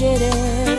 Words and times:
bir 0.00 0.69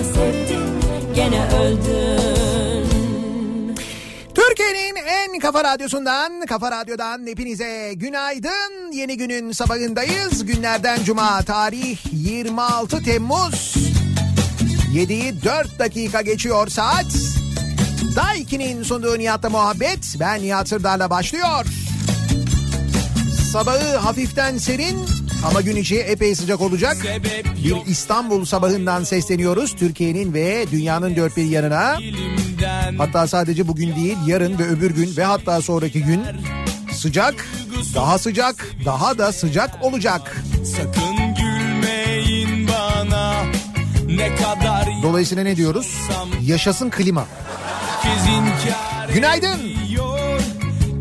Ama 0.00 0.08
sevdin 0.08 0.80
gene 1.14 1.46
öldün 1.54 2.90
Türkiye'nin 4.34 4.96
en 4.96 5.38
kafa 5.38 5.64
radyosundan, 5.64 6.46
kafa 6.46 6.70
radyodan 6.70 7.26
hepinize 7.26 7.92
günaydın. 7.94 8.92
Yeni 8.92 9.16
günün 9.16 9.52
sabahındayız. 9.52 10.46
Günlerden 10.46 11.04
cuma 11.04 11.42
tarih 11.42 11.98
26 12.12 13.02
Temmuz. 13.02 13.76
7'yi 14.94 15.42
4 15.42 15.78
dakika 15.78 16.22
geçiyor 16.22 16.68
saat. 16.68 17.06
Daiki'nin 18.16 18.82
sunduğu 18.82 19.18
Nihat'la 19.18 19.50
muhabbet. 19.50 20.16
Ben 20.20 20.42
Nihat 20.42 20.68
Sırdar'la 20.68 21.10
başlıyor. 21.10 21.66
Sabahı 23.52 23.96
hafiften 23.96 24.58
serin 24.58 25.19
ama 25.46 25.60
gün 25.60 25.76
içi 25.76 25.98
epey 25.98 26.34
sıcak 26.34 26.60
olacak. 26.60 26.96
Bir 27.64 27.76
İstanbul 27.86 28.44
sabahından 28.44 29.04
sesleniyoruz. 29.04 29.76
Türkiye'nin 29.76 30.34
ve 30.34 30.66
dünyanın 30.72 31.16
dört 31.16 31.36
bir 31.36 31.44
yanına. 31.44 31.98
Hatta 32.98 33.26
sadece 33.26 33.68
bugün 33.68 33.96
değil 33.96 34.16
yarın 34.26 34.58
ve 34.58 34.68
öbür 34.68 34.90
gün 34.90 35.16
ve 35.16 35.24
hatta 35.24 35.62
sonraki 35.62 36.02
gün 36.02 36.22
sıcak, 36.92 37.46
daha 37.94 38.18
sıcak, 38.18 38.66
daha 38.84 39.18
da 39.18 39.32
sıcak 39.32 39.84
olacak. 39.84 40.42
Sakın 40.64 41.34
gülmeyin 41.34 42.68
bana 42.68 43.42
ne 44.06 44.34
kadar 44.34 44.88
Dolayısıyla 45.02 45.44
ne 45.44 45.56
diyoruz? 45.56 46.00
Yaşasın 46.42 46.90
klima. 46.90 47.26
Günaydın. 49.14 49.60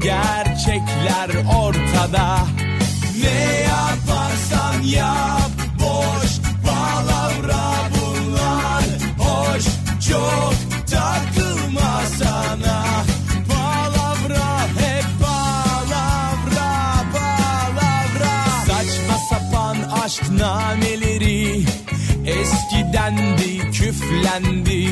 Gerçekler 0.02 1.30
ortada 1.60 2.38
Ne 3.22 3.62
yaparsan 3.62 4.19
yap 4.96 5.52
Boş 5.80 6.32
palavra 6.66 7.64
bunlar. 7.96 8.84
Hoş 9.18 9.64
çok 10.10 10.54
takılma 10.92 12.02
sana. 12.20 12.84
Palavra 13.50 14.60
hep 14.80 15.06
palavra 15.22 17.04
palavra. 17.14 18.36
Saçma 18.68 19.18
sapan 19.30 19.78
aşk 20.04 20.30
nameleri 20.30 21.66
Eskidendi 22.26 23.72
küflendi. 23.72 24.90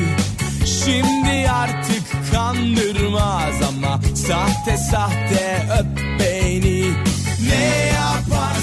Şimdi 0.84 1.50
artık 1.50 2.32
kandırmaz 2.32 3.54
ama 3.68 4.00
Sahte 4.14 4.76
sahte 4.76 5.66
öp 5.80 6.20
beni. 6.20 6.92
Ne 7.48 7.92
yaparsan 7.94 8.57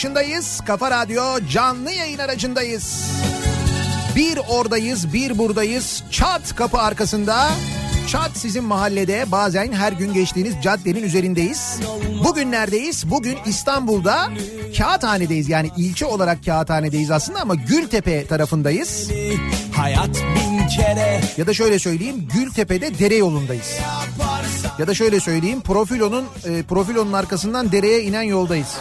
dışındayız. 0.00 0.60
Kafa 0.66 0.90
Radyo 0.90 1.22
canlı 1.50 1.92
yayın 1.92 2.18
aracındayız. 2.18 3.12
Bir 4.16 4.38
oradayız, 4.48 5.12
bir 5.12 5.38
buradayız. 5.38 6.02
Çat 6.10 6.56
kapı 6.56 6.78
arkasında. 6.78 7.50
Çat 8.08 8.30
sizin 8.34 8.64
mahallede 8.64 9.24
bazen 9.32 9.72
her 9.72 9.92
gün 9.92 10.14
geçtiğiniz 10.14 10.54
caddenin 10.62 11.02
üzerindeyiz. 11.02 11.80
Bugün 12.24 12.52
neredeyiz? 12.52 13.10
Bugün 13.10 13.38
İstanbul'da 13.46 14.28
Kağıthane'deyiz. 14.78 15.48
Yani 15.48 15.70
ilçe 15.76 16.06
olarak 16.06 16.44
Kağıthane'deyiz 16.44 17.10
aslında 17.10 17.40
ama 17.40 17.54
Gültepe 17.54 18.26
tarafındayız. 18.26 19.10
Hayat 19.76 20.10
bin 20.14 20.68
kere 20.68 21.20
Ya 21.36 21.46
da 21.46 21.54
şöyle 21.54 21.78
söyleyeyim 21.78 22.28
Gültepe'de 22.34 22.98
dere 22.98 23.16
yolundayız. 23.16 23.78
Ya 24.78 24.86
da 24.86 24.94
şöyle 24.94 25.20
söyleyeyim 25.20 25.60
Profilo'nun 25.60 26.24
e, 26.44 26.62
Profilo'nun 26.62 27.12
arkasından 27.12 27.72
dereye 27.72 28.02
inen 28.02 28.22
yoldayız. 28.22 28.76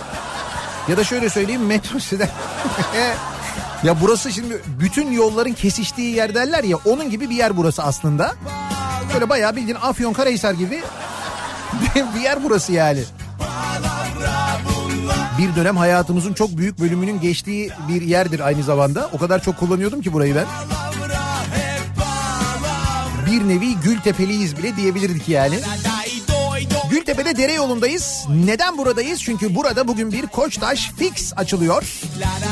Ya 0.89 0.97
da 0.97 1.03
şöyle 1.03 1.29
söyleyeyim 1.29 1.65
metro 1.65 1.97
site- 1.99 2.29
Ya 3.83 4.01
burası 4.01 4.31
şimdi 4.31 4.61
bütün 4.79 5.11
yolların 5.11 5.53
kesiştiği 5.53 6.15
yer 6.15 6.35
derler 6.35 6.63
ya 6.63 6.77
onun 6.85 7.09
gibi 7.09 7.29
bir 7.29 7.35
yer 7.35 7.57
burası 7.57 7.83
aslında. 7.83 8.35
Böyle 9.13 9.29
bayağı 9.29 9.55
bildiğin 9.55 9.77
Afyon 9.81 10.13
Karahisar 10.13 10.53
gibi 10.53 10.81
bir 12.15 12.19
yer 12.21 12.43
burası 12.43 12.71
yani. 12.71 13.03
Bir 15.37 15.55
dönem 15.55 15.77
hayatımızın 15.77 16.33
çok 16.33 16.57
büyük 16.57 16.79
bölümünün 16.79 17.21
geçtiği 17.21 17.71
bir 17.87 18.01
yerdir 18.01 18.39
aynı 18.39 18.63
zamanda. 18.63 19.09
O 19.13 19.17
kadar 19.17 19.43
çok 19.43 19.57
kullanıyordum 19.57 20.01
ki 20.01 20.13
burayı 20.13 20.35
ben. 20.35 20.45
Bir 23.31 23.47
nevi 23.49 23.75
Gültepeliyiz 23.75 24.57
bile 24.57 24.75
diyebilirdik 24.75 25.29
yani. 25.29 25.59
Gültepe'de 27.09 27.37
dere 27.37 27.53
yolundayız. 27.53 28.25
Neden 28.45 28.77
buradayız? 28.77 29.21
Çünkü 29.23 29.55
burada 29.55 29.87
bugün 29.87 30.11
bir 30.11 30.27
Koçtaş 30.27 30.91
Fix 30.97 31.33
açılıyor. 31.35 32.01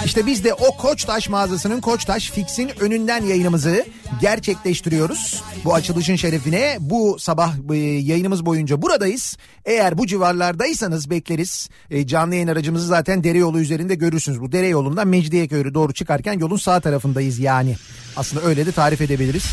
İşte 0.05 0.25
biz 0.25 0.43
de 0.43 0.53
o 0.53 0.77
Koçtaş 0.77 1.29
mağazasının 1.29 1.81
Koçtaş 1.81 2.31
Fix'in 2.31 2.71
önünden 2.79 3.23
yayınımızı 3.23 3.85
gerçekleştiriyoruz. 4.21 5.43
Bu 5.65 5.73
açılışın 5.73 6.15
şerefine 6.15 6.77
bu 6.79 7.17
sabah 7.19 7.53
e, 7.71 7.75
yayınımız 7.77 8.45
boyunca 8.45 8.81
buradayız. 8.81 9.37
Eğer 9.65 9.97
bu 9.97 10.07
civarlardaysanız 10.07 11.09
bekleriz. 11.09 11.69
E, 11.89 12.07
canlı 12.07 12.35
yayın 12.35 12.47
aracımızı 12.47 12.87
zaten 12.87 13.23
dere 13.23 13.37
yolu 13.37 13.59
üzerinde 13.59 13.95
görürsünüz. 13.95 14.41
Bu 14.41 14.51
dere 14.51 14.67
yolundan 14.67 15.07
Mecidiyeköy'e 15.07 15.73
doğru 15.73 15.93
çıkarken 15.93 16.39
yolun 16.39 16.57
sağ 16.57 16.79
tarafındayız 16.79 17.39
yani. 17.39 17.75
Aslında 18.15 18.45
öyle 18.45 18.65
de 18.65 18.71
tarif 18.71 19.01
edebiliriz. 19.01 19.45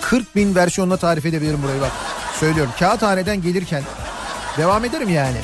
40 0.00 0.36
bin 0.36 0.54
versiyonla 0.54 0.96
tarif 0.96 1.26
edebilirim 1.26 1.62
burayı 1.62 1.80
bak. 1.80 2.17
Söylüyorum 2.40 2.72
kağıthaneden 2.78 3.42
gelirken 3.42 3.82
devam 4.58 4.84
ederim 4.84 5.08
yani. 5.08 5.36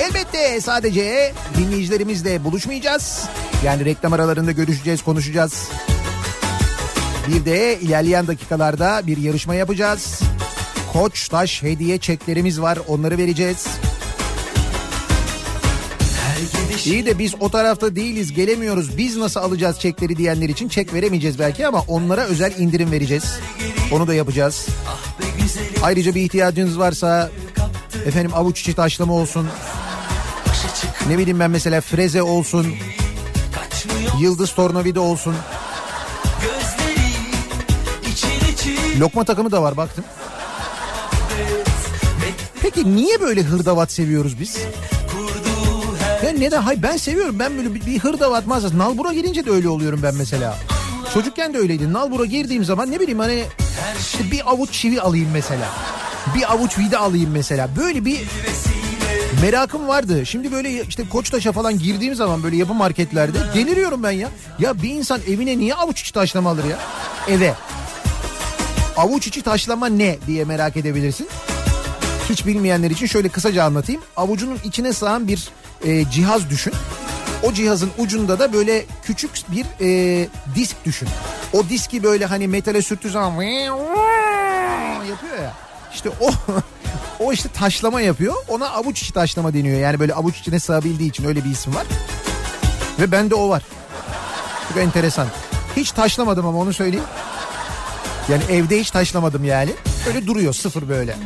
Elbette 0.00 0.60
sadece 0.60 1.32
dinleyicilerimizle 1.56 2.44
buluşmayacağız. 2.44 3.28
Yani 3.64 3.84
reklam 3.84 4.12
aralarında 4.12 4.52
görüşeceğiz, 4.52 5.02
konuşacağız. 5.02 5.68
Bir 7.28 7.44
de 7.44 7.80
ilerleyen 7.80 8.26
dakikalarda 8.26 9.02
bir 9.06 9.16
yarışma 9.16 9.54
yapacağız. 9.54 10.20
Koç 10.92 11.28
Taş 11.28 11.62
hediye 11.62 11.98
çeklerimiz 11.98 12.60
var 12.60 12.78
onları 12.88 13.18
vereceğiz. 13.18 13.66
İyi 16.84 17.06
de 17.06 17.18
biz 17.18 17.34
o 17.40 17.48
tarafta 17.48 17.96
değiliz 17.96 18.32
gelemiyoruz 18.32 18.98
biz 18.98 19.16
nasıl 19.16 19.40
alacağız 19.40 19.78
çekleri 19.80 20.16
diyenler 20.16 20.48
için 20.48 20.68
çek 20.68 20.94
veremeyeceğiz 20.94 21.38
belki 21.38 21.66
ama 21.66 21.84
onlara 21.88 22.24
özel 22.24 22.58
indirim 22.58 22.92
vereceğiz. 22.92 23.38
Onu 23.92 24.06
da 24.06 24.14
yapacağız. 24.14 24.66
Ayrıca 25.82 26.14
bir 26.14 26.22
ihtiyacınız 26.22 26.78
varsa 26.78 27.30
efendim 28.06 28.30
avuç 28.34 28.60
içi 28.60 28.74
taşlama 28.74 29.12
olsun. 29.12 29.48
Ne 31.08 31.18
bileyim 31.18 31.40
ben 31.40 31.50
mesela 31.50 31.80
freze 31.80 32.22
olsun. 32.22 32.66
Yıldız 34.20 34.54
tornavida 34.54 35.00
olsun. 35.00 35.34
Lokma 38.98 39.24
takımı 39.24 39.52
da 39.52 39.62
var 39.62 39.76
baktım. 39.76 40.04
Peki 42.62 42.96
niye 42.96 43.20
böyle 43.20 43.42
hırdavat 43.42 43.92
seviyoruz 43.92 44.40
biz? 44.40 44.58
Ya 46.36 46.40
neden? 46.40 46.62
Hayır 46.62 46.82
ben 46.82 46.96
seviyorum. 46.96 47.38
Ben 47.38 47.56
böyle 47.58 47.74
bir, 47.74 47.86
bir 47.86 47.98
hırdavat 47.98 48.46
mağazası. 48.46 48.78
Nalbur'a 48.78 49.12
girince 49.12 49.46
de 49.46 49.50
öyle 49.50 49.68
oluyorum 49.68 50.00
ben 50.02 50.14
mesela. 50.14 50.58
Çocukken 51.14 51.54
de 51.54 51.58
öyleydi. 51.58 51.92
Nalbur'a 51.92 52.24
girdiğim 52.24 52.64
zaman 52.64 52.90
ne 52.90 53.00
bileyim 53.00 53.18
hani 53.18 53.44
işte 54.00 54.30
bir 54.30 54.50
avuç 54.50 54.72
çivi 54.72 55.00
alayım 55.00 55.28
mesela. 55.32 55.68
Bir 56.34 56.52
avuç 56.52 56.78
vida 56.78 56.98
alayım 56.98 57.30
mesela. 57.30 57.68
Böyle 57.76 58.04
bir 58.04 58.20
merakım 59.42 59.88
vardı. 59.88 60.26
Şimdi 60.26 60.52
böyle 60.52 60.84
işte 60.84 61.08
Koçtaş'a 61.08 61.52
falan 61.52 61.78
girdiğim 61.78 62.14
zaman 62.14 62.42
böyle 62.42 62.56
yapı 62.56 62.74
marketlerde 62.74 63.38
deliriyorum 63.54 64.02
ben 64.02 64.10
ya. 64.10 64.28
Ya 64.58 64.82
bir 64.82 64.90
insan 64.90 65.20
evine 65.28 65.58
niye 65.58 65.74
avuç 65.74 66.00
içi 66.00 66.12
taşlama 66.12 66.50
alır 66.50 66.64
ya? 66.64 66.78
Eve. 67.28 67.54
Avuç 68.96 69.26
içi 69.26 69.42
taşlama 69.42 69.86
ne 69.86 70.18
diye 70.26 70.44
merak 70.44 70.76
edebilirsin. 70.76 71.28
Hiç 72.30 72.46
bilmeyenler 72.46 72.90
için 72.90 73.06
şöyle 73.06 73.28
kısaca 73.28 73.64
anlatayım. 73.64 74.02
Avucunun 74.16 74.58
içine 74.64 74.92
sığan 74.92 75.28
bir 75.28 75.48
e, 75.84 76.10
cihaz 76.10 76.50
düşün. 76.50 76.72
O 77.42 77.52
cihazın 77.52 77.90
ucunda 77.98 78.38
da 78.38 78.52
böyle 78.52 78.84
küçük 79.02 79.30
bir 79.50 79.66
e, 79.80 80.28
disk 80.54 80.76
düşün. 80.84 81.08
O 81.52 81.68
diski 81.68 82.02
böyle 82.02 82.26
hani 82.26 82.48
metale 82.48 82.82
sürttüğü 82.82 83.10
zaman 83.10 83.32
yapıyor 85.08 85.42
ya. 85.42 85.52
İşte 85.94 86.10
o 86.20 86.30
o 87.24 87.32
işte 87.32 87.48
taşlama 87.48 88.00
yapıyor. 88.00 88.34
Ona 88.48 88.68
avuç 88.68 89.02
içi 89.02 89.12
taşlama 89.12 89.54
deniyor. 89.54 89.80
Yani 89.80 90.00
böyle 90.00 90.14
avuç 90.14 90.38
içine 90.38 90.60
sığabildiği 90.60 91.10
için 91.10 91.24
öyle 91.24 91.44
bir 91.44 91.50
isim 91.50 91.74
var. 91.74 91.86
Ve 93.00 93.12
bende 93.12 93.34
o 93.34 93.48
var. 93.48 93.62
Çok 94.68 94.78
enteresan. 94.78 95.26
Hiç 95.76 95.90
taşlamadım 95.90 96.46
ama 96.46 96.58
onu 96.58 96.72
söyleyeyim. 96.72 97.06
Yani 98.28 98.42
evde 98.50 98.80
hiç 98.80 98.90
taşlamadım 98.90 99.44
yani. 99.44 99.70
Öyle 100.08 100.26
duruyor 100.26 100.52
sıfır 100.52 100.88
böyle. 100.88 101.16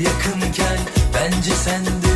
yakınken 0.00 0.97
bence 1.18 1.50
sen 1.50 2.07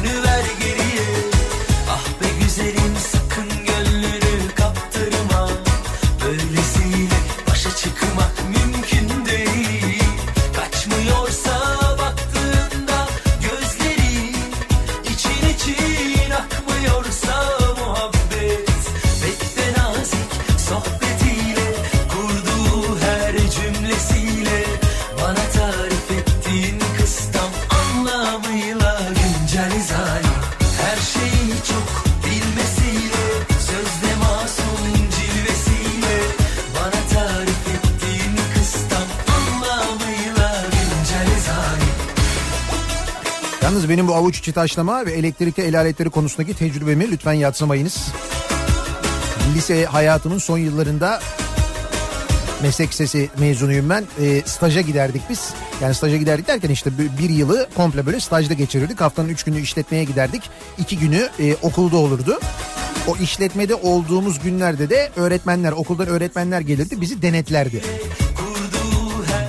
benim 43.92 44.08
bu 44.08 44.14
avuç 44.14 44.38
içi 44.38 44.52
taşlama 44.52 45.06
ve 45.06 45.12
elektrikli 45.12 45.62
el 45.62 45.78
aletleri 45.80 46.10
konusundaki 46.10 46.54
tecrübemi 46.54 47.10
lütfen 47.10 47.32
yatsımayınız. 47.32 48.08
Lise 49.54 49.84
hayatımın 49.84 50.38
son 50.38 50.58
yıllarında 50.58 51.20
meslek 52.62 52.88
lisesi 52.90 53.30
mezunuyum 53.38 53.90
ben. 53.90 54.04
E, 54.22 54.42
staja 54.46 54.80
giderdik 54.80 55.22
biz. 55.30 55.50
Yani 55.82 55.94
staja 55.94 56.16
giderdik 56.16 56.48
derken 56.48 56.68
işte 56.68 56.90
bir- 57.18 57.28
yılı 57.30 57.68
komple 57.76 58.06
böyle 58.06 58.20
stajda 58.20 58.54
geçirirdik. 58.54 59.00
Haftanın 59.00 59.28
üç 59.28 59.42
günü 59.44 59.60
işletmeye 59.60 60.04
giderdik. 60.04 60.42
İki 60.78 60.98
günü 60.98 61.28
e, 61.40 61.54
okulda 61.62 61.96
olurdu. 61.96 62.40
O 63.08 63.16
işletmede 63.16 63.74
olduğumuz 63.74 64.38
günlerde 64.38 64.90
de 64.90 65.10
öğretmenler, 65.16 65.72
okuldan 65.72 66.06
öğretmenler 66.06 66.60
gelirdi 66.60 67.00
bizi 67.00 67.22
denetlerdi. 67.22 67.82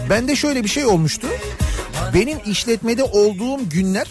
Bende 0.10 0.36
şöyle 0.36 0.64
bir 0.64 0.70
şey 0.70 0.86
olmuştu. 0.86 1.28
Benim 2.14 2.38
işletmede 2.46 3.04
olduğum 3.04 3.70
günler 3.70 4.08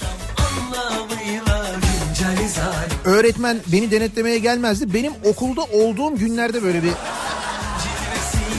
öğretmen 3.05 3.59
beni 3.73 3.91
denetlemeye 3.91 4.39
gelmezdi. 4.39 4.95
Benim 4.95 5.13
okulda 5.25 5.63
olduğum 5.63 6.17
günlerde 6.17 6.63
böyle 6.63 6.83
bir 6.83 6.93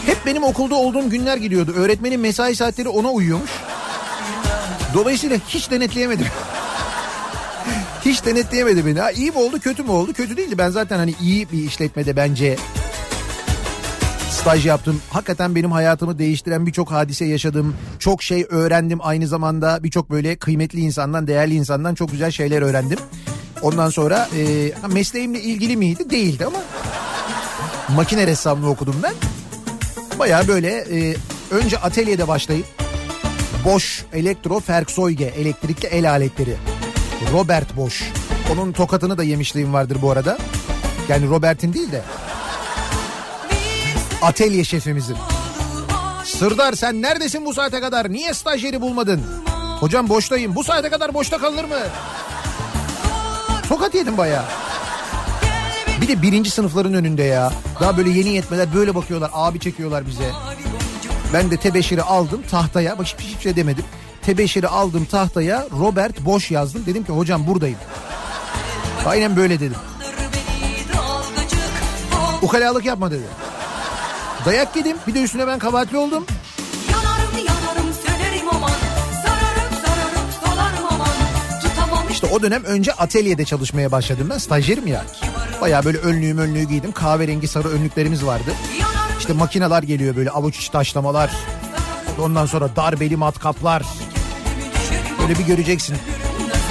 hep 0.05 0.17
benim 0.25 0.43
okulda 0.43 0.75
olduğum 0.75 1.09
günler 1.09 1.37
gidiyordu. 1.37 1.73
Öğretmenin 1.75 2.19
mesai 2.19 2.55
saatleri 2.55 2.89
ona 2.89 3.11
uyuyormuş. 3.11 3.51
Dolayısıyla 4.93 5.37
hiç 5.47 5.71
denetleyemedim. 5.71 6.27
hiç 8.05 8.25
denetleyemedi 8.25 8.85
beni. 8.85 8.99
Ha, 8.99 9.11
iyi 9.11 9.31
mi 9.31 9.37
oldu 9.37 9.59
kötü 9.59 9.83
mü 9.83 9.91
oldu? 9.91 10.13
Kötü 10.13 10.37
değildi. 10.37 10.57
Ben 10.57 10.69
zaten 10.69 10.97
hani 10.97 11.15
iyi 11.21 11.51
bir 11.51 11.63
işletmede 11.63 12.15
bence 12.15 12.57
staj 14.43 14.65
yaptım. 14.65 15.01
Hakikaten 15.09 15.55
benim 15.55 15.71
hayatımı 15.71 16.19
değiştiren 16.19 16.65
birçok 16.65 16.91
hadise 16.91 17.25
yaşadım. 17.25 17.75
Çok 17.99 18.23
şey 18.23 18.45
öğrendim 18.49 18.99
aynı 19.01 19.27
zamanda. 19.27 19.83
Birçok 19.83 20.09
böyle 20.09 20.35
kıymetli 20.35 20.79
insandan, 20.79 21.27
değerli 21.27 21.55
insandan 21.55 21.95
çok 21.95 22.11
güzel 22.11 22.31
şeyler 22.31 22.61
öğrendim. 22.61 22.99
Ondan 23.63 23.89
sonra 23.89 24.29
e, 24.37 24.71
mesleğimle 24.87 25.41
ilgili 25.41 25.77
miydi? 25.77 26.09
Değildi 26.09 26.45
ama 26.45 26.59
makine 27.95 28.27
ressamlığı 28.27 28.69
okudum 28.69 28.95
ben. 29.03 29.13
Baya 30.19 30.47
böyle 30.47 30.69
e, 30.69 31.15
önce 31.51 31.77
atölyede 31.77 32.27
başlayıp 32.27 32.65
Bosch 33.65 33.87
Elektro 34.13 34.59
Fergzeuge 34.59 35.25
elektrikli 35.25 35.85
el 35.87 36.09
aletleri. 36.09 36.55
Robert 37.33 37.77
Bosch. 37.77 38.03
Onun 38.53 38.71
tokatını 38.71 39.17
da 39.17 39.23
yemişliğim 39.23 39.73
vardır 39.73 39.97
bu 40.01 40.11
arada. 40.11 40.37
Yani 41.09 41.29
Robert'in 41.29 41.73
değil 41.73 41.91
de. 41.91 42.01
Atölye 44.21 44.63
şefimizin. 44.63 45.17
Sırdar 46.25 46.73
sen 46.73 47.01
neredesin 47.01 47.45
bu 47.45 47.53
saate 47.53 47.81
kadar? 47.81 48.11
Niye 48.11 48.33
stajyeri 48.33 48.81
bulmadın? 48.81 49.21
Hocam 49.79 50.09
boştayım. 50.09 50.55
Bu 50.55 50.63
saate 50.63 50.89
kadar 50.89 51.13
boşta 51.13 51.37
kalır 51.37 51.63
mı? 51.63 51.79
Tokat 53.73 53.95
yedim 53.95 54.17
bayağı. 54.17 54.45
Bir 56.01 56.07
de 56.07 56.21
birinci 56.21 56.49
sınıfların 56.49 56.93
önünde 56.93 57.23
ya. 57.23 57.53
Daha 57.79 57.97
böyle 57.97 58.09
yeni 58.09 58.29
yetmeler 58.29 58.73
böyle 58.73 58.95
bakıyorlar. 58.95 59.31
Abi 59.33 59.59
çekiyorlar 59.59 60.07
bize. 60.07 60.31
Ben 61.33 61.51
de 61.51 61.57
tebeşiri 61.57 62.01
aldım 62.01 62.41
tahtaya. 62.51 62.97
Bak 62.99 63.05
hiçbir 63.05 63.41
şey 63.43 63.55
demedim. 63.55 63.85
Tebeşiri 64.21 64.67
aldım 64.67 65.05
tahtaya. 65.05 65.67
Robert 65.79 66.25
Boş 66.25 66.51
yazdım. 66.51 66.83
Dedim 66.85 67.03
ki 67.03 67.11
hocam 67.11 67.47
buradayım. 67.47 67.77
Aynen 69.05 69.35
böyle 69.35 69.59
dedim. 69.59 69.77
Ukalalık 72.41 72.85
yapma 72.85 73.11
dedi. 73.11 73.25
Dayak 74.45 74.75
yedim. 74.75 74.97
Bir 75.07 75.13
de 75.13 75.21
üstüne 75.21 75.47
ben 75.47 75.59
kabahatli 75.59 75.97
oldum. 75.97 76.25
İşte 82.23 82.35
o 82.35 82.41
dönem 82.41 82.63
önce 82.63 82.93
atölyede 82.93 83.45
çalışmaya 83.45 83.91
başladım 83.91 84.27
ben. 84.29 84.37
Stajyerim 84.37 84.87
ya. 84.87 85.05
Baya 85.61 85.85
böyle 85.85 85.97
önlüğüm 85.97 86.37
önlüğü 86.37 86.63
giydim. 86.63 86.91
Kahverengi 86.91 87.47
sarı 87.47 87.67
önlüklerimiz 87.69 88.25
vardı. 88.25 88.51
İşte 89.19 89.33
makineler 89.33 89.83
geliyor 89.83 90.15
böyle 90.15 90.29
avuç 90.29 90.57
içi 90.57 90.71
taşlamalar. 90.71 91.31
Ondan 92.19 92.45
sonra 92.45 92.75
darbeli 92.75 93.17
matkaplar. 93.17 93.83
Böyle 95.21 95.39
bir 95.39 95.43
göreceksin. 95.43 95.97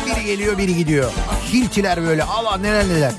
Biri 0.06 0.25
geliyor 0.25 0.59
biri 0.59 0.76
gidiyor. 0.76 1.12
Hiltiler 1.52 2.02
böyle 2.02 2.25
Allah 2.25 2.56
neler 2.56 2.88
neler. 2.88 3.12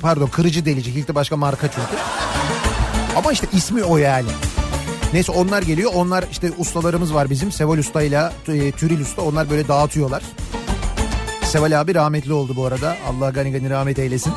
Pardon 0.00 0.26
kırıcı 0.26 0.64
delici. 0.64 0.94
Hilti 0.94 1.14
başka 1.14 1.36
marka 1.36 1.68
çünkü. 1.68 2.02
Ama 3.16 3.32
işte 3.32 3.46
ismi 3.52 3.84
o 3.84 3.96
yani. 3.96 4.28
Neyse 5.12 5.32
onlar 5.32 5.62
geliyor. 5.62 5.92
Onlar 5.94 6.24
işte 6.30 6.52
ustalarımız 6.58 7.14
var 7.14 7.30
bizim. 7.30 7.52
Seval 7.52 7.78
Usta 7.78 8.02
ile 8.02 8.30
Türil 8.76 9.00
Usta. 9.00 9.22
Onlar 9.22 9.50
böyle 9.50 9.68
dağıtıyorlar. 9.68 10.22
Seval 11.48 11.80
abi 11.80 11.94
rahmetli 11.94 12.32
oldu 12.32 12.56
bu 12.56 12.66
arada. 12.66 12.96
Allah 13.08 13.30
gani 13.30 13.52
gani 13.52 13.70
rahmet 13.70 13.98
eylesin. 13.98 14.32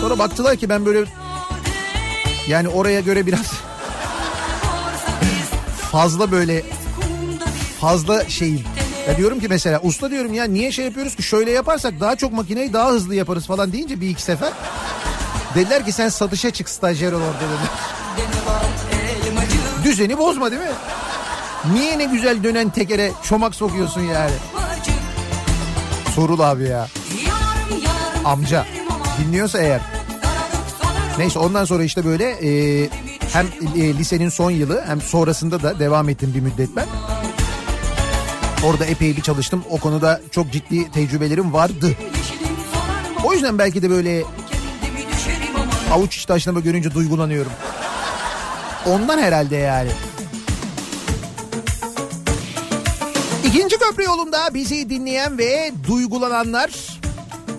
Sonra 0.00 0.18
baktılar 0.18 0.56
ki 0.56 0.68
ben 0.68 0.86
böyle 0.86 1.04
yani 2.48 2.68
oraya 2.68 3.00
göre 3.00 3.26
biraz 3.26 3.52
fazla 5.92 6.30
böyle 6.30 6.62
fazla 7.80 8.28
şeyim. 8.28 8.64
Ya 9.08 9.16
diyorum 9.16 9.40
ki 9.40 9.46
mesela 9.48 9.80
usta 9.82 10.10
diyorum 10.10 10.34
ya 10.34 10.44
niye 10.44 10.72
şey 10.72 10.84
yapıyoruz 10.84 11.16
ki 11.16 11.22
şöyle 11.22 11.50
yaparsak 11.50 12.00
daha 12.00 12.16
çok 12.16 12.32
makineyi 12.32 12.72
daha 12.72 12.90
hızlı 12.90 13.14
yaparız 13.14 13.46
falan 13.46 13.72
deyince 13.72 14.00
bir 14.00 14.08
iki 14.08 14.22
sefer. 14.22 14.52
Dediler 15.54 15.84
ki 15.84 15.92
sen 15.92 16.08
satışa 16.08 16.50
çık 16.50 16.68
stajyer 16.68 17.12
ol 17.12 17.20
orada 17.20 17.38
dedi. 17.38 17.68
Düzeni 19.84 20.18
bozma 20.18 20.50
değil 20.50 20.62
mi? 20.62 20.68
Niye 21.70 21.98
ne 21.98 22.04
güzel 22.04 22.42
dönen 22.44 22.70
tekere 22.70 23.12
çomak 23.22 23.54
sokuyorsun 23.54 24.00
yani? 24.00 24.34
Sorul 26.14 26.40
abi 26.40 26.64
ya. 26.64 26.88
Amca 28.24 28.66
dinliyorsa 29.18 29.58
eğer. 29.58 29.80
Neyse 31.18 31.38
ondan 31.38 31.64
sonra 31.64 31.84
işte 31.84 32.04
böyle 32.04 32.30
e, 32.30 32.88
hem 33.32 33.46
e, 33.76 33.94
lisenin 33.94 34.28
son 34.28 34.50
yılı 34.50 34.84
hem 34.86 35.00
sonrasında 35.00 35.62
da 35.62 35.78
devam 35.78 36.08
ettim 36.08 36.32
bir 36.34 36.40
müddet 36.40 36.68
ben. 36.76 36.86
Orada 38.64 38.84
epey 38.84 39.16
bir 39.16 39.22
çalıştım. 39.22 39.64
O 39.70 39.78
konuda 39.78 40.20
çok 40.30 40.52
ciddi 40.52 40.90
tecrübelerim 40.90 41.52
vardı. 41.52 41.92
O 43.24 43.32
yüzden 43.32 43.58
belki 43.58 43.82
de 43.82 43.90
böyle 43.90 44.24
avuç 45.92 46.16
içi 46.16 46.26
taşlama 46.26 46.60
görünce 46.60 46.94
duygulanıyorum. 46.94 47.52
Ondan 48.86 49.18
herhalde 49.18 49.56
yani. 49.56 49.90
İkinci 53.46 53.78
köprü 53.78 54.04
yolunda 54.04 54.54
bizi 54.54 54.90
dinleyen 54.90 55.38
ve 55.38 55.72
duygulananlar 55.88 56.70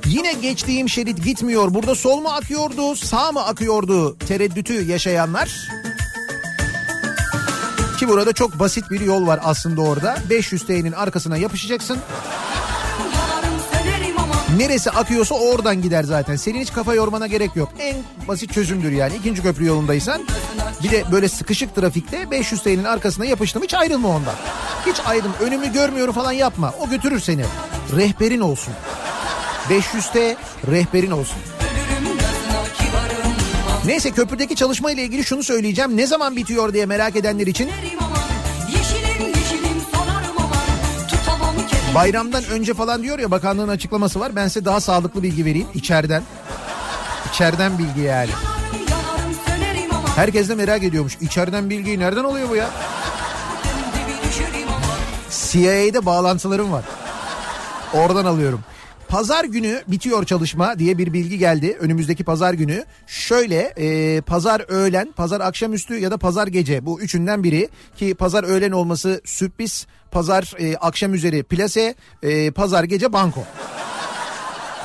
yine 0.05 0.33
geçtiğim 0.33 0.89
şerit 0.89 1.23
gitmiyor. 1.23 1.73
Burada 1.73 1.95
sol 1.95 2.21
mu 2.21 2.29
akıyordu, 2.29 2.95
sağ 2.95 3.31
mı 3.31 3.45
akıyordu 3.45 4.17
tereddütü 4.17 4.91
yaşayanlar. 4.91 5.69
Ki 7.99 8.07
burada 8.07 8.33
çok 8.33 8.59
basit 8.59 8.91
bir 8.91 9.01
yol 9.01 9.27
var 9.27 9.39
aslında 9.43 9.81
orada. 9.81 10.17
500 10.29 10.65
TL'nin 10.65 10.91
arkasına 10.91 11.37
yapışacaksın. 11.37 11.97
Neresi 14.57 14.91
akıyorsa 14.91 15.35
oradan 15.35 15.81
gider 15.81 16.03
zaten. 16.03 16.35
Senin 16.35 16.61
hiç 16.61 16.73
kafa 16.73 16.93
yormana 16.93 17.27
gerek 17.27 17.55
yok. 17.55 17.69
En 17.79 17.95
basit 18.27 18.53
çözümdür 18.53 18.91
yani. 18.91 19.15
İkinci 19.15 19.41
köprü 19.41 19.65
yolundaysan 19.65 20.21
bir 20.83 20.91
de 20.91 21.03
böyle 21.11 21.29
sıkışık 21.29 21.75
trafikte 21.75 22.31
500 22.31 22.63
TL'nin 22.63 22.83
arkasına 22.83 23.25
yapıştım 23.25 23.63
hiç 23.63 23.73
ayrılma 23.73 24.07
ondan. 24.07 24.35
Hiç 24.85 24.95
ayrılma. 25.05 25.35
Önümü 25.41 25.73
görmüyorum 25.73 26.13
falan 26.13 26.31
yapma. 26.31 26.73
O 26.79 26.89
götürür 26.89 27.19
seni. 27.19 27.43
Rehberin 27.95 28.41
olsun. 28.41 28.73
500 29.69 30.11
T 30.11 30.35
rehberin 30.71 31.11
olsun. 31.11 31.37
Neyse 33.85 34.11
köprüdeki 34.11 34.55
çalışma 34.55 34.91
ile 34.91 35.03
ilgili 35.03 35.23
şunu 35.23 35.43
söyleyeceğim. 35.43 35.97
Ne 35.97 36.07
zaman 36.07 36.35
bitiyor 36.35 36.73
diye 36.73 36.85
merak 36.85 37.15
edenler 37.15 37.47
için 37.47 37.69
bayramdan 41.95 42.43
önce 42.45 42.73
falan 42.73 43.03
diyor 43.03 43.19
ya 43.19 43.31
bakanlığın 43.31 43.67
açıklaması 43.67 44.19
var. 44.19 44.35
Ben 44.35 44.47
size 44.47 44.65
daha 44.65 44.79
sağlıklı 44.79 45.23
bilgi 45.23 45.45
vereyim 45.45 45.67
içeriden. 45.73 46.23
İçeriden 47.33 47.77
bilgi 47.77 48.01
yani. 48.01 48.29
Herkes 50.15 50.49
de 50.49 50.55
merak 50.55 50.83
ediyormuş. 50.83 51.17
İçeriden 51.21 51.69
bilgiyi 51.69 51.99
nereden 51.99 52.23
oluyor 52.23 52.49
bu 52.49 52.55
ya? 52.55 52.69
CIA'de 55.29 56.05
bağlantılarım 56.05 56.71
var. 56.71 56.83
Oradan 57.93 58.25
alıyorum. 58.25 58.59
Pazar 59.13 59.45
günü 59.45 59.81
bitiyor 59.87 60.25
çalışma 60.25 60.79
diye 60.79 60.97
bir 60.97 61.13
bilgi 61.13 61.37
geldi. 61.37 61.77
Önümüzdeki 61.79 62.23
pazar 62.23 62.53
günü. 62.53 62.85
Şöyle 63.07 63.73
e, 63.77 64.21
pazar 64.21 64.65
öğlen, 64.67 65.11
pazar 65.11 65.41
akşamüstü 65.41 65.99
ya 65.99 66.11
da 66.11 66.17
pazar 66.17 66.47
gece 66.47 66.85
bu 66.85 67.01
üçünden 67.01 67.43
biri. 67.43 67.69
Ki 67.95 68.15
pazar 68.15 68.43
öğlen 68.43 68.71
olması 68.71 69.21
sürpriz, 69.25 69.87
pazar 70.11 70.53
e, 70.59 70.75
akşam 70.75 71.13
üzeri 71.13 71.43
plase, 71.43 71.95
e, 72.23 72.51
pazar 72.51 72.83
gece 72.83 73.13
banko. 73.13 73.43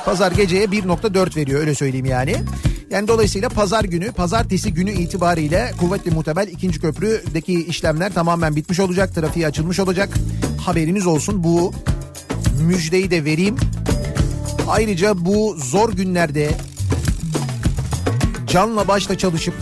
Pazar 0.05 0.31
geceye 0.31 0.65
1.4 0.65 1.35
veriyor 1.35 1.59
öyle 1.59 1.75
söyleyeyim 1.75 2.05
yani. 2.05 2.35
Yani 2.89 3.07
dolayısıyla 3.07 3.49
pazar 3.49 3.83
günü, 3.83 4.11
pazartesi 4.11 4.73
günü 4.73 4.91
itibariyle 4.91 5.71
kuvvetli 5.79 6.11
muhtemel 6.11 6.47
ikinci 6.47 6.81
köprüdeki 6.81 7.65
işlemler 7.65 8.13
tamamen 8.13 8.55
bitmiş 8.55 8.79
olacak. 8.79 9.15
Trafiğe 9.15 9.47
açılmış 9.47 9.79
olacak. 9.79 10.09
Haberiniz 10.65 11.07
olsun 11.07 11.43
bu 11.43 11.73
müjdeyi 12.59 13.11
de 13.11 13.25
vereyim. 13.25 13.57
Ayrıca 14.67 15.25
bu 15.25 15.55
zor 15.57 15.93
günlerde 15.93 16.51
canla 18.47 18.87
başla 18.87 19.17
çalışıp 19.17 19.53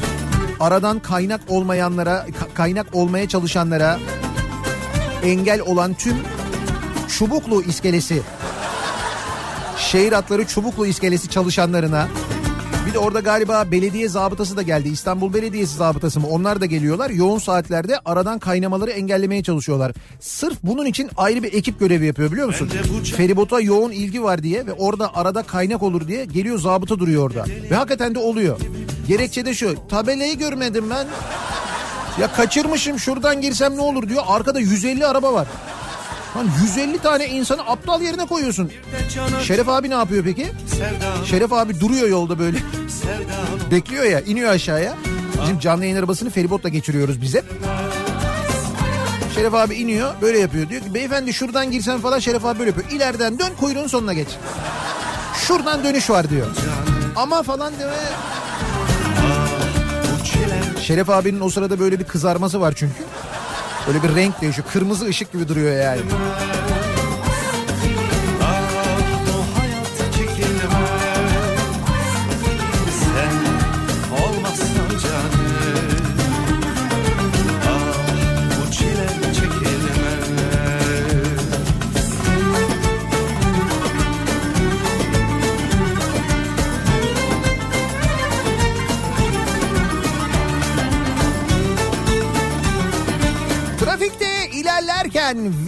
aradan 0.60 1.00
kaynak 1.00 1.42
olmayanlara, 1.48 2.12
ka- 2.18 2.54
kaynak 2.54 2.96
olmaya 2.96 3.28
çalışanlara 3.30 4.00
engel 5.24 5.62
olan 5.62 5.94
tüm 5.94 6.18
Çubuklu 7.18 7.64
iskelesi 7.64 8.22
şehir 9.78 10.12
hatları 10.14 10.48
Çubuklu 10.48 10.88
iskelesi 10.88 11.30
çalışanlarına 11.30 12.08
bir 12.88 12.94
de 12.94 13.00
orada 13.00 13.20
galiba 13.20 13.72
belediye 13.72 14.10
zabıtası 14.10 14.58
da 14.58 14.62
geldi. 14.62 14.90
İstanbul 14.90 15.34
Belediyesi 15.34 15.78
zabıtası 15.78 16.20
mı? 16.20 16.28
Onlar 16.28 16.62
da 16.62 16.66
geliyorlar. 16.66 17.10
Yoğun 17.10 17.40
saatlerde 17.40 18.00
aradan 18.06 18.40
kaynamaları 18.40 18.92
engellemeye 18.92 19.44
çalışıyorlar. 19.44 19.92
Sırf 20.20 20.58
bunun 20.64 20.86
için 20.86 21.10
ayrı 21.18 21.44
bir 21.44 21.54
ekip 21.54 21.80
görevi 21.80 22.06
yapıyor 22.06 22.32
biliyor 22.32 22.48
musun? 22.48 22.70
Feribota 23.16 23.60
yoğun 23.62 23.92
ilgi 23.92 24.24
var 24.24 24.44
diye 24.44 24.66
ve 24.66 24.74
orada 24.74 25.16
arada 25.16 25.44
kaynak 25.44 25.84
olur 25.84 26.08
diye 26.08 26.26
geliyor 26.26 26.60
zabıta 26.60 27.00
duruyor 27.00 27.24
orada. 27.24 27.46
Ve 27.72 27.76
hakikaten 27.76 28.16
de 28.16 28.20
oluyor. 28.20 28.60
Gerekçe 29.08 29.46
de 29.46 29.54
şu. 29.54 29.76
Tabelayı 29.90 30.38
görmedim 30.38 30.90
ben. 30.90 31.08
Ya 32.22 32.34
kaçırmışım 32.34 33.00
şuradan 33.00 33.42
girsem 33.42 33.76
ne 33.76 33.82
olur 33.82 34.10
diyor. 34.10 34.24
Arkada 34.28 34.60
150 34.60 35.08
araba 35.08 35.34
var. 35.34 35.48
Lan 36.38 36.50
150 36.64 37.00
tane 37.00 37.28
insanı 37.28 37.62
aptal 37.62 38.02
yerine 38.02 38.26
koyuyorsun. 38.26 38.72
Şeref 39.44 39.70
abi 39.70 39.90
ne 39.90 39.94
yapıyor 39.94 40.24
peki? 40.24 40.48
Şeref 41.26 41.54
abi 41.54 41.80
duruyor 41.80 42.08
yolda 42.08 42.40
böyle. 42.40 42.58
Bekliyor 43.72 44.04
ya 44.04 44.22
iniyor 44.22 44.50
aşağıya. 44.50 44.94
Bizim 45.42 45.60
canlı 45.60 45.84
yayın 45.86 45.98
arabasını 45.98 46.30
feribotla 46.30 46.70
geçiriyoruz 46.70 47.22
bize. 47.22 47.44
Şeref 49.36 49.54
abi 49.54 49.76
iniyor 49.76 50.14
böyle 50.22 50.40
yapıyor. 50.40 50.70
Diyor 50.70 50.82
ki 50.82 50.94
beyefendi 50.94 51.34
şuradan 51.34 51.72
girsen 51.72 52.00
falan 52.00 52.20
Şeref 52.20 52.46
abi 52.46 52.60
böyle 52.60 52.70
yapıyor. 52.70 52.90
İleriden 52.92 53.40
dön 53.40 53.52
kuyruğun 53.60 53.88
sonuna 53.88 54.14
geç. 54.14 54.28
Şuradan 55.48 55.84
dönüş 55.84 56.10
var 56.10 56.30
diyor. 56.30 56.48
Ama 57.16 57.44
falan 57.44 57.74
deme. 57.80 57.94
Şeref 60.82 61.10
abinin 61.10 61.40
o 61.40 61.50
sırada 61.50 61.80
böyle 61.80 62.00
bir 62.00 62.04
kızarması 62.04 62.62
var 62.62 62.74
çünkü. 62.78 62.94
Böyle 63.88 64.04
bir 64.04 64.16
renk 64.16 64.42
değişiyor. 64.42 64.68
Kırmızı 64.74 65.06
ışık 65.06 65.32
gibi 65.34 65.48
duruyor 65.48 65.84
yani. 65.84 66.02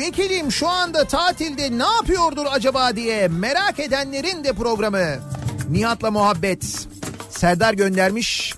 Vekilim 0.09 0.51
şu 0.51 0.67
anda 0.67 1.03
tatilde 1.03 1.77
ne 1.77 1.83
yapıyordur 1.83 2.45
acaba 2.49 2.95
diye 2.95 3.27
merak 3.27 3.79
edenlerin 3.79 4.43
de 4.43 4.53
programı. 4.53 5.05
Nihat'la 5.69 6.11
muhabbet. 6.11 6.87
Serdar 7.29 7.73
göndermiş. 7.73 8.55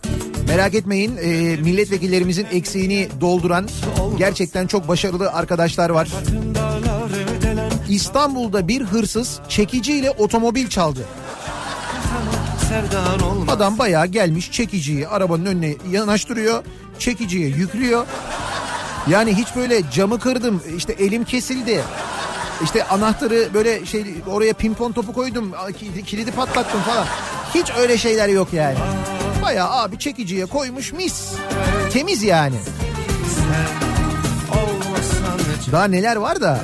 Merak 0.47 0.75
etmeyin 0.75 1.17
e, 1.17 1.31
milletvekillerimizin 1.57 2.47
eksiğini 2.51 3.07
dolduran 3.21 3.69
gerçekten 4.17 4.67
çok 4.67 4.87
başarılı 4.87 5.31
arkadaşlar 5.31 5.89
var. 5.89 6.09
İstanbul'da 7.89 8.67
bir 8.67 8.81
hırsız 8.81 9.39
çekiciyle 9.49 10.11
otomobil 10.11 10.67
çaldı. 10.67 11.05
Adam 13.47 13.79
bayağı 13.79 14.05
gelmiş 14.05 14.51
çekiciyi 14.51 15.07
arabanın 15.07 15.45
önüne 15.45 15.75
yanaştırıyor. 15.91 16.63
Çekiciye 16.99 17.47
yüklüyor. 17.47 18.05
Yani 19.07 19.37
hiç 19.37 19.55
böyle 19.55 19.91
camı 19.91 20.19
kırdım 20.19 20.63
işte 20.77 20.93
elim 20.93 21.23
kesildi. 21.23 21.83
İşte 22.63 22.87
anahtarı 22.87 23.53
böyle 23.53 23.85
şey 23.85 24.05
oraya 24.27 24.53
pimpon 24.53 24.91
topu 24.91 25.13
koydum 25.13 25.51
kilidi 26.05 26.31
patlattım 26.31 26.81
falan. 26.81 27.05
Hiç 27.55 27.71
öyle 27.77 27.97
şeyler 27.97 28.29
yok 28.29 28.53
yani. 28.53 28.77
Bayağı 29.43 29.69
abi 29.71 29.99
çekiciye 29.99 30.45
koymuş 30.45 30.93
mis. 30.93 31.33
Temiz 31.93 32.23
yani. 32.23 32.55
Daha 35.71 35.85
neler 35.85 36.15
var 36.15 36.41
da 36.41 36.59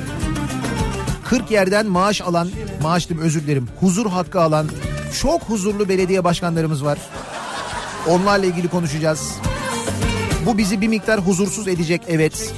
40 1.28 1.50
yerden 1.50 1.86
maaş 1.86 2.20
alan, 2.20 2.48
maaş 2.82 3.08
diyeyim 3.08 3.26
özür 3.26 3.42
dilerim, 3.42 3.68
huzur 3.80 4.06
hakkı 4.06 4.40
alan 4.40 4.66
çok 5.20 5.42
huzurlu 5.42 5.88
belediye 5.88 6.24
başkanlarımız 6.24 6.84
var. 6.84 6.98
Onlarla 8.08 8.46
ilgili 8.46 8.68
konuşacağız. 8.68 9.32
Bu 10.48 10.58
bizi 10.58 10.80
bir 10.80 10.88
miktar 10.88 11.20
huzursuz 11.20 11.68
edecek 11.68 12.02
evet. 12.08 12.54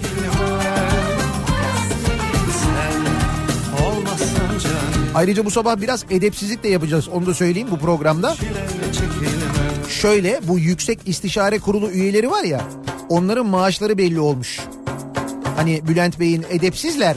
Ayrıca 5.15 5.45
bu 5.45 5.51
sabah 5.51 5.81
biraz 5.81 6.05
edepsizlik 6.11 6.63
de 6.63 6.69
yapacağız 6.69 7.09
onu 7.09 7.27
da 7.27 7.35
söyleyeyim 7.35 7.69
bu 7.71 7.79
programda. 7.79 8.37
Şöyle 9.89 10.41
bu 10.49 10.59
yüksek 10.59 10.99
istişare 11.07 11.59
kurulu 11.59 11.91
üyeleri 11.91 12.31
var 12.31 12.45
ya 12.45 12.61
onların 13.09 13.47
maaşları 13.47 13.99
belli 13.99 14.21
olmuş. 14.21 14.61
Hani 15.57 15.89
Bülent 15.89 16.21
Bey'in 16.21 16.47
edepsizler 16.51 17.17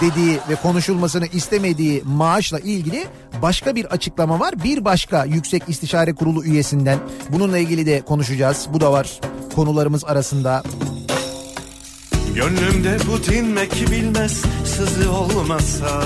dediği 0.00 0.38
ve 0.50 0.54
konuşulmasını 0.54 1.26
istemediği 1.26 2.02
maaşla 2.04 2.58
ilgili 2.58 3.06
başka 3.42 3.74
bir 3.74 3.84
açıklama 3.84 4.40
var. 4.40 4.64
Bir 4.64 4.84
başka 4.84 5.24
yüksek 5.24 5.62
istişare 5.68 6.14
kurulu 6.14 6.44
üyesinden 6.44 6.98
bununla 7.28 7.58
ilgili 7.58 7.86
de 7.86 8.00
konuşacağız. 8.00 8.68
Bu 8.72 8.80
da 8.80 8.92
var 8.92 9.20
konularımız 9.54 10.04
arasında. 10.04 10.62
Gönlümde 12.34 12.96
bu 13.12 13.24
dinmek 13.32 13.90
bilmez 13.90 14.42
sızı 14.64 15.12
olmasa 15.12 16.02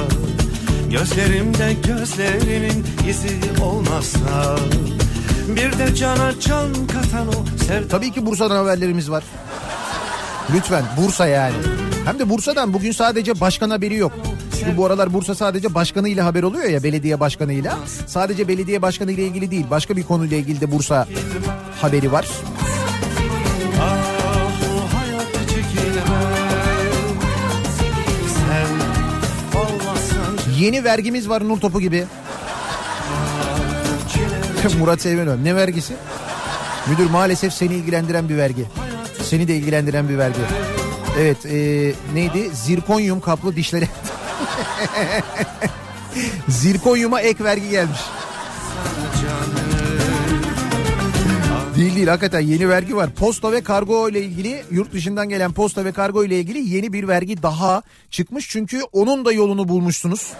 Gözlerimde 0.90 1.72
gözlerinin 1.86 2.86
izi 3.08 3.62
olmasa 3.62 4.56
Bir 5.48 5.78
de 5.78 5.94
cana 5.94 6.40
can 6.40 6.72
katan 6.86 7.28
o 7.28 7.64
sevda 7.66 7.88
Tabii 7.88 8.12
ki 8.12 8.26
Bursa'dan 8.26 8.56
haberlerimiz 8.56 9.10
var. 9.10 9.24
Lütfen 10.54 10.84
Bursa 10.96 11.26
yani. 11.26 11.54
Hem 12.04 12.18
de 12.18 12.30
Bursa'dan 12.30 12.72
bugün 12.72 12.92
sadece 12.92 13.40
başkan 13.40 13.70
haberi 13.70 13.96
yok. 13.96 14.12
Çünkü 14.60 14.76
bu 14.76 14.86
aralar 14.86 15.14
Bursa 15.14 15.34
sadece 15.34 15.74
başkanıyla 15.74 16.24
haber 16.24 16.42
oluyor 16.42 16.64
ya 16.64 16.82
belediye 16.82 17.20
başkanıyla. 17.20 17.78
Sadece 18.06 18.48
belediye 18.48 18.82
başkanı 18.82 19.12
ile 19.12 19.26
ilgili 19.26 19.50
değil 19.50 19.66
başka 19.70 19.96
bir 19.96 20.02
konuyla 20.02 20.36
ilgili 20.36 20.60
de 20.60 20.72
Bursa 20.72 21.06
haberi 21.80 22.12
var. 22.12 22.26
Yeni 30.58 30.84
vergimiz 30.84 31.28
var 31.28 31.48
Nur 31.48 31.60
Topu 31.60 31.80
gibi. 31.80 32.04
Murat 34.78 35.00
Seymenö 35.00 35.44
ne 35.44 35.56
vergisi? 35.56 35.94
Müdür 36.88 37.10
maalesef 37.10 37.52
seni 37.52 37.74
ilgilendiren 37.74 38.28
bir 38.28 38.36
vergi. 38.36 38.64
Seni 39.22 39.48
de 39.48 39.56
ilgilendiren 39.56 40.08
bir 40.08 40.18
vergi. 40.18 40.38
Evet 41.20 41.46
e, 41.46 41.56
neydi? 42.14 42.50
Zirkonyum 42.52 43.20
kaplı 43.20 43.56
dişleri. 43.56 43.88
Zirkonyuma 46.48 47.20
ek 47.20 47.44
vergi 47.44 47.70
gelmiş. 47.70 48.00
Değil 51.84 51.96
değil 51.96 52.08
hakikaten 52.08 52.40
yeni 52.40 52.68
vergi 52.68 52.96
var. 52.96 53.10
Posta 53.10 53.52
ve 53.52 53.62
kargo 53.62 54.08
ile 54.08 54.22
ilgili 54.22 54.62
yurt 54.70 54.92
dışından 54.92 55.28
gelen 55.28 55.52
posta 55.52 55.84
ve 55.84 55.92
kargo 55.92 56.24
ile 56.24 56.38
ilgili 56.38 56.74
yeni 56.74 56.92
bir 56.92 57.08
vergi 57.08 57.42
daha 57.42 57.82
çıkmış. 58.10 58.48
Çünkü 58.50 58.80
onun 58.92 59.24
da 59.24 59.32
yolunu 59.32 59.68
bulmuşsunuz. 59.68 60.32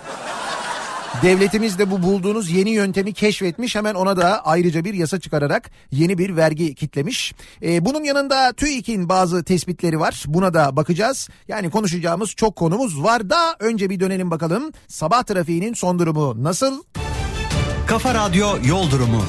Devletimiz 1.23 1.79
de 1.79 1.91
bu 1.91 2.03
bulduğunuz 2.03 2.51
yeni 2.51 2.71
yöntemi 2.71 3.13
keşfetmiş. 3.13 3.77
Hemen 3.77 3.95
ona 3.95 4.17
da 4.17 4.45
ayrıca 4.45 4.85
bir 4.85 4.95
yasa 4.95 5.21
çıkararak 5.21 5.71
yeni 5.93 6.19
bir 6.19 6.37
vergi 6.37 6.75
kitlemiş. 6.75 7.35
Ee, 7.63 7.85
bunun 7.85 8.05
yanında 8.05 8.53
TÜİK'in 8.53 9.09
bazı 9.09 9.45
tespitleri 9.45 10.01
var. 10.01 10.25
Buna 10.27 10.55
da 10.55 10.77
bakacağız. 10.77 11.29
Yani 11.49 11.71
konuşacağımız 11.71 12.31
çok 12.31 12.57
konumuz 12.57 13.03
var 13.03 13.31
da 13.31 13.57
önce 13.59 13.91
bir 13.91 14.01
dönelim 14.01 14.31
bakalım. 14.31 14.73
Sabah 14.89 15.23
trafiğinin 15.23 15.75
son 15.75 15.99
durumu 15.99 16.45
nasıl? 16.45 16.83
Kafa 17.87 18.15
Radyo 18.15 18.49
Yol 18.65 18.91
Durumu. 18.91 19.25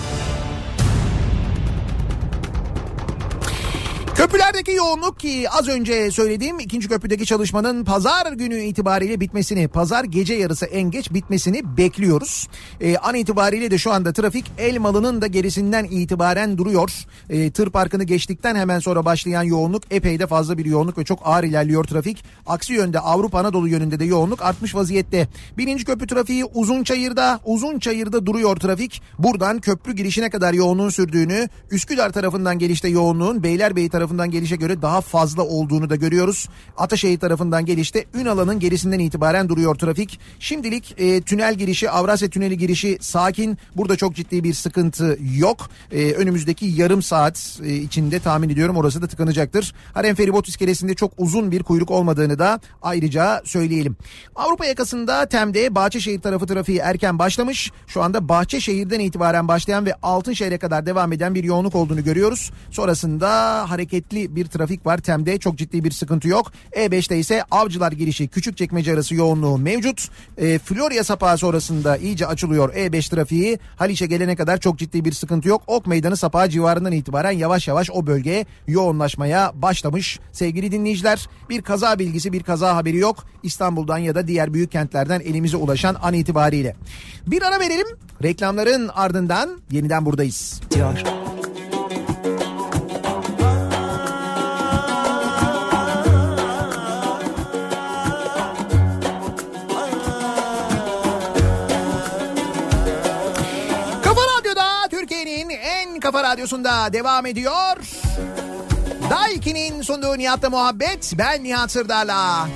Köprülerdeki 4.25 4.71
yoğunluk 4.71 5.19
ki 5.19 5.45
az 5.49 5.67
önce 5.67 6.11
söylediğim 6.11 6.59
ikinci 6.59 6.87
köprüdeki 6.87 7.25
çalışmanın 7.25 7.83
pazar 7.83 8.31
günü 8.31 8.59
itibariyle 8.59 9.19
bitmesini, 9.19 9.67
pazar 9.67 10.03
gece 10.03 10.33
yarısı 10.33 10.65
en 10.65 10.91
geç 10.91 11.13
bitmesini 11.13 11.77
bekliyoruz. 11.77 12.47
Ee, 12.81 12.97
an 12.97 13.15
itibariyle 13.15 13.71
de 13.71 13.77
şu 13.77 13.91
anda 13.91 14.13
trafik 14.13 14.51
Elmalı'nın 14.57 15.21
da 15.21 15.27
gerisinden 15.27 15.83
itibaren 15.83 16.57
duruyor. 16.57 16.91
Ee, 17.29 17.51
tır 17.51 17.69
parkını 17.69 18.03
geçtikten 18.03 18.55
hemen 18.55 18.79
sonra 18.79 19.05
başlayan 19.05 19.43
yoğunluk 19.43 19.83
epey 19.91 20.19
de 20.19 20.27
fazla 20.27 20.57
bir 20.57 20.65
yoğunluk 20.65 20.97
ve 20.97 21.03
çok 21.03 21.19
ağır 21.23 21.43
ilerliyor 21.43 21.83
trafik. 21.83 22.23
Aksi 22.45 22.73
yönde 22.73 22.99
Avrupa 22.99 23.39
Anadolu 23.39 23.67
yönünde 23.67 23.99
de 23.99 24.05
yoğunluk 24.05 24.41
artmış 24.41 24.75
vaziyette. 24.75 25.27
Birinci 25.57 25.85
köprü 25.85 26.07
trafiği 26.07 26.45
Uzunçayır'da, 26.45 27.39
Uzunçayır'da 27.45 28.25
duruyor 28.25 28.55
trafik. 28.55 29.01
Buradan 29.19 29.59
köprü 29.59 29.93
girişine 29.93 30.29
kadar 30.29 30.53
yoğunluğun 30.53 30.89
sürdüğünü, 30.89 31.49
Üsküdar 31.71 32.11
tarafından 32.11 32.59
gelişte 32.59 32.87
yoğunluğun 32.87 33.43
Beylerbeyi 33.43 33.89
tarafından 33.89 34.14
gelişe 34.23 34.55
göre 34.55 34.81
daha 34.81 35.01
fazla 35.01 35.43
olduğunu 35.43 35.89
da 35.89 35.95
görüyoruz. 35.95 36.49
Ataşehir 36.77 37.19
tarafından 37.19 37.65
gelişte 37.65 38.05
Ünalan'ın 38.13 38.59
gerisinden 38.59 38.99
itibaren 38.99 39.49
duruyor 39.49 39.75
trafik. 39.75 40.19
Şimdilik 40.39 40.95
e, 40.97 41.21
tünel 41.21 41.55
girişi 41.55 41.89
Avrasya 41.89 42.29
Tüneli 42.29 42.57
girişi 42.57 42.97
sakin. 43.01 43.57
Burada 43.75 43.95
çok 43.95 44.15
ciddi 44.15 44.43
bir 44.43 44.53
sıkıntı 44.53 45.17
yok. 45.37 45.69
E, 45.91 46.11
önümüzdeki 46.11 46.65
yarım 46.65 47.01
saat 47.01 47.59
e, 47.63 47.75
içinde 47.75 48.19
tahmin 48.19 48.49
ediyorum 48.49 48.77
orası 48.77 49.01
da 49.01 49.07
tıkanacaktır. 49.07 49.73
Harem 49.93 50.15
Feribot 50.15 50.47
iskelesinde 50.47 50.93
çok 50.93 51.11
uzun 51.17 51.51
bir 51.51 51.63
kuyruk 51.63 51.91
olmadığını 51.91 52.39
da 52.39 52.59
ayrıca 52.81 53.41
söyleyelim. 53.45 53.97
Avrupa 54.35 54.65
yakasında 54.65 55.25
Tem'de 55.25 55.75
Bahçeşehir 55.75 56.21
tarafı 56.21 56.47
trafiği 56.47 56.77
erken 56.77 57.19
başlamış. 57.19 57.71
Şu 57.87 58.03
anda 58.03 58.29
Bahçeşehir'den 58.29 58.99
itibaren 58.99 59.47
başlayan 59.47 59.85
ve 59.85 59.93
Altınşehir'e 60.03 60.57
kadar 60.57 60.85
devam 60.85 61.13
eden 61.13 61.35
bir 61.35 61.43
yoğunluk 61.43 61.75
olduğunu 61.75 62.03
görüyoruz. 62.03 62.51
Sonrasında 62.71 63.29
hareketli 64.05 64.35
bir 64.35 64.45
trafik 64.45 64.85
var. 64.85 64.97
Tem'de 64.97 65.37
çok 65.37 65.57
ciddi 65.57 65.83
bir 65.83 65.91
sıkıntı 65.91 66.27
yok. 66.27 66.51
E5'te 66.71 67.17
ise 67.17 67.43
Avcılar 67.51 67.91
girişi 67.91 68.27
Küçükçekmece 68.27 68.93
arası 68.93 69.15
yoğunluğu 69.15 69.57
mevcut. 69.57 70.09
E, 70.37 70.59
Florya 70.59 71.03
sapağı 71.03 71.37
sonrasında 71.37 71.97
iyice 71.97 72.27
açılıyor 72.27 72.73
E5 72.73 73.09
trafiği. 73.09 73.59
Haliç'e 73.75 74.05
gelene 74.05 74.35
kadar 74.35 74.57
çok 74.57 74.79
ciddi 74.79 75.05
bir 75.05 75.11
sıkıntı 75.11 75.47
yok. 75.47 75.63
Ok 75.67 75.87
Meydanı 75.87 76.17
sapağı 76.17 76.49
civarından 76.49 76.91
itibaren 76.91 77.31
yavaş 77.31 77.67
yavaş 77.67 77.89
o 77.91 78.07
bölgeye 78.07 78.45
yoğunlaşmaya 78.67 79.51
başlamış. 79.55 80.19
Sevgili 80.31 80.71
dinleyiciler 80.71 81.27
bir 81.49 81.61
kaza 81.61 81.99
bilgisi 81.99 82.33
bir 82.33 82.43
kaza 82.43 82.75
haberi 82.75 82.97
yok. 82.97 83.25
İstanbul'dan 83.43 83.97
ya 83.97 84.15
da 84.15 84.27
diğer 84.27 84.53
büyük 84.53 84.71
kentlerden 84.71 85.19
elimize 85.19 85.57
ulaşan 85.57 85.95
an 86.01 86.13
itibariyle. 86.13 86.75
Bir 87.27 87.41
ara 87.41 87.59
verelim. 87.59 87.87
Reklamların 88.23 88.87
ardından 88.87 89.59
yeniden 89.71 90.05
buradayız. 90.05 90.61
Diyor. 90.71 91.03
Kafa 106.05 106.23
radyosunda 106.23 106.93
devam 106.93 107.25
ediyor. 107.25 107.77
Daiki'nin 109.09 109.81
sunduğu 109.81 110.17
Nihat'la 110.17 110.49
muhabbet 110.49 111.13
ben 111.17 111.43
Nihat 111.43 111.71
Sırdar'la. 111.71 112.47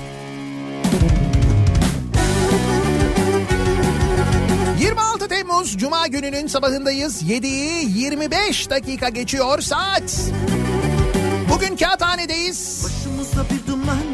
26 4.80 5.28
Temmuz 5.28 5.78
Cuma 5.78 6.06
gününün 6.06 6.46
sabahındayız. 6.46 7.22
7'yi 7.22 7.98
25 7.98 8.70
dakika 8.70 9.08
geçiyor 9.08 9.60
saat. 9.60 10.32
Bugün 11.54 11.76
Kağıthane'deyiz. 11.76 12.84
Başımızda 12.84 13.44
bir 13.54 13.72
duman 13.72 14.09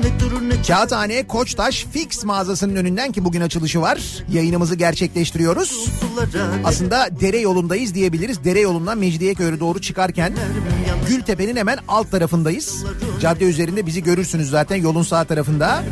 Kağıthane 0.67 1.27
Koçtaş 1.27 1.87
Fix 1.93 2.25
mağazasının 2.25 2.77
önünden 2.77 3.13
ki 3.13 3.25
bugün 3.25 3.41
açılışı 3.41 3.81
var. 3.81 4.01
Yayınımızı 4.33 4.75
gerçekleştiriyoruz. 4.75 5.91
Aslında 6.65 7.09
dere 7.21 7.39
yolundayız 7.39 7.95
diyebiliriz. 7.95 8.45
Dere 8.45 8.61
yolundan 8.61 8.99
Mecidiyeköy'e 8.99 9.61
doğru 9.61 9.81
çıkarken 9.81 10.33
Gültepe'nin 11.09 11.57
hemen 11.57 11.79
alt 11.89 12.11
tarafındayız. 12.11 12.85
Cadde 13.21 13.45
üzerinde 13.45 13.87
bizi 13.87 14.03
görürsünüz 14.03 14.51
zaten 14.51 14.77
yolun 14.77 15.03
sağ 15.03 15.25
tarafında. 15.25 15.85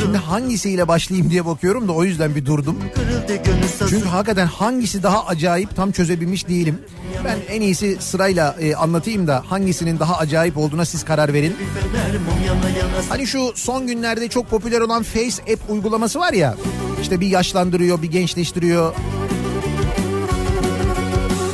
Şimdi 0.00 0.18
hangisiyle 0.18 0.88
başlayayım 0.88 1.30
diye 1.30 1.46
bakıyorum 1.46 1.88
da 1.88 1.92
o 1.92 2.04
yüzden 2.04 2.34
bir 2.34 2.46
durdum. 2.46 2.78
Çünkü 3.90 4.08
hakikaten 4.08 4.46
hangisi 4.46 5.02
daha 5.02 5.26
acayip 5.26 5.76
tam 5.76 5.92
çözebilmiş 5.92 6.48
değilim. 6.48 6.78
Ben 7.24 7.38
en 7.48 7.60
iyisi 7.60 7.96
sırayla 8.00 8.56
e, 8.60 8.74
anlatayım 8.74 9.26
da 9.26 9.42
hangisinin 9.46 9.98
daha 9.98 10.16
acayip 10.16 10.56
olduğuna 10.58 10.84
siz 10.84 11.04
karar 11.04 11.32
verin. 11.32 11.56
Hani 13.08 13.26
şu 13.26 13.52
son 13.54 13.86
günlerde 13.86 14.28
çok 14.28 14.50
popüler 14.50 14.80
olan 14.80 15.02
Face 15.02 15.52
App 15.52 15.70
uygulaması 15.70 16.18
var 16.20 16.32
ya. 16.32 16.54
İşte 17.02 17.20
bir 17.20 17.26
yaşlandırıyor, 17.26 18.02
bir 18.02 18.10
gençleştiriyor. 18.10 18.94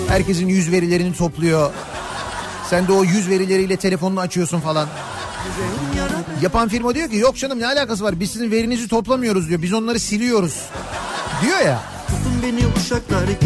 Herkesin 0.08 0.48
yüz 0.48 0.72
verilerini 0.72 1.14
topluyor. 1.14 1.70
Sen 2.70 2.88
de 2.88 2.92
o 2.92 3.04
yüz 3.04 3.28
verileriyle 3.28 3.76
telefonunu 3.76 4.20
açıyorsun 4.20 4.60
falan. 4.60 4.88
Yapan 6.42 6.68
firma 6.68 6.94
diyor 6.94 7.10
ki 7.10 7.16
yok 7.16 7.36
canım 7.36 7.60
ne 7.60 7.66
alakası 7.66 8.04
var 8.04 8.20
biz 8.20 8.30
sizin 8.30 8.50
verinizi 8.50 8.88
toplamıyoruz 8.88 9.48
diyor. 9.48 9.62
Biz 9.62 9.72
onları 9.72 10.00
siliyoruz 10.00 10.54
diyor 11.42 11.58
ya. 11.58 11.82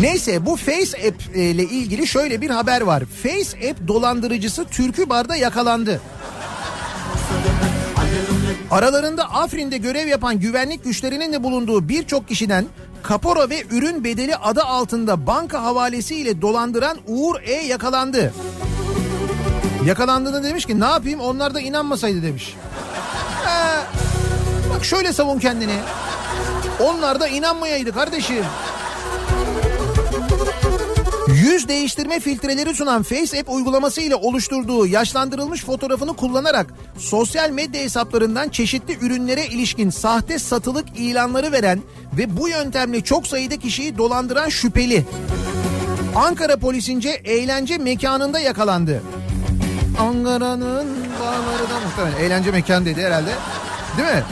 Neyse 0.01 0.47
bu 0.47 0.57
Face 0.57 1.09
App 1.09 1.37
e, 1.37 1.41
ile 1.43 1.63
ilgili 1.63 2.07
şöyle 2.07 2.41
bir 2.41 2.51
haber 2.51 2.81
var. 2.81 3.03
Face 3.23 3.71
App 3.71 3.89
dolandırıcısı 3.89 4.65
Türkü 4.65 5.09
Bar'da 5.09 5.37
yakalandı. 5.37 6.01
Aralarında 8.71 9.25
Afrin'de 9.25 9.79
görev 9.79 10.07
yapan 10.07 10.41
güvenlik 10.41 10.85
güçlerinin 10.85 11.33
de 11.33 11.43
bulunduğu 11.43 11.89
birçok 11.89 12.29
kişiden 12.29 12.67
kapora 13.03 13.51
ve 13.51 13.63
ürün 13.71 14.05
bedeli 14.05 14.37
adı 14.37 14.63
altında 14.63 15.27
banka 15.27 15.63
havalesiyle 15.63 16.43
dolandıran 16.43 16.99
Uğur 17.07 17.41
E 17.43 17.53
yakalandı. 17.53 18.33
Yakalandığında 19.87 20.43
demiş 20.43 20.67
ki 20.67 20.81
ne 20.81 20.85
yapayım 20.85 21.21
onlar 21.21 21.55
da 21.55 21.61
inanmasaydı 21.61 22.23
demiş. 22.23 22.57
Ee, 23.47 23.81
bak 24.75 24.85
şöyle 24.85 25.13
savun 25.13 25.39
kendini. 25.39 25.77
Onlar 26.81 27.21
da 27.21 27.29
inanmayaydı 27.29 27.93
kardeşim. 27.93 28.45
Yüz 31.29 31.69
değiştirme 31.69 32.21
filtreleri 32.21 32.75
sunan 32.75 33.03
Face 33.03 33.41
App 33.41 33.51
uygulaması 33.51 34.01
ile 34.01 34.15
oluşturduğu 34.15 34.87
yaşlandırılmış 34.87 35.65
fotoğrafını 35.65 36.17
kullanarak 36.17 36.67
sosyal 36.99 37.51
medya 37.51 37.81
hesaplarından 37.83 38.49
çeşitli 38.49 38.99
ürünlere 39.07 39.47
ilişkin 39.47 39.91
sahte 39.91 40.39
satılık 40.39 40.85
ilanları 40.97 41.53
veren 41.53 41.81
ve 42.19 42.37
bu 42.37 42.49
yöntemle 42.49 43.01
çok 43.01 43.27
sayıda 43.27 43.57
kişiyi 43.57 43.99
dolandıran 43.99 44.49
şüpheli. 44.49 45.05
Ankara 46.15 46.57
polisince 46.57 47.11
eğlence 47.11 47.79
mekanında 47.79 48.41
yakalandı. 48.41 49.03
Ankara'nın 49.99 50.87
bağları 51.21 51.71
da 51.71 51.81
muhtemelen 51.87 52.17
eğlence 52.17 52.51
mekanı 52.51 52.85
dedi 52.85 53.03
herhalde. 53.03 53.31
Değil 53.99 54.09
mi? 54.09 54.25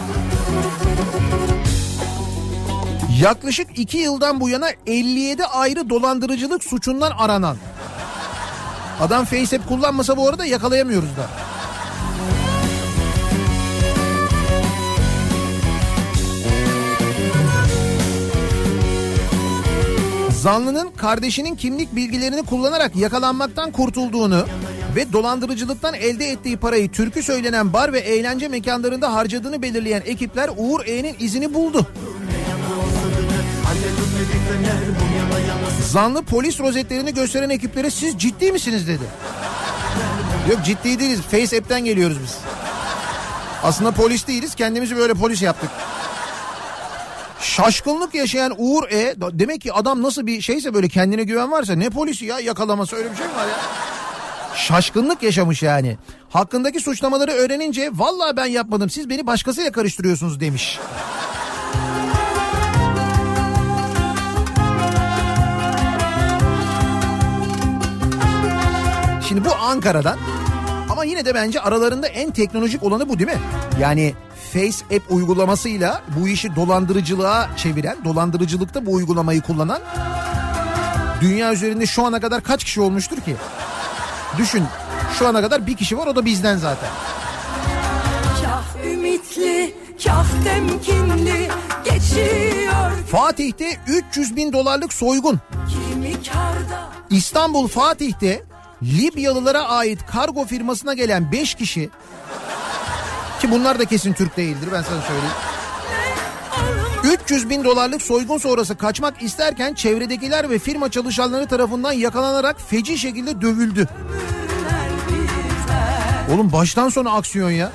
Yaklaşık 3.20 3.78
iki 3.78 3.98
yıldan 3.98 4.40
bu 4.40 4.48
yana 4.48 4.68
57 4.86 5.44
ayrı 5.44 5.90
dolandırıcılık 5.90 6.64
suçundan 6.64 7.10
aranan. 7.18 7.56
Adam 9.00 9.24
FaceApp 9.24 9.68
kullanmasa 9.68 10.16
bu 10.16 10.28
arada 10.28 10.44
yakalayamıyoruz 10.44 11.16
da. 11.16 11.28
Zanlının 20.30 20.90
kardeşinin 20.90 21.54
kimlik 21.56 21.96
bilgilerini 21.96 22.42
kullanarak 22.42 22.96
yakalanmaktan 22.96 23.72
kurtulduğunu 23.72 24.46
ve 24.96 25.12
dolandırıcılıktan 25.12 25.94
elde 25.94 26.26
ettiği 26.26 26.56
parayı 26.56 26.90
türkü 26.90 27.22
söylenen 27.22 27.72
bar 27.72 27.92
ve 27.92 28.00
eğlence 28.00 28.48
mekanlarında 28.48 29.14
harcadığını 29.14 29.62
belirleyen 29.62 30.02
ekipler 30.06 30.50
Uğur 30.56 30.86
E'nin 30.86 31.16
izini 31.18 31.54
buldu. 31.54 31.86
Zanlı 35.88 36.22
polis 36.22 36.60
rozetlerini 36.60 37.14
gösteren 37.14 37.50
ekiplere 37.50 37.90
siz 37.90 38.18
ciddi 38.18 38.52
misiniz 38.52 38.88
dedi. 38.88 39.04
Yok 40.50 40.64
ciddi 40.64 40.98
değiliz. 40.98 41.20
Face 41.20 41.58
App'ten 41.58 41.84
geliyoruz 41.84 42.16
biz. 42.22 42.38
Aslında 43.62 43.90
polis 43.90 44.26
değiliz. 44.26 44.54
Kendimizi 44.54 44.96
böyle 44.96 45.14
polis 45.14 45.42
yaptık. 45.42 45.70
Şaşkınlık 47.40 48.14
yaşayan 48.14 48.54
Uğur 48.58 48.84
E 48.90 49.14
demek 49.32 49.60
ki 49.60 49.72
adam 49.72 50.02
nasıl 50.02 50.26
bir 50.26 50.40
şeyse 50.40 50.74
böyle 50.74 50.88
kendine 50.88 51.22
güven 51.22 51.50
varsa 51.50 51.74
ne 51.74 51.90
polisi 51.90 52.24
ya 52.24 52.40
yakalaması 52.40 52.96
öyle 52.96 53.10
bir 53.10 53.16
şey 53.16 53.26
mi 53.26 53.36
var 53.36 53.46
ya? 53.46 53.54
Şaşkınlık 54.54 55.22
yaşamış 55.22 55.62
yani. 55.62 55.98
Hakkındaki 56.30 56.80
suçlamaları 56.80 57.30
öğrenince 57.30 57.90
vallahi 57.94 58.36
ben 58.36 58.46
yapmadım 58.46 58.90
siz 58.90 59.08
beni 59.08 59.26
başkasıyla 59.26 59.72
karıştırıyorsunuz 59.72 60.40
demiş. 60.40 60.78
Şimdi 69.28 69.44
bu 69.44 69.54
Ankara'dan 69.54 70.18
ama 70.90 71.04
yine 71.04 71.24
de 71.24 71.34
bence 71.34 71.60
aralarında 71.60 72.06
en 72.06 72.30
teknolojik 72.30 72.82
olanı 72.82 73.08
bu 73.08 73.18
değil 73.18 73.30
mi? 73.30 73.38
Yani 73.80 74.14
Face 74.52 74.96
App 74.96 75.12
uygulamasıyla 75.12 76.02
bu 76.20 76.28
işi 76.28 76.56
dolandırıcılığa 76.56 77.56
çeviren, 77.56 77.96
dolandırıcılıkta 78.04 78.86
bu 78.86 78.92
uygulamayı 78.92 79.40
kullanan 79.40 79.80
dünya 81.20 81.52
üzerinde 81.52 81.86
şu 81.86 82.06
ana 82.06 82.20
kadar 82.20 82.42
kaç 82.42 82.64
kişi 82.64 82.80
olmuştur 82.80 83.16
ki? 83.16 83.36
Düşün 84.38 84.64
şu 85.18 85.28
ana 85.28 85.40
kadar 85.40 85.66
bir 85.66 85.76
kişi 85.76 85.98
var 85.98 86.06
o 86.06 86.16
da 86.16 86.24
bizden 86.24 86.56
zaten. 86.56 86.88
Kah 88.42 88.86
ümitli, 88.86 89.74
kah 90.04 90.26
temkinli 90.44 91.48
geçiyor 91.84 92.92
Fatih'te 93.10 93.76
300 93.86 94.36
bin 94.36 94.52
dolarlık 94.52 94.92
soygun. 94.92 95.40
İstanbul 97.10 97.68
Fatih'te 97.68 98.44
Libyalılara 98.82 99.62
ait 99.62 100.06
kargo 100.06 100.44
firmasına 100.44 100.94
gelen 100.94 101.32
5 101.32 101.54
kişi 101.54 101.90
ki 103.40 103.50
bunlar 103.50 103.78
da 103.78 103.84
kesin 103.84 104.12
Türk 104.12 104.36
değildir 104.36 104.68
ben 104.72 104.82
sana 104.82 105.00
söyleyeyim. 105.00 105.51
300 107.04 107.50
bin 107.50 107.64
dolarlık 107.64 108.02
soygun 108.02 108.38
sonrası 108.38 108.76
kaçmak 108.76 109.22
isterken 109.22 109.74
çevredekiler 109.74 110.50
ve 110.50 110.58
firma 110.58 110.90
çalışanları 110.90 111.46
tarafından 111.46 111.92
yakalanarak 111.92 112.60
feci 112.60 112.98
şekilde 112.98 113.40
dövüldü. 113.40 113.88
Oğlum 116.34 116.52
baştan 116.52 116.88
sona 116.88 117.10
aksiyon 117.10 117.50
ya. 117.50 117.72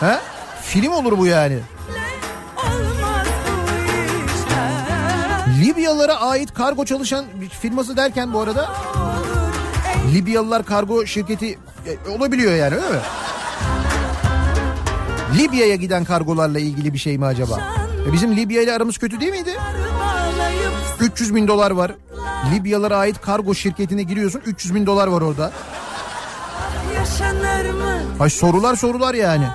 He? 0.00 0.18
Film 0.62 0.92
olur 0.92 1.18
bu 1.18 1.26
yani. 1.26 1.58
Libyalılara 5.60 6.20
ait 6.20 6.54
kargo 6.54 6.84
çalışan 6.84 7.24
firması 7.60 7.96
derken 7.96 8.32
bu 8.32 8.40
arada 8.40 8.70
Libyalılar 10.14 10.64
kargo 10.64 11.06
şirketi 11.06 11.58
e, 11.86 12.10
olabiliyor 12.10 12.54
yani 12.54 12.74
öyle 12.74 12.88
mi? 12.88 13.00
Libya'ya 15.38 15.76
giden 15.76 16.04
kargolarla 16.04 16.58
ilgili 16.58 16.92
bir 16.92 16.98
şey 16.98 17.18
mi 17.18 17.26
acaba? 17.26 17.81
E 18.08 18.12
bizim 18.12 18.36
Libya 18.36 18.62
ile 18.62 18.72
aramız 18.72 18.98
kötü 18.98 19.20
değil 19.20 19.32
miydi? 19.32 19.56
Bağlayıp 20.00 20.72
300 21.00 21.34
bin 21.34 21.48
dolar 21.48 21.70
var. 21.70 21.92
Libyalara 22.54 22.96
ait 22.96 23.20
kargo 23.20 23.54
şirketine 23.54 24.02
giriyorsun 24.02 24.42
300 24.46 24.74
bin 24.74 24.86
dolar 24.86 25.06
var 25.06 25.20
orada. 25.20 25.52
Hay 28.18 28.30
sorular 28.30 28.76
sorular 28.76 29.14
yani. 29.14 29.46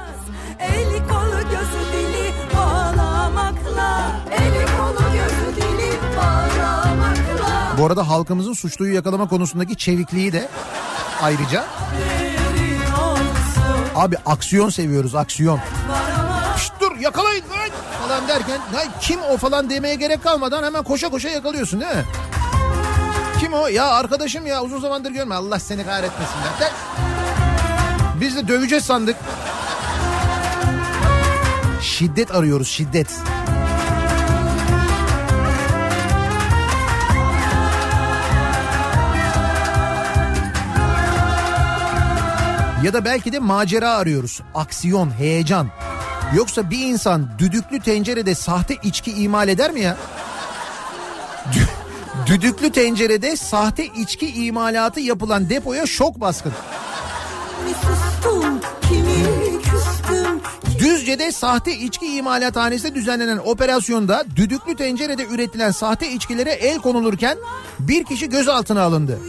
Eli 0.59 1.07
kolu 1.07 1.41
gözü 1.51 1.91
dili 1.93 2.33
bağlamakla 2.57 4.11
Eli 4.31 4.65
kolu 4.77 5.13
gözü 5.13 5.55
dili 5.61 5.91
bağlamakla 6.17 7.77
Bu 7.77 7.85
arada 7.85 8.09
halkımızın 8.09 8.53
suçluyu 8.53 8.93
yakalama 8.93 9.27
konusundaki 9.27 9.75
çevikliği 9.75 10.33
de 10.33 10.49
ayrıca. 11.21 11.65
Abi 13.95 14.15
aksiyon 14.25 14.69
seviyoruz 14.69 15.15
aksiyon. 15.15 15.59
Şşt 16.57 16.73
dur 16.81 16.95
yakalayın 16.95 17.43
falan 18.17 18.27
derken 18.27 18.59
"Hay 18.75 18.87
kim 19.01 19.19
o 19.21 19.37
falan 19.37 19.69
demeye 19.69 19.95
gerek 19.95 20.23
kalmadan 20.23 20.63
hemen 20.63 20.83
koşa 20.83 21.09
koşa 21.09 21.29
yakalıyorsun 21.29 21.81
değil 21.81 21.95
mi? 21.95 22.03
Ki 23.33 23.39
Kim 23.39 23.53
o? 23.53 23.67
Ya 23.67 23.85
arkadaşım 23.87 24.45
ya 24.45 24.61
uzun 24.63 24.79
zamandır 24.79 25.11
görme. 25.11 25.35
Allah 25.35 25.59
seni 25.59 25.85
kahretmesin. 25.85 26.35
be. 26.35 26.65
De- 26.65 26.71
Biz 28.21 28.35
de 28.35 28.47
döveceğiz 28.47 28.85
sandık. 28.85 29.15
Şiddet 31.81 32.31
arıyoruz 32.35 32.67
şiddet. 32.69 33.07
Ya 42.83 42.93
da 42.93 43.05
belki 43.05 43.31
de 43.33 43.39
macera 43.39 43.89
arıyoruz. 43.91 44.41
Aksiyon, 44.55 45.11
heyecan. 45.19 45.67
Yoksa 46.35 46.69
bir 46.69 46.79
insan 46.79 47.29
düdüklü 47.39 47.79
tencerede 47.79 48.35
sahte 48.35 48.75
içki 48.83 49.11
imal 49.11 49.47
eder 49.47 49.71
mi 49.71 49.81
ya? 49.81 49.97
Dü- 51.53 51.77
Düdüklü 52.27 52.71
tencerede 52.71 53.35
sahte 53.35 53.85
içki 53.85 54.45
imalatı 54.45 54.99
yapılan 54.99 55.49
depoya 55.49 55.85
şok 55.85 56.19
baskın. 56.21 56.53
Sustum, 57.81 58.59
küstüm. 59.63 60.41
Düzce'de 60.79 61.31
sahte 61.31 61.73
içki 61.77 62.05
imalathanesinde 62.17 62.95
düzenlenen 62.95 63.37
operasyonda 63.37 64.23
düdüklü 64.35 64.75
tencerede 64.75 65.25
üretilen 65.25 65.71
sahte 65.71 66.11
içkilere 66.11 66.51
el 66.51 66.77
konulurken 66.79 67.37
bir 67.79 68.03
kişi 68.03 68.29
gözaltına 68.29 68.81
alındı. 68.81 69.19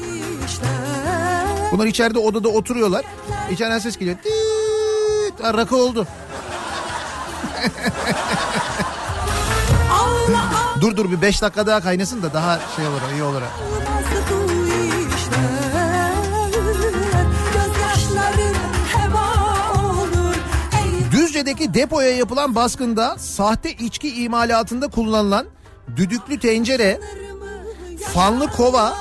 Bunlar 1.73 1.87
içeride 1.87 2.19
odada 2.19 2.49
oturuyorlar. 2.49 3.05
İçeriden 3.53 3.79
ses 3.79 3.97
geliyor. 3.97 4.17
Rakı 5.43 5.77
oldu. 5.77 6.07
Dur 10.81 10.97
dur 10.97 11.11
bir 11.11 11.23
beş 11.23 11.43
dakika 11.43 11.67
daha 11.67 11.81
kaynasın 11.81 12.23
da 12.23 12.33
daha 12.35 12.59
şey 12.77 12.87
olur 12.87 13.01
iyi 13.13 13.23
olur. 13.23 13.43
Düzce'deki 21.13 21.75
depoya 21.75 22.17
yapılan 22.17 22.55
baskında 22.55 23.19
sahte 23.19 23.73
içki 23.73 24.23
imalatında 24.23 24.89
kullanılan 24.89 25.47
düdüklü 25.97 26.39
tencere, 26.39 27.01
fanlı 28.15 28.51
kova, 28.51 28.95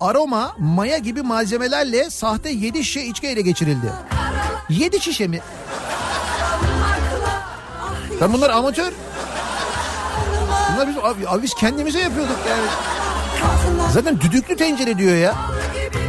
aroma, 0.00 0.52
maya 0.58 0.98
gibi 0.98 1.22
malzemelerle 1.22 2.10
sahte 2.10 2.50
7 2.50 2.84
şişe 2.84 3.02
içki 3.02 3.26
ele 3.26 3.40
geçirildi. 3.40 3.92
7 4.68 5.00
şişe 5.00 5.26
mi? 5.26 5.40
Ben 8.20 8.32
bunlar 8.32 8.50
amatör. 8.50 8.92
Bunlar 10.72 10.88
biz, 10.88 10.96
abi, 10.98 11.28
abi 11.28 11.42
biz 11.42 11.54
kendimize 11.54 12.00
yapıyorduk 12.00 12.38
yani. 12.48 12.62
Zaten 13.92 14.20
düdüklü 14.20 14.56
tencere 14.56 14.98
diyor 14.98 15.16
ya. 15.16 15.34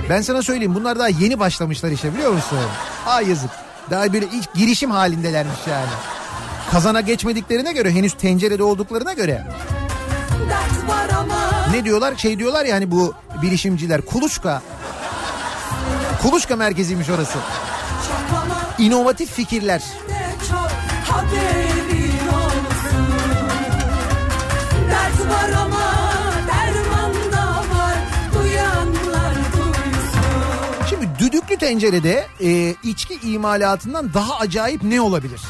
Ben 0.09 0.21
sana 0.21 0.41
söyleyeyim 0.41 0.75
bunlar 0.75 0.99
daha 0.99 1.07
yeni 1.07 1.39
başlamışlar 1.39 1.91
işe 1.91 2.13
biliyor 2.13 2.31
musun? 2.31 2.57
Ha 3.05 3.21
yazık. 3.21 3.49
Daha 3.89 4.13
böyle 4.13 4.25
ilk 4.25 4.53
girişim 4.53 4.91
halindelermiş 4.91 5.67
yani. 5.69 5.89
Kazana 6.71 7.01
geçmediklerine 7.01 7.73
göre 7.73 7.91
henüz 7.91 8.13
tencerede 8.13 8.63
olduklarına 8.63 9.13
göre. 9.13 9.47
Ne 11.71 11.85
diyorlar? 11.85 12.15
Şey 12.17 12.39
diyorlar 12.39 12.65
ya 12.65 12.75
hani 12.75 12.91
bu 12.91 13.13
bilişimciler 13.41 14.01
kuluçka. 14.01 14.61
Kuluçka 16.21 16.55
merkeziymiş 16.55 17.09
orası. 17.09 17.37
İnovatif 18.77 19.31
fikirler. 19.33 19.83
çok 20.49 20.71
Şimdi 30.89 31.09
düdüklü 31.19 31.57
tencerede 31.57 32.27
e, 32.43 32.75
içki 32.83 33.19
imalatından 33.33 34.13
daha 34.13 34.39
acayip 34.39 34.83
ne 34.83 35.01
olabilir? 35.01 35.41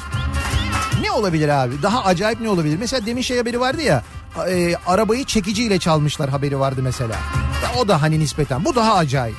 Ne 1.02 1.12
olabilir 1.12 1.50
abi? 1.50 1.82
Daha 1.84 2.04
acayip 2.04 2.41
ne 2.41 2.50
olabilir? 2.50 2.78
Mesela 2.80 3.06
demin 3.06 3.22
şey 3.22 3.38
haberi 3.38 3.60
vardı 3.60 3.82
ya. 3.82 4.04
e, 4.50 4.76
arabayı 4.88 5.26
çekiciyle 5.26 5.80
çalmışlar 5.80 6.30
haberi 6.30 6.60
vardı 6.60 6.82
mesela. 6.84 7.15
Ya 7.63 7.80
o 7.82 7.88
da 7.88 8.02
hani 8.02 8.20
nispeten. 8.20 8.65
Bu 8.65 8.76
daha 8.76 8.96
acayip. 8.96 9.36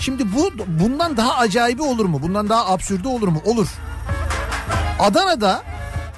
Şimdi 0.00 0.34
bu 0.34 0.50
bundan 0.66 1.16
daha 1.16 1.34
acayibi 1.38 1.82
olur 1.82 2.04
mu? 2.04 2.22
Bundan 2.22 2.48
daha 2.48 2.66
absürde 2.66 3.08
olur 3.08 3.28
mu? 3.28 3.42
Olur. 3.44 3.68
Adana'da 4.98 5.62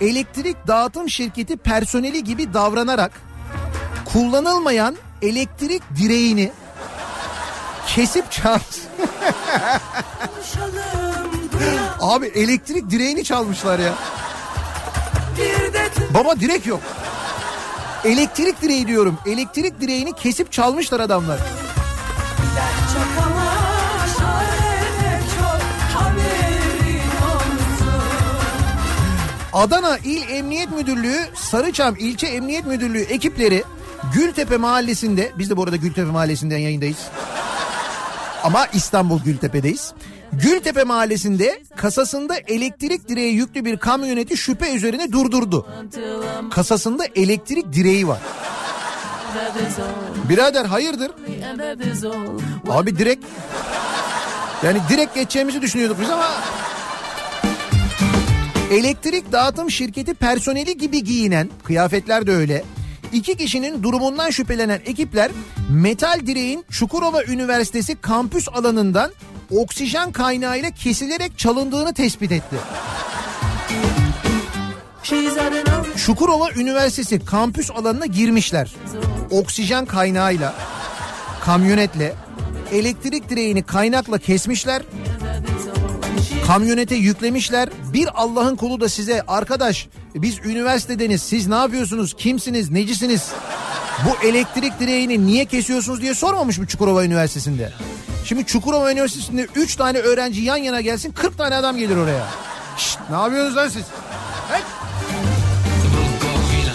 elektrik 0.01 0.67
dağıtım 0.67 1.11
şirketi 1.11 1.57
personeli 1.57 2.25
gibi 2.25 2.55
davranarak 2.55 3.13
kullanılmayan 4.17 4.97
elektrik 5.23 5.83
direğini 5.97 6.53
kesip 7.87 8.33
çal. 8.33 8.59
Konuşalım 10.19 11.33
duyan 11.53 11.89
Abi 12.01 12.27
elektrik 12.27 12.91
direğini 12.91 13.25
çalmışlar 13.25 13.79
ya. 13.79 13.93
Baba 16.15 16.41
direk 16.41 16.67
yok. 16.67 16.81
Elektrik 18.05 18.63
direği 18.63 18.87
diyorum. 18.87 19.19
Elektrik 19.27 19.81
direğini 19.81 20.13
kesip 20.13 20.53
çalmışlar 20.53 21.01
adamlar. 21.01 21.39
Adana 29.53 29.99
İl 29.99 30.31
Emniyet 30.31 30.71
Müdürlüğü 30.71 31.19
Sarıçam 31.35 31.97
İlçe 31.99 32.27
Emniyet 32.27 32.67
Müdürlüğü 32.67 33.03
ekipleri 33.03 33.65
Gültepe 34.15 34.57
Mahallesi'nde 34.57 35.33
biz 35.39 35.51
de 35.51 35.57
bu 35.57 35.63
arada 35.63 35.77
Gültepe 35.77 36.11
Mahallesi'nden 36.11 36.59
yayındayız. 36.59 36.99
Ama 38.45 38.67
İstanbul 38.67 39.21
Gültepe'deyiz. 39.23 39.93
Gültepe 40.33 40.85
Mahallesi'nde 40.85 41.63
kasasında 41.77 42.37
elektrik 42.37 43.09
direği 43.09 43.35
yüklü 43.35 43.65
bir 43.65 43.77
kamyoneti 43.77 44.37
şüphe 44.37 44.75
üzerine 44.75 45.13
durdurdu. 45.13 45.67
Kasasında 46.51 47.05
elektrik 47.17 47.73
direği 47.73 48.09
var. 48.09 48.19
Birader 50.29 50.65
hayırdır? 50.65 51.11
Abi 52.71 52.99
direkt 52.99 53.25
yani 54.63 54.79
direkt 54.89 55.15
geçeceğimizi 55.15 55.63
düşünüyorduk 55.63 56.01
biz 56.01 56.11
ama 56.11 56.27
elektrik 58.71 59.33
dağıtım 59.33 59.71
şirketi 59.71 60.15
personeli 60.15 60.77
gibi 60.77 61.05
giyinen 61.05 61.51
kıyafetler 61.65 62.27
de 62.27 62.33
öyle. 62.33 62.65
İki 63.13 63.37
kişinin 63.37 63.83
durumundan 63.83 64.31
şüphelenen 64.31 64.81
ekipler 64.87 65.31
metal 65.71 66.27
direğin 66.27 66.65
Çukurova 66.71 67.25
Üniversitesi 67.25 67.97
kampüs 67.97 68.49
alanından 68.49 69.13
oksijen 69.51 70.13
kaynağıyla 70.13 70.71
kesilerek 70.71 71.39
çalındığını 71.39 71.95
tespit 71.95 72.33
etti. 72.33 72.57
Çukurova 75.97 76.51
Üniversitesi 76.51 77.25
kampüs 77.25 77.71
alanına 77.71 78.07
girmişler. 78.07 78.75
Oksijen 79.31 79.87
kaynağıyla, 79.87 80.55
kamyonetle, 81.41 82.15
elektrik 82.73 83.31
direğini 83.31 83.63
kaynakla 83.63 84.19
kesmişler. 84.19 84.83
Kamyonete 86.47 86.95
yüklemişler. 86.95 87.69
Bir 87.93 88.09
Allah'ın 88.15 88.57
kulu 88.57 88.81
da 88.81 88.89
size 88.89 89.23
arkadaş 89.23 89.89
biz 90.23 90.39
üniversitedeniz 90.45 91.23
siz 91.23 91.47
ne 91.47 91.55
yapıyorsunuz 91.55 92.15
kimsiniz 92.19 92.71
necisiniz 92.71 93.31
bu 94.05 94.27
elektrik 94.27 94.81
direğini 94.81 95.27
niye 95.27 95.45
kesiyorsunuz 95.45 96.01
diye 96.01 96.15
sormamış 96.15 96.59
mı 96.59 96.67
Çukurova 96.67 97.05
Üniversitesi'nde? 97.05 97.73
Şimdi 98.25 98.47
Çukurova 98.47 98.93
Üniversitesi'nde 98.93 99.47
3 99.55 99.77
tane 99.77 99.99
öğrenci 99.99 100.43
yan 100.43 100.57
yana 100.57 100.81
gelsin 100.81 101.13
40 101.13 101.39
tane 101.39 101.55
adam 101.55 101.77
gelir 101.77 101.97
oraya. 101.97 102.27
Şşt, 102.77 102.99
ne 103.11 103.17
yapıyorsunuz 103.17 103.57
lan 103.57 103.69
siz? 103.69 103.85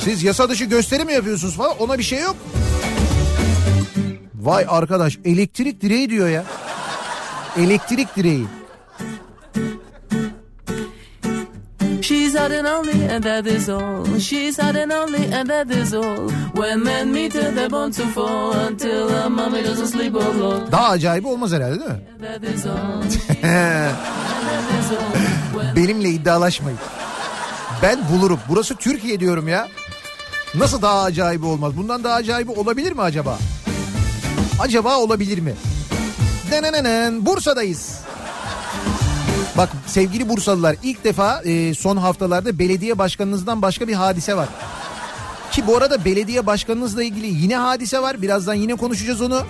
Siz 0.04 0.24
yasa 0.24 0.50
dışı 0.50 0.66
gösteri 0.66 1.06
mi 1.06 1.14
yapıyorsunuz 1.14 1.56
falan 1.56 1.78
ona 1.80 1.98
bir 1.98 2.04
şey 2.04 2.20
yok. 2.20 2.36
Vay 4.36 4.66
arkadaş 4.68 5.18
elektrik 5.26 5.82
direği 5.82 6.10
diyor 6.10 6.30
ya. 6.30 6.44
Elektrik 7.58 8.16
direği. 8.16 8.46
She's 12.32 12.40
hot 12.40 12.52
and 12.52 12.68
only, 12.68 13.08
and 13.14 13.24
that 13.26 13.46
is 13.46 13.68
all. 13.70 14.06
She's 14.18 14.58
hot 14.58 14.78
and 14.78 14.92
only, 14.94 15.26
and 15.34 15.50
that 15.50 15.70
is 15.70 15.94
all. 15.94 16.30
When 16.54 16.84
men 16.84 17.12
meet 17.12 17.34
her, 17.34 17.52
they're 17.52 17.70
born 17.70 17.92
to 17.92 18.06
fall 18.08 18.54
until 18.54 19.10
her 19.10 19.30
mommy 19.30 19.64
doesn't 19.64 19.88
sleep 19.88 20.16
alone. 20.16 20.72
Daha 20.72 20.90
acayibi 20.90 21.28
olmaz 21.28 21.52
herhalde 21.52 21.80
değil 21.80 21.92
mi? 21.92 22.00
That 22.22 22.44
is 22.44 22.66
all. 22.66 23.04
Benimle 25.76 26.10
iddialaşmayın. 26.10 26.80
Ben 27.82 28.00
bulurum. 28.12 28.40
Burası 28.50 28.76
Türkiye 28.76 29.20
diyorum 29.20 29.48
ya. 29.48 29.68
Nasıl 30.56 30.82
daha 30.82 31.02
acayibi 31.04 31.46
olmaz? 31.46 31.78
Bundan 31.78 32.04
daha 32.04 32.16
acayibi 32.16 32.52
olabilir 32.52 32.92
mi 32.92 33.02
acaba? 33.02 33.38
Acaba 34.60 34.98
olabilir 34.98 35.40
mi? 35.40 35.54
Denenenen 36.52 37.26
Bursa'dayız. 37.26 38.00
Bak 39.58 39.70
sevgili 39.88 40.30
Bursalılar 40.30 40.76
ilk 40.84 41.04
defa 41.04 41.42
e, 41.42 41.74
son 41.74 41.98
haftalarda 41.98 42.60
belediye 42.60 42.98
başkanınızdan 42.98 43.62
başka 43.62 43.88
bir 43.88 43.94
hadise 43.94 44.38
var. 44.38 44.50
Ki 45.52 45.68
bu 45.68 45.78
arada 45.78 46.06
belediye 46.06 46.46
başkanınızla 46.46 47.04
ilgili 47.04 47.28
yine 47.28 47.56
hadise 47.56 48.00
var. 48.02 48.22
Birazdan 48.22 48.54
yine 48.54 48.76
konuşacağız 48.76 49.22
onu. 49.22 49.44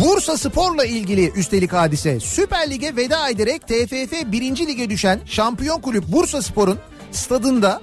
Bursa 0.00 0.38
Spor'la 0.38 0.84
ilgili 0.84 1.30
üstelik 1.30 1.72
hadise. 1.72 2.20
Süper 2.20 2.70
Lig'e 2.70 2.96
veda 2.96 3.28
ederek 3.28 3.62
TFF 3.68 4.32
1. 4.32 4.66
Lig'e 4.66 4.90
düşen 4.90 5.20
şampiyon 5.26 5.80
kulüp 5.80 6.04
Bursa 6.08 6.42
Spor'un 6.42 6.78
stadında 7.12 7.80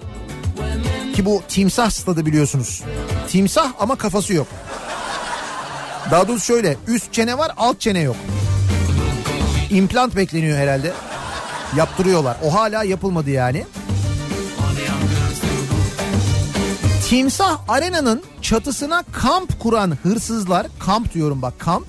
ki 1.15 1.25
bu 1.25 1.43
timsah 1.47 1.89
stadı 1.89 2.25
biliyorsunuz. 2.25 2.83
Timsah 3.29 3.71
ama 3.79 3.95
kafası 3.95 4.33
yok. 4.33 4.47
Daha 6.11 6.27
doğrusu 6.27 6.45
şöyle 6.45 6.77
üst 6.87 7.13
çene 7.13 7.37
var 7.37 7.51
alt 7.57 7.79
çene 7.81 7.99
yok. 7.99 8.15
İmplant 9.75 10.15
bekleniyor 10.15 10.57
herhalde. 10.57 10.93
Yaptırıyorlar. 11.75 12.37
O 12.43 12.53
hala 12.53 12.83
yapılmadı 12.83 13.29
yani. 13.29 13.65
Timsah 17.09 17.59
Arena'nın 17.67 18.23
çatısına 18.41 19.03
kamp 19.11 19.59
kuran 19.59 19.97
hırsızlar, 20.03 20.67
kamp 20.79 21.13
diyorum 21.13 21.41
bak 21.41 21.59
kamp, 21.59 21.87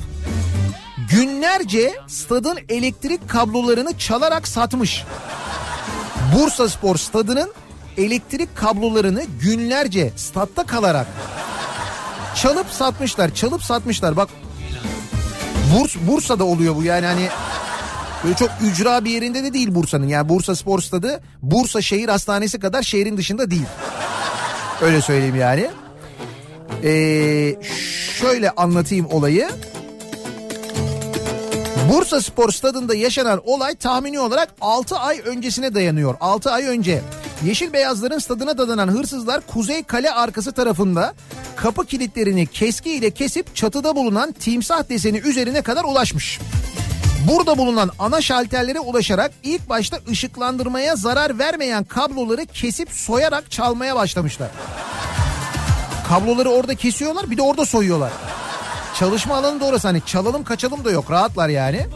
günlerce 1.11 1.95
stadın 2.07 2.59
elektrik 2.69 3.29
kablolarını 3.29 3.99
çalarak 3.99 4.49
satmış. 4.49 5.05
Bursa 6.35 6.69
Spor 6.69 6.97
stadının 6.97 7.53
elektrik 7.97 8.57
kablolarını 8.57 9.25
günlerce 9.41 10.13
statta 10.17 10.67
kalarak 10.67 11.07
çalıp 12.35 12.67
satmışlar, 12.71 13.35
çalıp 13.35 13.63
satmışlar. 13.63 14.17
Bak 14.17 14.29
Burs, 15.75 15.97
Bursa'da 15.97 16.45
oluyor 16.45 16.77
bu 16.77 16.83
yani 16.83 17.07
hani 17.07 17.29
böyle 18.25 18.37
çok 18.37 18.51
ücra 18.63 19.05
bir 19.05 19.11
yerinde 19.11 19.45
de 19.45 19.53
değil 19.53 19.75
Bursa'nın. 19.75 20.09
Yani 20.09 20.29
Bursa 20.29 20.57
Spor 20.57 20.81
Stadı 20.81 21.21
Bursa 21.43 21.83
Şehir 21.83 22.09
Hastanesi 22.09 22.59
kadar 22.59 22.83
şehrin 22.83 23.17
dışında 23.17 23.51
değil. 23.51 23.67
Öyle 24.81 25.01
söyleyeyim 25.01 25.37
yani. 25.37 25.71
Ee, 26.85 27.57
şöyle 28.21 28.51
anlatayım 28.51 29.07
olayı. 29.07 29.49
Bursa 31.93 32.21
Spor 32.21 32.53
Stadı'nda 32.53 32.95
yaşanan 32.95 33.43
olay 33.45 33.75
tahmini 33.75 34.21
olarak 34.21 34.49
6 34.61 34.97
ay 34.97 35.21
öncesine 35.25 35.75
dayanıyor. 35.75 36.15
6 36.21 36.51
ay 36.51 36.65
önce. 36.65 37.03
Yeşil 37.45 37.73
Beyazların 37.73 38.19
stadına 38.19 38.59
dadanan 38.59 38.89
hırsızlar 38.89 39.41
Kuzey 39.47 39.83
Kale 39.83 40.11
arkası 40.11 40.53
tarafında 40.53 41.15
kapı 41.57 41.87
kilitlerini 41.87 42.47
keski 42.47 42.93
ile 42.93 43.11
kesip 43.11 43.57
çatıda 43.57 43.97
bulunan 43.97 44.33
timsah 44.33 44.89
deseni 44.89 45.19
üzerine 45.19 45.63
kadar 45.63 45.85
ulaşmış. 45.85 46.41
Burada 47.27 47.59
bulunan 47.59 47.91
ana 47.99 48.21
şalterlere 48.21 48.81
ulaşarak 48.81 49.33
ilk 49.43 49.69
başta 49.69 49.99
ışıklandırmaya 50.11 50.97
zarar 50.97 51.39
vermeyen 51.39 51.85
kabloları 51.85 52.47
kesip 52.47 52.91
soyarak 52.93 53.51
çalmaya 53.51 53.97
başlamışlar. 53.97 54.49
Kabloları 56.09 56.49
orada 56.51 56.75
kesiyorlar 56.75 57.31
bir 57.31 57.37
de 57.37 57.43
orada 57.43 57.67
soyuyorlar. 57.67 58.13
Çalışma 58.99 59.37
alanı 59.37 59.61
da 59.61 59.65
orası 59.65 59.89
hani 59.89 60.03
çalalım 60.07 60.45
kaçalım 60.45 60.85
da 60.85 60.91
yok 60.91 61.11
rahatlar 61.11 61.49
yani. 61.49 61.87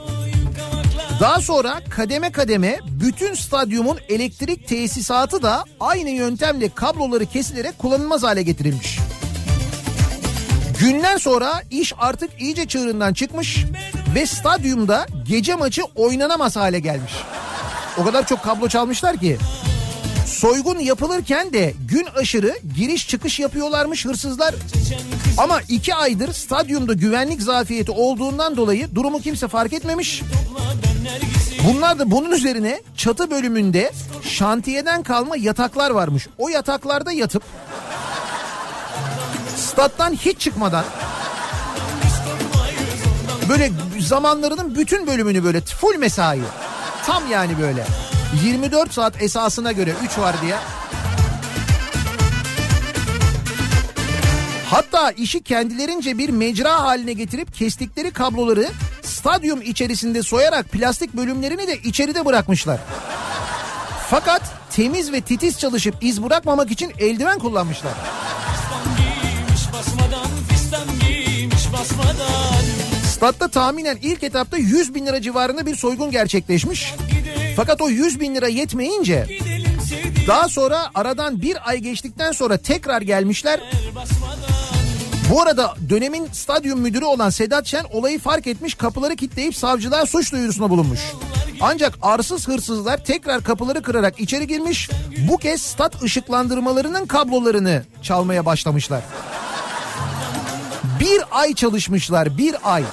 Daha 1.20 1.40
sonra 1.40 1.80
kademe 1.90 2.32
kademe 2.32 2.78
bütün 2.88 3.34
stadyumun 3.34 3.98
elektrik 4.08 4.68
tesisatı 4.68 5.42
da 5.42 5.64
aynı 5.80 6.10
yöntemle 6.10 6.68
kabloları 6.68 7.26
kesilerek 7.26 7.78
kullanılmaz 7.78 8.22
hale 8.22 8.42
getirilmiş. 8.42 8.98
Günler 10.80 11.18
sonra 11.18 11.62
iş 11.70 11.92
artık 11.98 12.30
iyice 12.40 12.66
çığırından 12.66 13.14
çıkmış 13.14 13.64
ve 14.14 14.26
stadyumda 14.26 15.06
gece 15.28 15.54
maçı 15.54 15.82
oynanamaz 15.94 16.56
hale 16.56 16.80
gelmiş. 16.80 17.12
O 17.98 18.04
kadar 18.04 18.26
çok 18.26 18.42
kablo 18.42 18.68
çalmışlar 18.68 19.16
ki. 19.16 19.38
Soygun 20.26 20.78
yapılırken 20.78 21.52
de 21.52 21.74
gün 21.88 22.06
aşırı 22.16 22.58
giriş 22.76 23.08
çıkış 23.08 23.40
yapıyorlarmış 23.40 24.04
hırsızlar. 24.04 24.54
Ama 25.38 25.60
iki 25.68 25.94
aydır 25.94 26.32
stadyumda 26.32 26.92
güvenlik 26.92 27.42
zafiyeti 27.42 27.90
olduğundan 27.90 28.56
dolayı 28.56 28.94
durumu 28.94 29.20
kimse 29.20 29.48
fark 29.48 29.72
etmemiş. 29.72 30.22
Bunlar 31.68 31.98
da 31.98 32.10
bunun 32.10 32.30
üzerine 32.30 32.80
çatı 32.96 33.30
bölümünde 33.30 33.92
şantiyeden 34.22 35.02
kalma 35.02 35.36
yataklar 35.36 35.90
varmış. 35.90 36.28
O 36.38 36.48
yataklarda 36.48 37.12
yatıp 37.12 37.42
stat'tan 39.56 40.12
hiç 40.12 40.38
çıkmadan 40.38 40.84
böyle 43.50 43.72
zamanlarının 44.00 44.74
bütün 44.74 45.06
bölümünü 45.06 45.44
böyle 45.44 45.60
full 45.60 45.96
mesai. 45.98 46.40
Tam 47.06 47.30
yani 47.30 47.58
böyle. 47.60 47.86
24 48.44 48.92
saat 48.92 49.22
esasına 49.22 49.72
göre 49.72 49.94
3 50.04 50.18
var 50.18 50.36
diye. 50.42 50.56
Hatta 54.66 55.10
işi 55.10 55.42
kendilerince 55.42 56.18
bir 56.18 56.28
mecra 56.28 56.82
haline 56.82 57.12
getirip 57.12 57.54
kestikleri 57.54 58.10
kabloları 58.10 58.68
stadyum 59.02 59.62
içerisinde 59.62 60.22
soyarak 60.22 60.68
plastik 60.68 61.14
bölümlerini 61.14 61.66
de 61.66 61.76
içeride 61.76 62.26
bırakmışlar. 62.26 62.80
Fakat 64.10 64.42
temiz 64.70 65.12
ve 65.12 65.20
titiz 65.20 65.58
çalışıp 65.58 65.94
iz 66.00 66.22
bırakmamak 66.22 66.70
için 66.70 66.92
eldiven 66.98 67.38
kullanmışlar. 67.38 67.92
Statta 73.20 73.48
tahminen 73.48 73.98
ilk 74.02 74.22
etapta 74.22 74.56
100 74.56 74.94
bin 74.94 75.06
lira 75.06 75.22
civarında 75.22 75.66
bir 75.66 75.76
soygun 75.76 76.10
gerçekleşmiş. 76.10 76.94
Fakat 77.56 77.82
o 77.82 77.88
100 77.88 78.20
bin 78.20 78.34
lira 78.34 78.48
yetmeyince 78.48 79.26
daha 80.26 80.48
sonra 80.48 80.90
aradan 80.94 81.42
bir 81.42 81.68
ay 81.68 81.78
geçtikten 81.78 82.32
sonra 82.32 82.56
tekrar 82.56 83.02
gelmişler. 83.02 83.60
Bu 85.30 85.42
arada 85.42 85.74
dönemin 85.88 86.28
stadyum 86.32 86.80
müdürü 86.80 87.04
olan 87.04 87.30
Sedat 87.30 87.66
Şen 87.66 87.84
olayı 87.92 88.18
fark 88.18 88.46
etmiş 88.46 88.74
kapıları 88.74 89.16
kilitleyip 89.16 89.56
savcılığa 89.56 90.06
suç 90.06 90.32
duyurusunda 90.32 90.70
bulunmuş. 90.70 91.00
Ancak 91.60 91.98
arsız 92.02 92.48
hırsızlar 92.48 93.04
tekrar 93.04 93.42
kapıları 93.42 93.82
kırarak 93.82 94.20
içeri 94.20 94.46
girmiş. 94.46 94.90
Bu 95.28 95.36
kez 95.36 95.62
stat 95.62 96.02
ışıklandırmalarının 96.02 97.06
kablolarını 97.06 97.84
çalmaya 98.02 98.46
başlamışlar. 98.46 99.02
Bir 101.00 101.22
ay 101.30 101.54
çalışmışlar 101.54 102.38
bir 102.38 102.56
ay. 102.64 102.84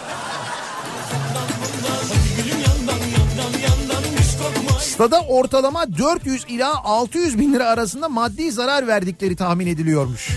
Stada 4.81 5.21
ortalama 5.21 5.97
400 5.97 6.45
ila 6.49 6.83
600 6.83 7.39
bin 7.39 7.53
lira 7.53 7.65
arasında 7.65 8.09
maddi 8.09 8.51
zarar 8.51 8.87
verdikleri 8.87 9.35
tahmin 9.35 9.67
ediliyormuş. 9.67 10.29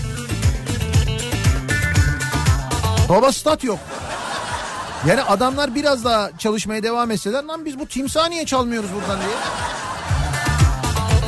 Baba 3.09 3.31
stat 3.31 3.63
yok. 3.63 3.79
Yani 5.07 5.21
adamlar 5.21 5.75
biraz 5.75 6.05
daha 6.05 6.37
çalışmaya 6.37 6.83
devam 6.83 7.11
etseler 7.11 7.43
lan 7.43 7.65
biz 7.65 7.79
bu 7.79 7.85
timsahı 7.85 8.29
niye 8.29 8.45
çalmıyoruz 8.45 8.89
buradan 8.93 9.19
diye. 9.19 9.35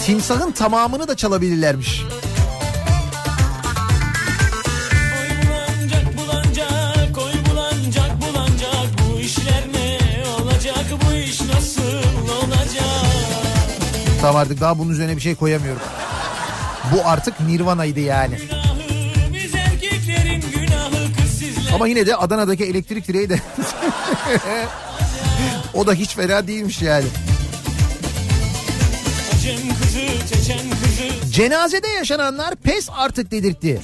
Timsahın 0.05 0.51
tamamını 0.51 1.07
da 1.07 1.15
çalabilirlermiş. 1.15 2.03
Tamam 14.23 14.41
artık 14.41 14.61
daha 14.61 14.79
bunun 14.79 14.91
üzerine 14.91 15.15
bir 15.15 15.21
şey 15.21 15.35
koyamıyorum. 15.35 15.81
Bu 16.93 17.07
artık 17.07 17.39
Nirvana'ydı 17.39 17.99
yani. 17.99 18.39
Ama 21.73 21.87
yine 21.87 22.05
de 22.05 22.15
Adana'daki 22.15 22.63
elektrik 22.63 23.07
direği 23.07 23.29
de 23.29 23.33
o 25.73 25.87
da 25.87 25.93
hiç 25.93 26.15
fena 26.15 26.47
değilmiş 26.47 26.81
yani. 26.81 27.05
Kızı 29.31 30.01
kızı 30.83 31.31
Cenazede 31.31 31.87
yaşananlar 31.87 32.55
pes 32.55 32.89
artık 32.97 33.31
dedirtti. 33.31 33.81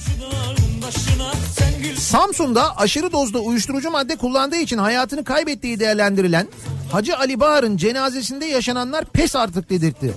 Samsun'da 1.98 2.76
aşırı 2.76 3.12
dozda 3.12 3.38
uyuşturucu 3.38 3.90
madde 3.90 4.16
kullandığı 4.16 4.56
için 4.56 4.78
hayatını 4.78 5.24
kaybettiği 5.24 5.80
değerlendirilen 5.80 6.46
Hacı 6.92 7.18
Ali 7.18 7.40
Bağır'ın 7.40 7.76
cenazesinde 7.76 8.46
yaşananlar 8.46 9.04
pes 9.04 9.36
artık 9.36 9.70
dedirtti. 9.70 10.14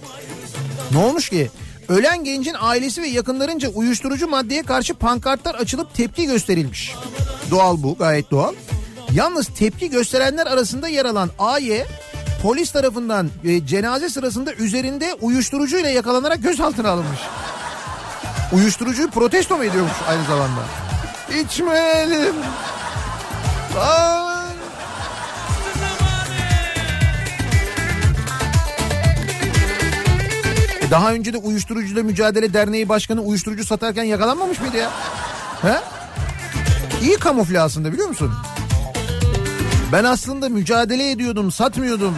Ne 0.92 0.98
olmuş 0.98 1.30
ki? 1.30 1.50
Ölen 1.90 2.24
gencin 2.24 2.56
ailesi 2.60 3.02
ve 3.02 3.08
yakınlarınca 3.08 3.70
uyuşturucu 3.70 4.28
maddeye 4.28 4.64
karşı 4.64 4.94
pankartlar 4.94 5.56
açılıp 5.56 5.94
tepki 5.94 6.26
gösterilmiş. 6.26 6.96
Doğal 7.52 7.84
bu 7.84 7.96
gayet 7.96 8.32
doğal. 8.32 8.54
Yalnız 9.12 9.48
tepki 9.48 9.90
gösterenler 9.90 10.48
arasında 10.48 10.88
yer 10.88 11.06
alan 11.06 11.30
AY 11.40 11.84
polis 12.44 12.72
tarafından 12.72 13.30
e, 13.44 13.66
cenaze 13.66 14.10
sırasında 14.10 14.54
üzerinde 14.54 15.14
uyuşturucuyla 15.22 15.90
yakalanarak 15.90 16.44
gözaltına 16.44 16.90
alınmış. 16.90 17.20
Uyuşturucuyu 18.54 19.10
protesto 19.10 19.58
mu 19.58 19.64
ediyormuş 19.64 19.94
aynı 20.08 20.24
zamanda? 20.24 20.62
İçmeyelim. 21.42 22.36
Daha 30.92 31.14
önce 31.14 31.34
de 31.34 31.38
Uyuşturucuyla 31.38 32.04
Mücadele 32.04 32.54
Derneği 32.54 32.90
Başkanı 32.90 33.22
uyuşturucu 33.22 33.66
satarken 33.66 34.04
yakalanmamış 34.04 34.60
mıydı 34.60 34.78
ya? 34.78 34.92
He? 35.62 35.78
İyi 37.02 37.18
kamufle 37.18 37.60
aslında 37.62 37.94
biliyor 37.94 38.08
musun? 38.08 38.34
Ben 39.92 40.04
aslında 40.04 40.50
mücadele 40.50 41.12
ediyordum, 41.12 41.52
satmıyordum. 41.52 42.16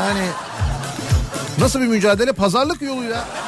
Yani 0.00 0.26
nasıl 1.58 1.80
bir 1.80 1.86
mücadele? 1.86 2.32
Pazarlık 2.32 2.82
yoluyla. 2.82 3.43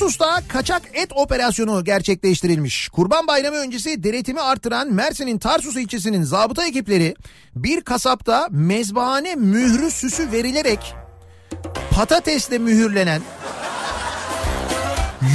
Tarsus'ta 0.00 0.42
kaçak 0.48 0.82
et 0.94 1.12
operasyonu 1.14 1.84
gerçekleştirilmiş. 1.84 2.88
Kurban 2.88 3.26
Bayramı 3.26 3.56
öncesi 3.56 4.02
denetimi 4.02 4.40
artıran 4.40 4.92
Mersin'in 4.92 5.38
Tarsus 5.38 5.76
ilçesinin 5.76 6.22
zabıta 6.22 6.66
ekipleri 6.66 7.14
bir 7.56 7.80
kasapta 7.80 8.48
mezbahane 8.50 9.34
mührü 9.34 9.90
süsü 9.90 10.32
verilerek 10.32 10.94
patatesle 11.90 12.58
mühürlenen 12.58 13.22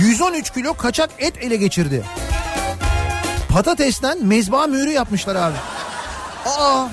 113 0.02 0.54
kilo 0.54 0.74
kaçak 0.74 1.10
et 1.20 1.34
ele 1.42 1.56
geçirdi. 1.56 2.04
Patatesten 3.50 4.26
mezbaha 4.26 4.68
mührü 4.68 4.92
yapmışlar 4.92 5.36
abi. 5.36 5.58
Aa! 6.46 6.88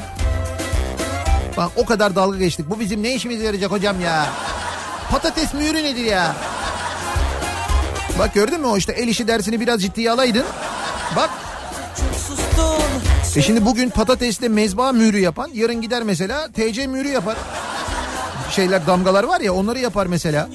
Bak 1.56 1.70
o 1.76 1.84
kadar 1.84 2.16
dalga 2.16 2.38
geçtik. 2.38 2.70
Bu 2.70 2.80
bizim 2.80 3.02
ne 3.02 3.14
işimize 3.14 3.44
yarayacak 3.44 3.70
hocam 3.70 4.00
ya? 4.00 4.26
Patates 5.10 5.54
mührü 5.54 5.82
nedir 5.82 6.04
ya? 6.04 6.36
Bak 8.22 8.34
gördün 8.34 8.60
mü 8.60 8.66
o 8.66 8.76
işte 8.76 8.92
el 8.92 9.08
işi 9.08 9.28
dersini 9.28 9.60
biraz 9.60 9.82
ciddiye 9.82 10.10
alaydın. 10.10 10.44
Bak. 11.16 11.30
E 13.36 13.42
şimdi 13.42 13.64
bugün 13.64 13.90
patatesle 13.90 14.48
mezba 14.48 14.92
mührü 14.92 15.18
yapan 15.18 15.50
yarın 15.54 15.80
gider 15.80 16.02
mesela 16.02 16.48
TC 16.52 16.86
mührü 16.86 17.08
yapar. 17.08 17.36
Şeyler 18.50 18.86
damgalar 18.86 19.24
var 19.24 19.40
ya 19.40 19.54
onları 19.54 19.78
yapar 19.78 20.06
mesela. 20.06 20.48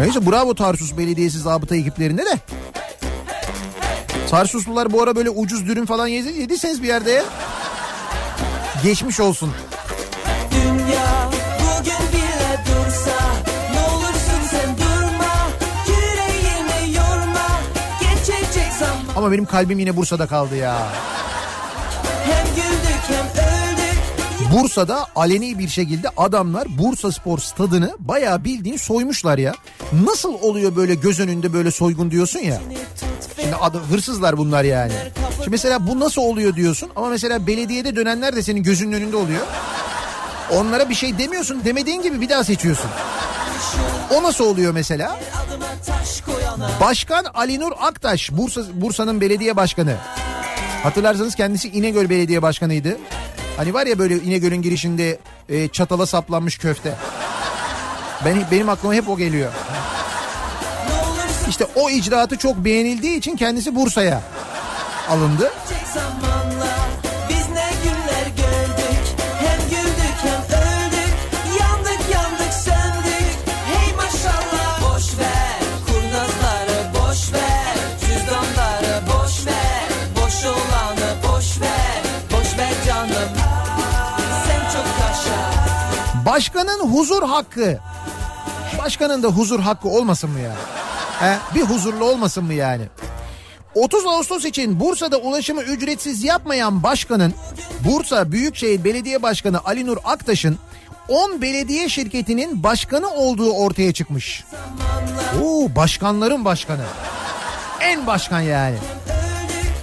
Neyse 0.00 0.30
bravo 0.30 0.54
Tarsus 0.54 0.98
Belediyesi 0.98 1.38
zabıta 1.38 1.76
ekiplerine 1.76 2.24
de. 2.24 2.38
Tarsuslular 4.30 4.92
bu 4.92 5.02
ara 5.02 5.16
böyle 5.16 5.30
ucuz 5.30 5.66
dürüm 5.66 5.86
falan 5.86 6.06
yedi, 6.06 6.40
yediyseniz 6.40 6.82
bir 6.82 6.88
yerde 6.88 7.10
ya. 7.10 7.24
Geçmiş 8.82 9.20
olsun. 9.20 9.52
Ama 19.16 19.32
benim 19.32 19.44
kalbim 19.44 19.78
yine 19.78 19.96
Bursa'da 19.96 20.26
kaldı 20.26 20.56
ya. 20.56 20.88
Hem 22.24 22.46
güldük 22.54 23.02
hem 23.08 23.26
öldük 23.26 24.52
Bursa'da 24.52 25.06
aleni 25.16 25.58
bir 25.58 25.68
şekilde 25.68 26.08
adamlar 26.16 26.78
Bursa 26.78 27.12
Spor 27.12 27.38
stadını 27.38 27.96
bayağı 27.98 28.44
bildiğin 28.44 28.76
soymuşlar 28.76 29.38
ya. 29.38 29.54
Nasıl 30.04 30.34
oluyor 30.34 30.76
böyle 30.76 30.94
göz 30.94 31.20
önünde 31.20 31.52
böyle 31.52 31.70
soygun 31.70 32.10
diyorsun 32.10 32.38
ya. 32.40 32.60
Şimdi 33.40 33.56
adı, 33.56 33.78
hırsızlar 33.78 34.38
bunlar 34.38 34.64
yani. 34.64 34.92
Şimdi 35.36 35.50
mesela 35.50 35.86
bu 35.86 36.00
nasıl 36.00 36.22
oluyor 36.22 36.56
diyorsun 36.56 36.90
ama 36.96 37.08
mesela 37.08 37.46
belediyede 37.46 37.96
dönenler 37.96 38.36
de 38.36 38.42
senin 38.42 38.62
gözünün 38.62 38.92
önünde 38.92 39.16
oluyor. 39.16 39.46
Onlara 40.52 40.88
bir 40.88 40.94
şey 40.94 41.18
demiyorsun 41.18 41.64
demediğin 41.64 42.02
gibi 42.02 42.20
bir 42.20 42.28
daha 42.28 42.44
seçiyorsun. 42.44 42.90
O 44.14 44.22
nasıl 44.22 44.44
oluyor 44.44 44.72
mesela? 44.72 45.20
Başkan 46.80 47.24
Ali 47.34 47.60
Nur 47.60 47.72
Aktaş 47.80 48.30
Bursa 48.32 48.60
Bursa'nın 48.74 49.20
belediye 49.20 49.56
başkanı. 49.56 49.96
Hatırlarsanız 50.82 51.34
kendisi 51.34 51.68
İnegöl 51.68 52.10
Belediye 52.10 52.42
Başkanıydı. 52.42 52.98
Hani 53.56 53.74
var 53.74 53.86
ya 53.86 53.98
böyle 53.98 54.14
İnegöl'ün 54.14 54.62
girişinde 54.62 55.18
e, 55.48 55.68
çatala 55.68 56.06
saplanmış 56.06 56.58
köfte. 56.58 56.94
Ben, 58.24 58.44
benim 58.50 58.68
aklıma 58.68 58.94
hep 58.94 59.08
o 59.08 59.16
geliyor. 59.16 59.52
İşte 61.48 61.66
o 61.74 61.90
icraatı 61.90 62.36
çok 62.36 62.56
beğenildiği 62.56 63.18
için 63.18 63.36
kendisi 63.36 63.74
Bursa'ya 63.74 64.22
alındı. 65.10 65.52
Başkanın 86.26 86.92
huzur 86.92 87.22
hakkı. 87.22 87.78
Başkanın 88.78 89.22
da 89.22 89.28
huzur 89.28 89.60
hakkı 89.60 89.88
olmasın 89.88 90.30
mı 90.30 90.40
ya? 90.40 90.52
He, 91.20 91.38
bir 91.54 91.62
huzurlu 91.62 92.04
olmasın 92.04 92.44
mı 92.44 92.54
yani? 92.54 92.82
30 93.74 94.06
Ağustos 94.06 94.44
için 94.44 94.80
Bursa'da 94.80 95.16
ulaşımı 95.16 95.62
ücretsiz 95.62 96.24
yapmayan 96.24 96.82
başkanın 96.82 97.34
Bursa 97.84 98.32
Büyükşehir 98.32 98.84
Belediye 98.84 99.22
Başkanı 99.22 99.60
Ali 99.64 99.86
Nur 99.86 99.96
Aktaş'ın 100.04 100.58
10 101.08 101.42
belediye 101.42 101.88
şirketinin 101.88 102.62
başkanı 102.62 103.08
olduğu 103.08 103.52
ortaya 103.52 103.92
çıkmış. 103.92 104.44
Oo, 105.42 105.68
başkanların 105.76 106.44
başkanı. 106.44 106.84
En 107.80 108.06
başkan 108.06 108.40
yani. 108.40 108.76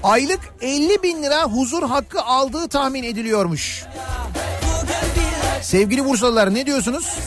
Aylık 0.03 0.39
50 0.61 1.03
bin 1.03 1.23
lira 1.23 1.43
huzur 1.43 1.83
hakkı 1.83 2.21
aldığı 2.21 2.67
tahmin 2.67 3.03
ediliyormuş. 3.03 3.85
Sevgili 5.63 6.05
Bursalılar 6.05 6.53
ne 6.53 6.65
diyorsunuz? 6.65 7.17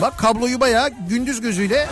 Bak 0.00 0.18
kabloyu 0.18 0.60
bayağı 0.60 0.90
gündüz 1.08 1.40
gözüyle 1.40 1.86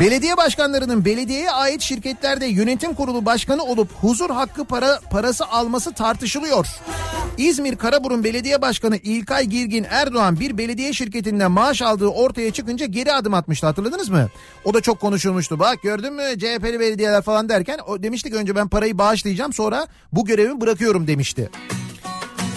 Belediye 0.00 0.36
başkanlarının 0.36 1.04
belediyeye 1.04 1.50
ait 1.50 1.80
şirketlerde 1.82 2.46
yönetim 2.46 2.94
kurulu 2.94 3.26
başkanı 3.26 3.62
olup 3.64 3.92
huzur 3.92 4.30
hakkı 4.30 4.64
para 4.64 5.00
parası 5.10 5.46
alması 5.46 5.92
tartışılıyor. 5.92 6.66
İzmir 7.38 7.76
Karaburun 7.76 8.24
Belediye 8.24 8.62
Başkanı 8.62 8.96
İlkay 8.96 9.44
Girgin 9.44 9.86
Erdoğan 9.90 10.40
bir 10.40 10.58
belediye 10.58 10.92
şirketinden 10.92 11.50
maaş 11.50 11.82
aldığı 11.82 12.06
ortaya 12.06 12.50
çıkınca 12.52 12.86
geri 12.86 13.12
adım 13.12 13.34
atmıştı 13.34 13.66
hatırladınız 13.66 14.08
mı? 14.08 14.28
O 14.64 14.74
da 14.74 14.80
çok 14.80 15.00
konuşulmuştu. 15.00 15.58
Bak 15.58 15.82
gördün 15.82 16.12
mü 16.12 16.22
CHP'li 16.38 16.80
belediyeler 16.80 17.22
falan 17.22 17.48
derken 17.48 17.78
o 17.86 18.02
demişti 18.02 18.30
ki 18.30 18.36
önce 18.36 18.56
ben 18.56 18.68
parayı 18.68 18.98
bağışlayacağım 18.98 19.52
sonra 19.52 19.86
bu 20.12 20.24
görevimi 20.24 20.60
bırakıyorum 20.60 21.06
demişti. 21.06 21.50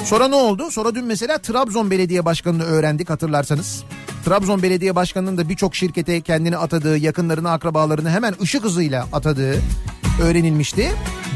Sonra 0.06 0.28
ne 0.28 0.36
oldu? 0.36 0.72
Sonra 0.72 0.96
dün 0.96 1.06
mesela 1.06 1.38
Trabzon 1.38 1.92
Belediye 1.92 2.26
Başkanı'nı 2.26 2.64
öğrendik 2.64 3.10
hatırlarsanız. 3.10 3.84
Trabzon 4.26 4.64
Belediye 4.64 4.96
Başkanı'nın 4.96 5.38
da 5.38 5.50
birçok 5.50 5.76
şirkete 5.76 6.22
kendini 6.22 6.58
atadığı, 6.58 6.98
yakınlarını, 6.98 7.52
akrabalarını 7.52 8.10
hemen 8.10 8.36
ışık 8.42 8.64
hızıyla 8.64 9.08
atadığı 9.14 9.56
öğrenilmişti. 10.22 10.92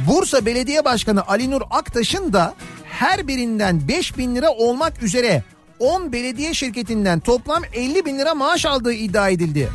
Bursa 0.07 0.45
Belediye 0.45 0.85
Başkanı 0.85 1.27
Ali 1.27 1.51
Nur 1.51 1.61
Aktaş'ın 1.69 2.33
da 2.33 2.53
her 2.85 3.27
birinden 3.27 3.87
5 3.87 4.17
bin 4.17 4.35
lira 4.35 4.49
olmak 4.51 5.03
üzere 5.03 5.43
10 5.79 6.11
belediye 6.11 6.53
şirketinden 6.53 7.19
toplam 7.19 7.63
50 7.73 8.05
bin 8.05 8.19
lira 8.19 8.35
maaş 8.35 8.65
aldığı 8.65 8.93
iddia 8.93 9.29
edildi. 9.29 9.69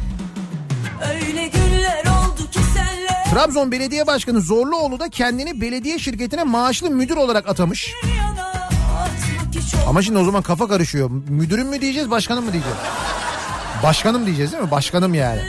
öyle 1.14 1.48
günler 1.48 2.04
oldu 2.04 2.50
ki 2.50 2.58
senle 2.74 3.30
Trabzon 3.34 3.72
Belediye 3.72 4.06
Başkanı 4.06 4.40
Zorluoğlu 4.40 5.00
da 5.00 5.08
kendini 5.08 5.60
belediye 5.60 5.98
şirketine 5.98 6.44
maaşlı 6.44 6.90
müdür 6.90 7.16
olarak 7.16 7.48
atamış. 7.48 7.92
yana 8.18 8.61
Ama 9.86 10.02
şimdi 10.02 10.18
o 10.18 10.24
zaman 10.24 10.42
kafa 10.42 10.68
karışıyor. 10.68 11.10
Müdürüm 11.10 11.68
mü 11.68 11.80
diyeceğiz, 11.80 12.10
başkanım 12.10 12.44
mı 12.44 12.52
diyeceğiz? 12.52 12.78
Başkanım 13.82 14.26
diyeceğiz 14.26 14.52
değil 14.52 14.62
mi? 14.62 14.70
Başkanım 14.70 15.14
yani. 15.14 15.40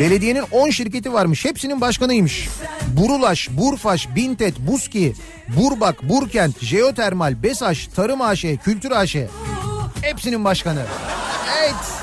Belediyenin 0.00 0.44
10 0.52 0.70
şirketi 0.70 1.12
varmış. 1.12 1.44
Hepsinin 1.44 1.80
başkanıymış. 1.80 2.48
Burulaş, 2.88 3.48
Burfaş, 3.50 4.08
Bintet, 4.14 4.58
Buski, 4.58 5.14
Burbak, 5.56 6.08
Burkent, 6.08 6.64
Jeotermal, 6.64 7.42
Besaş, 7.42 7.86
Tarım 7.86 8.22
AŞ, 8.22 8.44
Kültür 8.64 8.90
AŞ. 8.90 9.16
Hepsinin 10.02 10.44
başkanı. 10.44 10.82
Evet. 11.58 11.97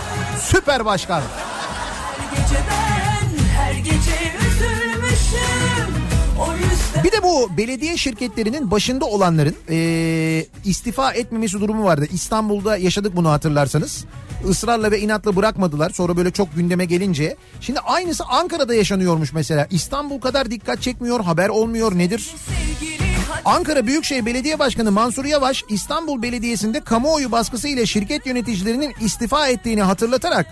Süper 0.45 0.85
başkan. 0.85 1.21
her 1.21 2.37
gece 2.37 2.55
ben 2.69 3.43
her 3.57 3.73
gece 3.73 4.33
üzülmüşüm 4.47 5.95
o 6.39 6.53
yüzden 6.53 7.03
Bir 7.03 7.11
de 7.11 7.23
bu 7.23 7.57
belediye 7.57 7.97
şirketlerinin 7.97 8.71
başında 8.71 9.05
olanların 9.05 9.55
eee, 9.69 10.47
istifa 10.65 11.11
etmemesi 11.11 11.59
durumu 11.61 11.83
vardı. 11.83 12.07
İstanbul'da 12.13 12.77
yaşadık 12.77 13.15
bunu 13.15 13.29
hatırlarsanız. 13.31 14.05
Israrla 14.49 14.91
ve 14.91 14.99
inatla 14.99 15.35
bırakmadılar. 15.35 15.89
Sonra 15.89 16.17
böyle 16.17 16.31
çok 16.31 16.55
gündeme 16.55 16.85
gelince. 16.85 17.35
Şimdi 17.61 17.79
aynısı 17.79 18.23
Ankara'da 18.23 18.75
yaşanıyormuş 18.75 19.33
mesela. 19.33 19.67
İstanbul 19.71 20.19
kadar 20.21 20.51
dikkat 20.51 20.81
çekmiyor, 20.81 21.19
haber 21.19 21.49
olmuyor 21.49 21.97
nedir? 21.97 22.35
sevgili 22.45 23.04
Ankara 23.45 23.87
Büyükşehir 23.87 24.25
Belediye 24.25 24.59
Başkanı 24.59 24.91
Mansur 24.91 25.25
Yavaş 25.25 25.63
İstanbul 25.69 26.21
Belediyesi'nde 26.21 26.81
kamuoyu 26.81 27.31
baskısı 27.31 27.67
ile 27.67 27.85
şirket 27.85 28.25
yöneticilerinin 28.25 28.93
istifa 29.01 29.47
ettiğini 29.47 29.81
hatırlatarak 29.81 30.47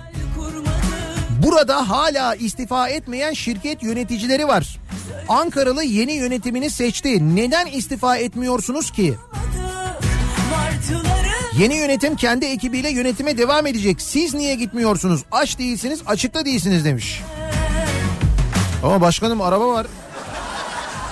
burada 1.46 1.90
hala 1.90 2.36
istifa 2.36 2.90
etmeyen 2.90 3.34
şirket 3.34 3.84
yöneticileri 3.84 4.48
var. 4.48 4.80
Ankaralı 5.30 5.84
yeni 5.84 6.14
yönetimini 6.14 6.70
seçti. 6.70 7.36
Neden 7.36 7.66
istifa 7.66 8.18
etmiyorsunuz 8.18 8.92
ki? 8.92 9.14
Yeni 11.60 11.76
yönetim 11.76 12.16
kendi 12.16 12.46
ekibiyle 12.46 12.90
yönetime 12.90 13.38
devam 13.38 13.68
edecek. 13.68 14.02
Siz 14.02 14.34
niye 14.34 14.56
gitmiyorsunuz? 14.56 15.24
Aç 15.32 15.58
değilsiniz, 15.60 16.02
açıkta 16.06 16.46
değilsiniz 16.46 16.86
demiş. 16.86 17.22
Ama 18.84 19.02
başkanım 19.02 19.42
araba 19.42 19.68
var. 19.68 19.88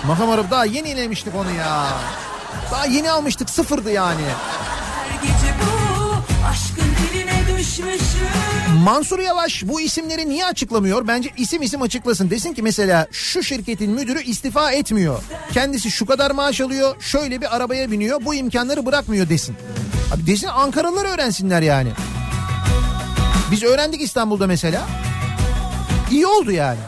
Makam 0.07 0.29
araba 0.29 0.51
daha 0.51 0.65
yeni 0.65 0.89
inemiştik 0.89 1.35
onu 1.35 1.51
ya. 1.51 1.87
Daha 2.71 2.85
yeni 2.85 3.11
almıştık 3.11 3.49
sıfırdı 3.49 3.91
yani. 3.91 4.21
bu. 5.61 5.81
Mansur 8.83 9.19
Yavaş 9.19 9.63
bu 9.65 9.81
isimleri 9.81 10.29
niye 10.29 10.45
açıklamıyor? 10.45 11.07
Bence 11.07 11.29
isim 11.37 11.61
isim 11.61 11.81
açıklasın. 11.81 12.29
Desin 12.29 12.53
ki 12.53 12.61
mesela 12.63 13.07
şu 13.11 13.43
şirketin 13.43 13.91
müdürü 13.91 14.21
istifa 14.23 14.71
etmiyor. 14.71 15.23
Kendisi 15.53 15.91
şu 15.91 16.05
kadar 16.05 16.31
maaş 16.31 16.61
alıyor, 16.61 16.95
şöyle 17.01 17.41
bir 17.41 17.55
arabaya 17.55 17.91
biniyor, 17.91 18.25
bu 18.25 18.35
imkanları 18.35 18.85
bırakmıyor 18.85 19.29
desin. 19.29 19.55
Abi 20.15 20.27
desin 20.27 20.47
Ankaralılar 20.47 21.05
öğrensinler 21.05 21.61
yani. 21.61 21.89
Biz 23.51 23.63
öğrendik 23.63 24.01
İstanbul'da 24.01 24.47
mesela. 24.47 24.81
İyi 26.11 26.27
oldu 26.27 26.51
yani. 26.51 26.79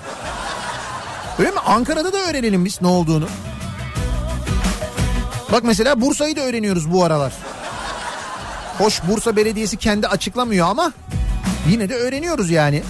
Öyle 1.40 1.52
mi? 1.52 1.60
Ankara'da 1.60 2.14
da 2.14 2.18
öğrenelim 2.18 2.66
biz 2.66 2.82
ne 2.82 2.88
olduğunu. 2.88 3.28
Bak 5.52 5.64
mesela 5.64 6.02
Bursa'yı 6.02 6.36
da 6.36 6.42
öğreniyoruz 6.42 6.92
bu 6.92 7.04
aralar. 7.04 7.34
Hoş 8.78 9.02
Bursa 9.08 9.36
Belediyesi 9.36 9.78
kendi 9.78 10.08
açıklamıyor 10.08 10.68
ama 10.68 10.94
yine 11.70 11.90
de 11.90 11.96
öğreniyoruz 11.96 12.50
yani. 12.50 12.84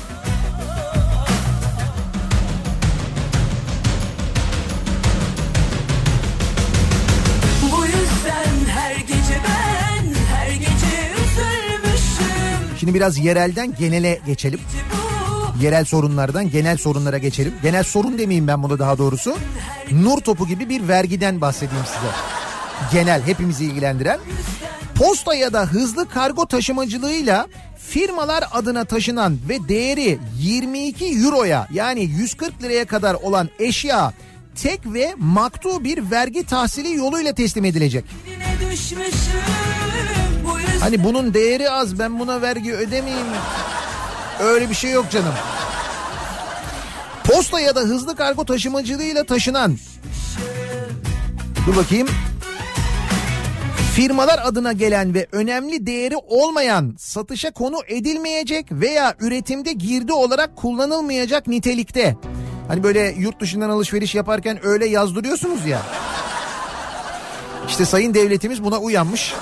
Ben. 9.44 10.14
Şimdi 12.80 12.94
biraz 12.94 13.18
yerelden 13.18 13.76
genele 13.80 14.20
geçelim. 14.26 14.60
Yerel 15.64 15.86
sorunlardan 15.86 16.49
genel 16.49 16.78
sorunlara 16.78 17.18
geçelim. 17.18 17.53
Genel 17.61 17.84
sorun 17.84 18.18
demeyeyim 18.18 18.47
ben 18.47 18.64
bunu 18.64 18.80
daha 18.80 18.97
doğrusu. 18.97 19.38
Nur 19.91 20.20
topu 20.20 20.47
gibi 20.47 20.70
bir 20.70 20.88
vergiden 20.88 21.41
bahsedeyim 21.41 21.86
size. 21.86 22.14
Genel 22.91 23.22
hepimizi 23.22 23.66
ilgilendiren. 23.66 24.20
Posta 24.95 25.36
ya 25.36 25.53
da 25.53 25.66
hızlı 25.66 26.09
kargo 26.09 26.45
taşımacılığıyla 26.45 27.47
firmalar 27.78 28.43
adına 28.51 28.86
taşınan 28.86 29.38
ve 29.49 29.70
değeri 29.70 30.20
22 30.39 31.05
euroya 31.05 31.68
yani 31.72 32.03
140 32.03 32.64
liraya 32.64 32.86
kadar 32.86 33.14
olan 33.14 33.49
eşya 33.59 34.14
tek 34.64 34.80
ve 34.86 35.16
maktu 35.18 35.84
bir 35.84 36.11
vergi 36.11 36.45
tahsili 36.45 36.95
yoluyla 36.95 37.34
teslim 37.34 37.66
edilecek. 37.66 38.05
Hani 40.80 41.03
bunun 41.03 41.34
değeri 41.34 41.70
az 41.70 41.99
ben 41.99 42.20
buna 42.20 42.41
vergi 42.41 42.74
ödemeyeyim. 42.74 43.28
Öyle 44.40 44.70
bir 44.70 44.76
şey 44.76 44.92
yok 44.92 45.12
canım. 45.12 45.34
Posta 47.24 47.60
ya 47.60 47.76
da 47.76 47.80
hızlı 47.80 48.16
kargo 48.16 48.46
taşımacılığıyla 48.46 49.24
taşınan 49.24 49.78
Dur 51.68 51.76
bakayım. 51.76 52.08
Firmalar 53.96 54.40
adına 54.44 54.74
gelen 54.74 55.14
ve 55.14 55.28
önemli 55.32 55.86
değeri 55.88 56.16
olmayan 56.18 56.96
satışa 57.00 57.52
konu 57.52 57.78
edilmeyecek 57.88 58.72
veya 58.72 59.16
üretimde 59.20 59.72
girdi 59.72 60.14
olarak 60.14 60.56
kullanılmayacak 60.56 61.48
nitelikte. 61.48 62.18
Hani 62.68 62.84
böyle 62.84 63.16
yurt 63.18 63.40
dışından 63.40 63.70
alışveriş 63.70 64.16
yaparken 64.16 64.66
öyle 64.66 64.86
yazdırıyorsunuz 64.86 65.66
ya. 65.66 65.82
İşte 67.68 67.86
sayın 67.86 68.14
devletimiz 68.14 68.64
buna 68.64 68.78
uyanmış. 68.80 69.34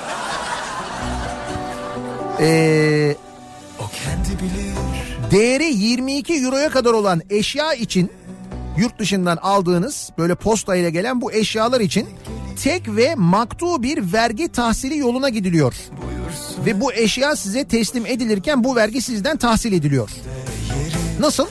Ee, 2.39 3.15
değeri 5.31 5.73
22 5.73 6.33
euroya 6.33 6.69
kadar 6.69 6.93
olan 6.93 7.21
eşya 7.29 7.73
için 7.73 8.11
yurt 8.77 8.99
dışından 8.99 9.37
aldığınız 9.37 10.09
böyle 10.17 10.35
posta 10.35 10.75
ile 10.75 10.89
gelen 10.89 11.21
bu 11.21 11.33
eşyalar 11.33 11.81
için 11.81 12.07
tek 12.63 12.95
ve 12.95 13.15
maktu 13.15 13.83
bir 13.83 14.13
vergi 14.13 14.47
tahsili 14.47 14.97
yoluna 14.97 15.29
gidiliyor. 15.29 15.73
Ve 16.65 16.81
bu 16.81 16.93
eşya 16.93 17.35
size 17.35 17.63
teslim 17.63 18.05
edilirken 18.05 18.63
bu 18.63 18.75
vergi 18.75 19.01
sizden 19.01 19.37
tahsil 19.37 19.73
ediliyor. 19.73 20.09
Nasıl? 21.19 21.47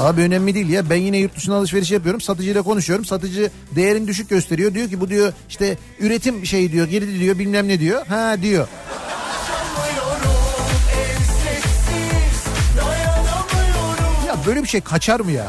Abi 0.00 0.20
önemli 0.20 0.54
değil 0.54 0.68
ya 0.68 0.90
ben 0.90 0.96
yine 0.96 1.18
yurt 1.18 1.36
dışına 1.36 1.54
alışveriş 1.54 1.90
yapıyorum 1.90 2.20
satıcıyla 2.20 2.62
konuşuyorum 2.62 3.04
satıcı 3.04 3.50
değerini 3.76 4.08
düşük 4.08 4.30
gösteriyor 4.30 4.74
diyor 4.74 4.88
ki 4.88 5.00
bu 5.00 5.08
diyor 5.08 5.32
işte 5.48 5.78
üretim 6.00 6.46
şeyi 6.46 6.72
diyor 6.72 6.86
girdi 6.88 7.20
diyor 7.20 7.38
bilmem 7.38 7.68
ne 7.68 7.80
diyor 7.80 8.06
ha 8.06 8.36
diyor. 8.42 8.68
Böyle 14.46 14.62
bir 14.62 14.68
şey 14.68 14.80
kaçar 14.80 15.20
mı 15.20 15.30
ya? 15.30 15.46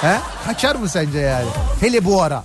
He? 0.00 0.18
Kaçar 0.46 0.76
mı 0.76 0.88
sence 0.88 1.18
yani? 1.18 1.46
Hele 1.80 2.04
bu 2.04 2.22
ara. 2.22 2.44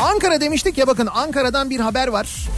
Ankara 0.00 0.40
demiştik 0.40 0.78
ya 0.78 0.86
bakın 0.86 1.08
Ankara'dan 1.14 1.70
bir 1.70 1.80
haber 1.80 2.08
var. 2.08 2.48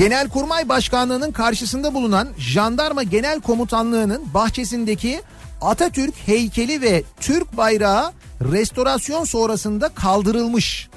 Genelkurmay 0.00 0.68
Başkanlığı'nın 0.68 1.32
karşısında 1.32 1.94
bulunan 1.94 2.28
Jandarma 2.38 3.02
Genel 3.02 3.40
Komutanlığı'nın 3.40 4.34
bahçesindeki 4.34 5.22
Atatürk 5.60 6.14
heykeli 6.26 6.82
ve 6.82 7.02
Türk 7.20 7.56
bayrağı 7.56 8.12
restorasyon 8.40 9.24
sonrasında 9.24 9.88
kaldırılmış. 9.88 10.88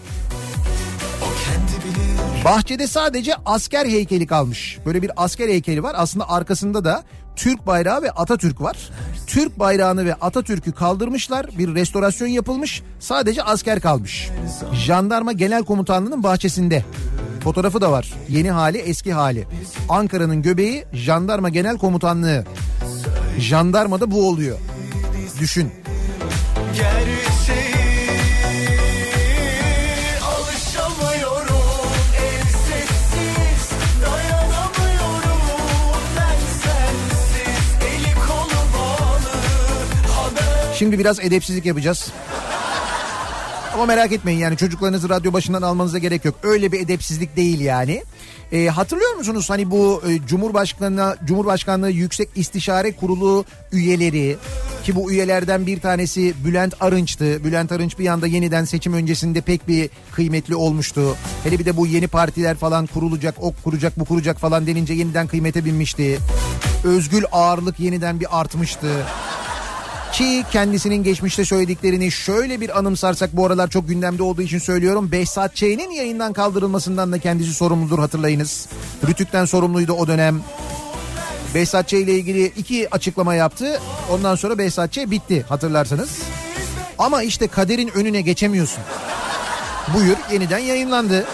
Bahçede 2.46 2.88
sadece 2.88 3.34
asker 3.46 3.86
heykeli 3.86 4.28
kalmış. 4.28 4.78
Böyle 4.86 5.02
bir 5.02 5.12
asker 5.16 5.50
heykeli 5.50 5.84
var. 5.84 5.96
Aslında 5.98 6.30
arkasında 6.30 6.86
da 6.86 7.04
Türk 7.36 7.68
bayrağı 7.68 8.02
ve 8.02 8.12
Atatürk 8.12 8.62
var. 8.62 8.78
Türk 9.28 9.60
bayrağını 9.60 10.06
ve 10.06 10.14
Atatürk'ü 10.14 10.72
kaldırmışlar. 10.72 11.58
Bir 11.58 11.76
restorasyon 11.76 12.28
yapılmış. 12.28 12.84
Sadece 13.00 13.44
asker 13.44 13.82
kalmış. 13.82 14.30
Jandarma 14.74 15.32
Genel 15.32 15.64
Komutanlığı'nın 15.64 16.24
bahçesinde. 16.24 16.84
Fotoğrafı 17.44 17.82
da 17.82 17.92
var. 17.92 18.14
Yeni 18.30 18.52
hali, 18.52 18.78
eski 18.78 19.14
hali. 19.14 19.48
Ankara'nın 19.90 20.42
göbeği 20.42 20.86
Jandarma 20.94 21.50
Genel 21.50 21.78
Komutanlığı. 21.78 22.46
Jandarmada 23.40 24.12
bu 24.12 24.28
oluyor. 24.28 24.58
Düşün. 25.40 25.72
Şimdi 40.76 41.00
biraz 41.00 41.20
edepsizlik 41.20 41.66
yapacağız. 41.66 42.12
Ama 43.74 43.86
merak 43.86 44.12
etmeyin 44.12 44.40
yani 44.40 44.58
çocuklarınızı 44.58 45.10
radyo 45.10 45.34
başından 45.34 45.62
almanıza 45.62 45.98
gerek 45.98 46.26
yok. 46.26 46.36
Öyle 46.44 46.72
bir 46.72 46.80
edepsizlik 46.80 47.38
değil 47.38 47.60
yani. 47.60 48.04
Ee, 48.52 48.68
hatırlıyor 48.68 49.14
musunuz 49.14 49.50
hani 49.50 49.72
bu 49.72 50.04
e, 50.10 50.28
Cumhurbaşkanı 50.28 51.16
Cumhurbaşkanlığı 51.26 51.90
Yüksek 51.90 52.30
İstişare 52.36 52.92
Kurulu 52.92 53.46
üyeleri 53.72 54.38
ki 54.84 54.96
bu 54.96 55.12
üyelerden 55.12 55.68
bir 55.68 55.80
tanesi 55.80 56.34
Bülent 56.46 56.74
Arınç'tı. 56.80 57.44
Bülent 57.44 57.72
Arınç 57.72 58.00
bir 58.00 58.08
anda 58.08 58.28
yeniden 58.28 58.66
seçim 58.66 58.94
öncesinde 58.94 59.42
pek 59.42 59.68
bir 59.68 59.90
kıymetli 60.12 60.56
olmuştu. 60.56 61.16
Hele 61.44 61.60
bir 61.60 61.66
de 61.66 61.78
bu 61.78 61.88
yeni 61.88 62.08
partiler 62.08 62.58
falan 62.58 62.86
kurulacak, 62.86 63.36
o 63.42 63.54
kuracak, 63.64 64.00
bu 64.00 64.06
kuracak 64.06 64.40
falan 64.40 64.68
denince 64.68 64.94
yeniden 64.94 65.28
kıymete 65.28 65.66
binmişti. 65.66 66.20
Özgül 66.84 67.24
ağırlık 67.32 67.80
yeniden 67.80 68.20
bir 68.20 68.40
artmıştı. 68.40 68.88
Ki 70.14 70.44
kendisinin 70.52 71.04
geçmişte 71.04 71.46
söylediklerini 71.46 72.12
şöyle 72.12 72.62
bir 72.62 72.80
anımsarsak 72.80 73.34
bu 73.34 73.46
aralar 73.46 73.70
çok 73.70 73.88
gündemde 73.88 74.24
olduğu 74.24 74.42
için 74.42 74.60
söylüyorum. 74.60 75.12
Behzat 75.12 75.56
Ç'nin 75.56 75.92
yayından 75.92 76.34
kaldırılmasından 76.34 77.12
da 77.12 77.20
kendisi 77.20 77.54
sorumludur 77.54 78.00
hatırlayınız. 78.00 78.68
Rütük'ten 79.08 79.46
sorumluydu 79.46 79.94
o 79.94 80.08
dönem. 80.08 80.42
Behzat 81.56 81.88
Ç. 81.88 81.94
ile 81.94 82.14
ilgili 82.14 82.46
iki 82.46 82.90
açıklama 82.96 83.36
yaptı. 83.36 83.82
Ondan 84.12 84.36
sonra 84.36 84.58
Behzat 84.58 84.92
Ç. 84.92 84.98
bitti 84.98 85.46
hatırlarsanız. 85.50 86.10
Ama 87.00 87.24
işte 87.24 87.48
kaderin 87.48 87.92
önüne 87.96 88.22
geçemiyorsun. 88.22 88.84
Buyur 89.94 90.18
yeniden 90.32 90.60
yayınlandı. 90.60 91.26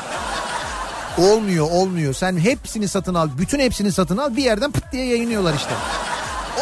Olmuyor 1.18 1.72
olmuyor. 1.72 2.14
Sen 2.14 2.38
hepsini 2.38 2.88
satın 2.88 3.14
al. 3.14 3.30
Bütün 3.38 3.60
hepsini 3.60 3.92
satın 3.92 4.18
al. 4.18 4.36
Bir 4.36 4.44
yerden 4.44 4.72
pıt 4.72 4.92
diye 4.92 5.06
yayınlıyorlar 5.06 5.54
işte. 5.54 5.72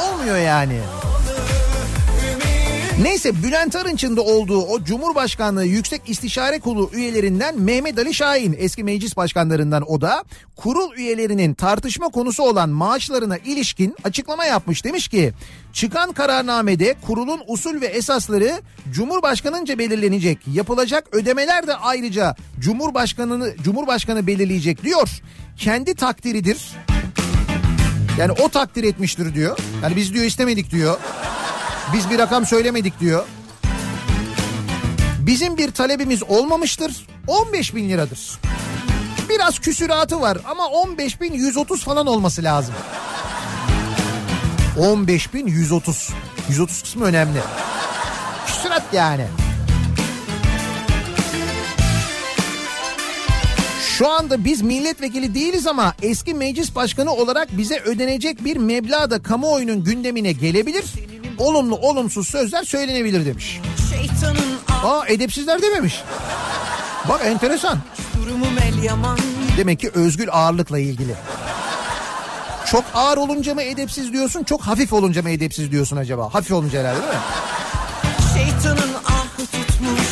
Olmuyor 0.02 0.38
yani. 0.38 0.80
Neyse 3.02 3.44
Bülent 3.44 3.76
Arınç'ın 3.76 4.18
da 4.18 4.22
olduğu 4.22 4.62
o 4.62 4.84
Cumhurbaşkanlığı 4.84 5.66
Yüksek 5.66 6.02
İstişare 6.08 6.60
Kurulu 6.60 6.90
üyelerinden 6.94 7.62
Mehmet 7.62 8.00
Ali 8.00 8.14
Şahin 8.14 8.56
eski 8.60 8.84
meclis 8.84 9.18
başkanlarından 9.18 9.92
o 9.92 10.02
da 10.02 10.24
kurul 10.56 10.96
üyelerinin 10.96 11.54
tartışma 11.54 12.10
konusu 12.10 12.44
olan 12.44 12.70
maaşlarına 12.70 13.38
ilişkin 13.38 13.96
açıklama 14.04 14.46
yapmış. 14.46 14.86
Demiş 14.86 15.08
ki 15.08 15.34
çıkan 15.74 16.12
kararnamede 16.12 16.96
kurulun 17.06 17.42
usul 17.48 17.82
ve 17.82 17.86
esasları 17.86 18.62
Cumhurbaşkanınca 18.92 19.80
belirlenecek. 19.80 20.40
Yapılacak 20.54 21.08
ödemeler 21.12 21.68
de 21.68 21.76
ayrıca 21.76 22.36
Cumhurbaşkanını 22.60 23.56
Cumhurbaşkanı 23.64 24.28
belirleyecek 24.28 24.84
diyor. 24.84 25.10
Kendi 25.58 25.96
takdiridir. 25.96 26.72
Yani 28.20 28.32
o 28.32 28.50
takdir 28.50 28.84
etmiştir 28.84 29.36
diyor. 29.36 29.58
Yani 29.84 29.96
biz 29.96 30.14
diyor 30.14 30.26
istemedik 30.26 30.72
diyor. 30.72 30.98
Biz 31.94 32.10
bir 32.10 32.20
rakam 32.20 32.46
söylemedik 32.46 33.00
diyor. 33.00 33.26
Bizim 35.20 35.58
bir 35.58 35.72
talebimiz 35.72 36.24
olmamıştır. 36.24 37.08
15 37.28 37.76
bin 37.76 37.90
liradır. 37.90 38.40
Biraz 39.30 39.60
küsüratı 39.60 40.22
var 40.22 40.38
ama 40.50 40.68
15 40.68 41.22
bin 41.22 41.34
130 41.34 41.84
falan 41.84 42.08
olması 42.08 42.44
lazım. 42.44 42.76
15 44.80 45.34
bin 45.34 45.48
130. 45.48 46.10
130 46.50 46.82
kısmı 46.82 47.06
önemli. 47.06 47.40
Küsürat 48.48 48.84
yani. 48.94 49.26
Şu 53.98 54.10
anda 54.10 54.46
biz 54.46 54.62
milletvekili 54.62 55.36
değiliz 55.36 55.68
ama 55.68 55.94
eski 56.02 56.34
meclis 56.34 56.76
başkanı 56.76 57.14
olarak 57.14 57.58
bize 57.58 57.80
ödenecek 57.80 58.46
bir 58.46 58.58
meblağ 58.58 59.12
da 59.12 59.24
kamuoyunun 59.24 59.84
gündemine 59.84 60.32
gelebilir. 60.32 60.86
Olumlu 61.38 61.76
olumsuz 61.76 62.28
sözler 62.28 62.64
söylenebilir 62.64 63.26
demiş. 63.26 63.60
Aa 64.84 65.08
edepsizler 65.08 65.62
dememiş. 65.62 66.04
Bak 67.10 67.22
enteresan. 67.26 67.80
Demek 69.58 69.80
ki 69.80 69.92
özgül 69.94 70.28
ağırlıkla 70.32 70.80
ilgili. 70.80 71.14
Çok 72.72 72.84
ağır 72.94 73.18
olunca 73.18 73.54
mı 73.54 73.62
edepsiz 73.62 74.14
diyorsun, 74.14 74.44
çok 74.44 74.62
hafif 74.62 74.94
olunca 74.94 75.22
mı 75.22 75.30
edepsiz 75.30 75.72
diyorsun 75.72 75.98
acaba? 75.98 76.34
Hafif 76.34 76.52
olunca 76.52 76.80
herhalde 76.80 77.02
değil 77.02 77.14
mi? 77.14 77.20
Şeytanın 78.34 78.94
ahı 78.94 79.46
tutmuş 79.46 80.08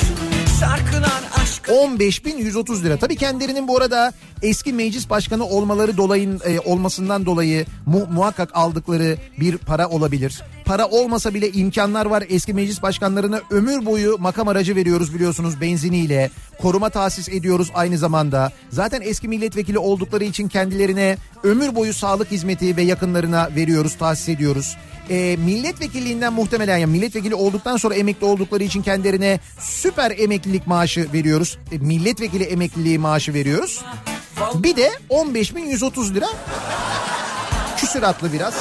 Şarkılar 0.59 1.23
aşk 1.43 1.67
15.130 1.67 2.83
lira. 2.83 2.97
Tabii 2.97 3.15
kendilerinin 3.15 3.67
bu 3.67 3.77
arada 3.77 4.13
eski 4.41 4.73
meclis 4.73 5.09
başkanı 5.09 5.45
olmaları 5.45 5.97
dolayın 5.97 6.41
e, 6.45 6.59
olmasından 6.59 7.25
dolayı 7.25 7.65
mu, 7.85 8.07
muhakkak 8.11 8.49
aldıkları 8.53 9.17
bir 9.39 9.57
para 9.57 9.89
olabilir. 9.89 10.43
Para 10.65 10.87
olmasa 10.87 11.33
bile 11.33 11.51
imkanlar 11.51 12.05
var. 12.05 12.23
Eski 12.29 12.53
meclis 12.53 12.81
başkanlarına 12.81 13.41
ömür 13.49 13.85
boyu 13.85 14.17
makam 14.19 14.47
aracı 14.47 14.75
veriyoruz 14.75 15.15
biliyorsunuz 15.15 15.61
benziniyle. 15.61 16.31
Koruma 16.61 16.89
tahsis 16.89 17.29
ediyoruz 17.29 17.71
aynı 17.73 17.97
zamanda. 17.97 18.51
Zaten 18.69 19.01
eski 19.01 19.27
milletvekili 19.27 19.79
oldukları 19.79 20.23
için 20.23 20.47
kendilerine 20.47 21.17
ömür 21.43 21.75
boyu 21.75 21.93
sağlık 21.93 22.31
hizmeti 22.31 22.77
ve 22.77 22.81
yakınlarına 22.81 23.49
veriyoruz, 23.55 23.97
tahsis 23.97 24.29
ediyoruz. 24.29 24.77
E, 25.09 25.37
milletvekilliğinden 25.45 26.33
muhtemelen 26.33 26.77
yani 26.77 26.91
milletvekili 26.91 27.35
olduktan 27.35 27.77
sonra 27.77 27.95
emekli 27.95 28.25
oldukları 28.25 28.63
için 28.63 28.81
kendilerine 28.81 29.39
süper 29.59 30.13
emeklilik 30.17 30.67
maaşı 30.67 31.07
veriyoruz. 31.13 31.57
E, 31.71 31.77
milletvekili 31.77 32.43
emekliliği 32.43 32.99
maaşı 32.99 33.33
veriyoruz. 33.33 33.85
Bir 34.55 34.75
de 34.75 34.91
15.130 35.09 36.13
lira 36.13 36.27
küsuratlı 37.77 38.33
biraz. 38.33 38.53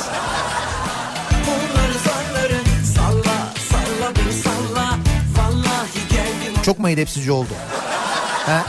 Çok 6.65 6.79
mu 6.79 6.89
edepsizce 6.89 7.33
oldu? 7.33 7.49
Ha? 8.47 8.65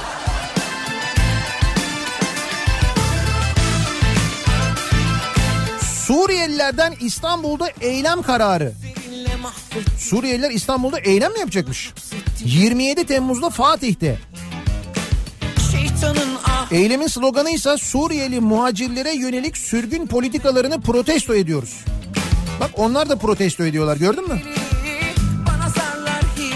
Suriyelilerden 6.06 6.94
İstanbul'da 7.02 7.70
eylem 7.82 8.22
kararı. 8.22 8.74
Suriyeliler 9.98 10.52
İstanbul'da 10.52 11.00
eylem 11.00 11.34
mi 11.34 11.40
yapacakmış? 11.40 11.94
27 12.46 13.06
Temmuz'da 13.06 13.50
Fatih'te. 13.50 14.20
Ah 16.46 16.72
Eylemin 16.72 17.08
sloganı 17.08 17.50
ise 17.50 17.78
Suriyeli 17.78 18.40
muhacirlere 18.40 19.16
yönelik 19.16 19.58
sürgün 19.58 20.08
politikalarını 20.08 20.82
protesto 20.82 21.36
ediyoruz. 21.36 21.86
Bak 22.60 22.70
onlar 22.78 23.10
da 23.10 23.16
protesto 23.16 23.66
ediyorlar 23.66 23.98
gördün 23.98 24.28
mü? 24.28 24.42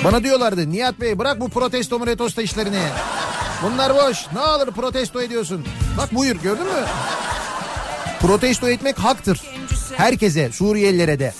Bana 0.04 0.24
diyorlardı 0.24 0.72
Nihat 0.72 1.02
Bey 1.02 1.20
bırak 1.20 1.39
bu 1.39 1.50
protesto 1.50 2.00
protesto 2.00 2.41
işlerini. 2.41 2.84
Bunlar 3.64 3.95
boş. 3.95 4.26
Ne 4.34 4.39
olur 4.39 4.72
protesto 4.72 5.22
ediyorsun. 5.22 5.66
Bak 5.97 6.16
buyur 6.16 6.36
gördün 6.36 6.66
mü? 6.66 6.86
Protesto 8.22 8.70
etmek 8.70 9.00
haktır. 9.00 9.41
Herkese 9.97 10.52
Suriyelilere 10.52 11.20
de. 11.20 11.34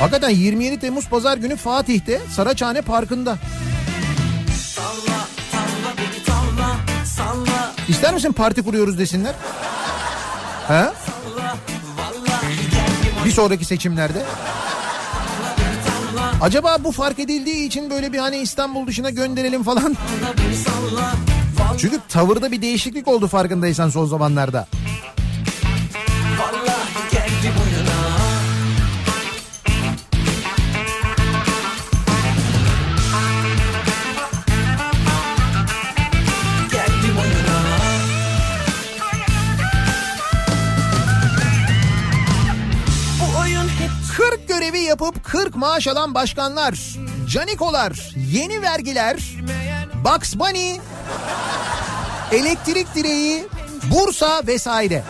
Hakikaten 0.00 0.28
27 0.30 0.80
Temmuz 0.80 1.08
pazar 1.08 1.36
günü 1.36 1.56
Fatih'te 1.56 2.20
Saraçhane 2.36 2.82
Parkı'nda. 2.82 3.38
İster 7.88 8.14
misin 8.14 8.32
parti 8.32 8.62
kuruyoruz 8.62 8.98
desinler? 8.98 9.34
He? 10.68 10.84
Bir 13.24 13.30
sonraki 13.32 13.64
seçimlerde. 13.64 14.22
Acaba 16.42 16.76
bu 16.84 16.92
fark 16.92 17.18
edildiği 17.18 17.66
için 17.66 17.90
böyle 17.90 18.12
bir 18.12 18.18
hani 18.18 18.36
İstanbul 18.36 18.86
dışına 18.86 19.10
gönderelim 19.10 19.62
falan. 19.62 19.96
Çünkü 21.78 22.00
tavırda 22.08 22.52
bir 22.52 22.62
değişiklik 22.62 23.08
oldu 23.08 23.26
farkındaysan 23.28 23.88
son 23.88 24.06
zamanlarda. 24.06 24.66
Yapıp 44.86 45.24
40 45.24 45.56
maaş 45.56 45.88
alan 45.88 46.14
başkanlar, 46.14 46.78
canikolar, 47.28 48.12
yeni 48.16 48.62
vergiler, 48.62 49.16
Bugs 50.04 50.34
Bunny, 50.34 50.80
elektrik 52.32 52.94
direği, 52.94 53.46
Bursa 53.90 54.42
vesaire. 54.46 55.04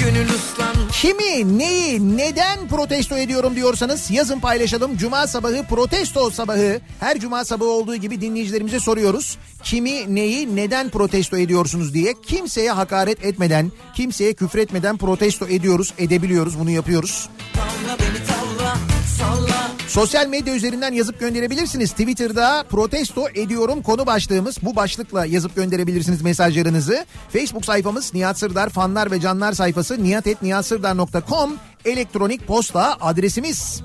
Gönül 0.00 0.28
ıslanmış 0.34 0.77
Kimi, 1.02 1.58
neyi, 1.58 2.16
neden 2.16 2.68
protesto 2.68 3.16
ediyorum 3.16 3.56
diyorsanız 3.56 4.10
yazın 4.10 4.40
paylaşalım. 4.40 4.96
Cuma 4.96 5.26
sabahı 5.26 5.66
protesto 5.66 6.30
sabahı. 6.30 6.80
Her 7.00 7.18
cuma 7.18 7.44
sabahı 7.44 7.68
olduğu 7.68 7.96
gibi 7.96 8.20
dinleyicilerimize 8.20 8.80
soruyoruz. 8.80 9.38
Kimi, 9.62 10.14
neyi, 10.14 10.56
neden 10.56 10.90
protesto 10.90 11.36
ediyorsunuz 11.36 11.94
diye. 11.94 12.14
Kimseye 12.22 12.70
hakaret 12.70 13.24
etmeden, 13.24 13.72
kimseye 13.94 14.32
küfretmeden 14.32 14.96
protesto 14.96 15.46
ediyoruz, 15.46 15.94
edebiliyoruz, 15.98 16.58
bunu 16.58 16.70
yapıyoruz. 16.70 17.28
Tavla 17.54 17.96
beni 17.98 18.26
tavla 18.26 18.76
Salla 19.18 19.77
Sosyal 19.88 20.26
medya 20.26 20.54
üzerinden 20.54 20.92
yazıp 20.92 21.20
gönderebilirsiniz. 21.20 21.90
Twitter'da 21.90 22.64
protesto 22.70 23.28
ediyorum 23.34 23.82
konu 23.82 24.06
başlığımız. 24.06 24.56
Bu 24.62 24.76
başlıkla 24.76 25.26
yazıp 25.26 25.56
gönderebilirsiniz 25.56 26.22
mesajlarınızı. 26.22 27.06
Facebook 27.32 27.64
sayfamız 27.64 28.14
Nihat 28.14 28.38
Sırdar 28.38 28.68
fanlar 28.68 29.10
ve 29.10 29.20
canlar 29.20 29.52
sayfası 29.52 30.04
nihatetnihatsırdar.com 30.04 31.56
elektronik 31.84 32.46
posta 32.46 32.96
adresimiz. 33.00 33.82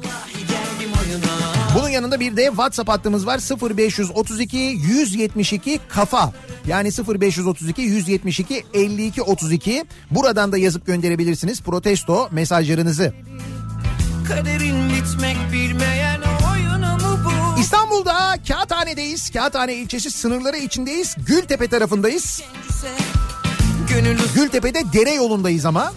Bunun 1.76 1.90
yanında 1.90 2.20
bir 2.20 2.38
de 2.38 2.46
WhatsApp 2.46 2.90
hattımız 2.90 3.28
var 3.28 3.40
0532 3.78 4.58
172 4.58 5.80
kafa. 5.90 6.34
Yani 6.68 6.90
0532 7.08 7.82
172 7.82 8.64
52 8.74 9.22
32. 9.22 9.86
Buradan 10.12 10.52
da 10.52 10.58
yazıp 10.58 10.86
gönderebilirsiniz 10.86 11.62
protesto 11.62 12.30
mesajlarınızı. 12.32 13.14
Kaderin 14.38 14.90
bitmek 14.90 15.38
bilmeyen 15.54 16.22
oyunu 16.54 16.94
mu 16.94 17.20
bu? 17.26 17.60
İstanbul'da 17.60 18.38
Kağıthane'deyiz. 18.48 19.30
Kağıthane 19.30 19.74
ilçesi 19.74 20.12
sınırları 20.12 20.58
içindeyiz. 20.58 21.16
Gültepe 21.28 21.68
tarafındayız. 21.68 22.42
Gültepe'de 24.36 24.94
dere 24.94 25.14
yolundayız 25.14 25.66
ama. 25.66 25.94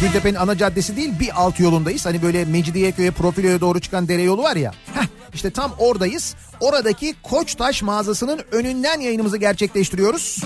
Gültepe'nin 0.00 0.34
ana 0.34 0.58
caddesi 0.58 0.96
değil 0.96 1.20
bir 1.20 1.30
alt 1.42 1.60
yolundayız. 1.60 2.06
Hani 2.06 2.22
böyle 2.22 2.44
Mecidiyeköy'e 2.44 3.10
Profilo'ya 3.10 3.60
doğru 3.60 3.80
çıkan 3.80 4.08
dere 4.08 4.22
yolu 4.22 4.42
var 4.42 4.56
ya. 4.56 4.72
Heh, 4.94 5.06
işte 5.34 5.50
tam 5.50 5.72
oradayız. 5.78 6.34
Oradaki 6.60 7.14
Koçtaş 7.22 7.82
mağazasının 7.82 8.40
önünden 8.52 9.00
yayınımızı 9.00 9.36
gerçekleştiriyoruz. 9.36 10.42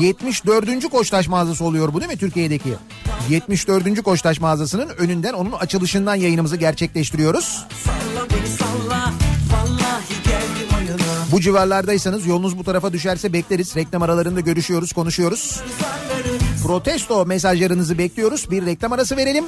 74. 0.00 0.90
Koçtaş 0.90 1.28
mağazası 1.28 1.64
oluyor 1.64 1.92
bu 1.92 2.00
değil 2.00 2.12
mi 2.12 2.18
Türkiye'deki? 2.18 2.74
74. 3.30 4.02
Koçtaş 4.02 4.40
mağazasının 4.40 4.88
önünden 4.88 5.32
onun 5.32 5.52
açılışından 5.52 6.14
yayınımızı 6.14 6.56
gerçekleştiriyoruz. 6.56 7.64
salla 7.84 8.26
beni 8.30 8.48
salla 8.48 9.12
Bu 11.32 11.40
civarlardaysanız 11.40 12.26
yolunuz 12.26 12.58
bu 12.58 12.64
tarafa 12.64 12.92
düşerse 12.92 13.32
bekleriz. 13.32 13.76
Reklam 13.76 14.02
aralarında 14.02 14.40
görüşüyoruz, 14.40 14.92
konuşuyoruz. 14.92 15.60
Protesto 16.62 17.26
mesajlarınızı 17.26 17.98
bekliyoruz. 17.98 18.50
Bir 18.50 18.66
reklam 18.66 18.92
arası 18.92 19.16
verelim. 19.16 19.44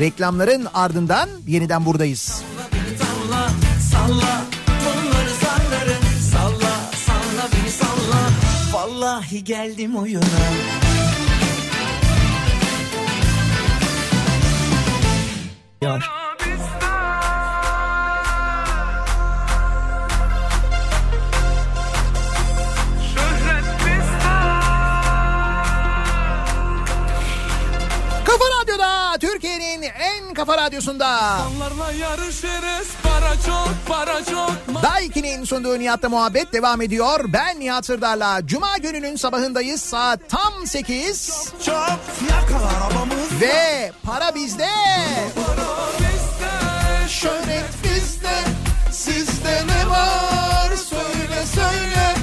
Reklamların 0.00 0.66
ardından 0.74 1.28
yeniden 1.46 1.86
buradayız. 1.86 2.42
Salla 2.98 3.50
salla 3.92 4.26
Bunları 4.26 4.55
Vallahi 8.96 9.44
geldim 9.44 9.96
oyuna 9.96 10.24
Yavaş. 15.82 16.04
Kafa 28.24 28.44
Radyo'da 28.60 29.05
kafa 30.36 30.56
radyosunda. 30.56 31.38
Para 33.02 33.32
çok 33.46 33.68
para 33.88 34.24
çok. 34.24 34.82
Daiki'nin 34.82 35.44
sunduğu 35.44 35.78
Nihat'la 35.78 36.08
muhabbet 36.08 36.52
devam 36.52 36.82
ediyor. 36.82 37.20
Ben 37.28 37.60
Nihat 37.60 37.86
Sırdar'la 37.86 38.46
Cuma 38.46 38.78
gününün 38.78 39.16
sabahındayız. 39.16 39.80
Saat 39.80 40.20
tam 40.28 40.66
8 40.66 41.52
Çok 41.66 41.76
arabamız 42.76 43.40
ve 43.40 43.92
para 44.02 44.34
bizde. 44.34 44.68
bizde. 45.98 47.08
Şöhret 47.08 47.70
bizde. 47.84 48.34
Sizde 48.92 49.62
ne 49.66 49.90
var? 49.90 50.76
Söyle 50.76 51.46
söyle. 51.54 52.14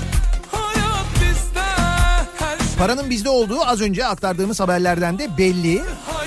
Hayat 0.52 1.06
şey 1.20 2.78
Paranın 2.78 3.10
bizde 3.10 3.30
olduğu 3.30 3.66
az 3.66 3.82
önce 3.82 4.06
aktardığımız 4.06 4.60
haberlerden 4.60 5.20
de 5.20 5.38
belli. 5.38 5.78
söyle. 5.78 6.23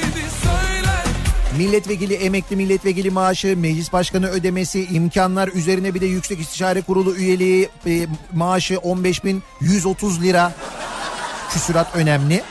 Milletvekili, 1.57 2.15
emekli 2.15 2.57
milletvekili 2.57 3.11
maaşı, 3.11 3.57
meclis 3.57 3.93
başkanı 3.93 4.29
ödemesi, 4.29 4.85
imkanlar 4.85 5.49
üzerine 5.49 5.95
bir 5.95 6.01
de 6.01 6.07
Yüksek 6.07 6.41
İstişare 6.41 6.83
Kurulu 6.83 7.15
üyeliği 7.15 7.69
e, 7.87 8.07
maaşı 8.35 8.75
15.130 8.75 10.23
lira. 10.23 10.53
Küsurat 11.51 11.97
önemli. 11.97 12.43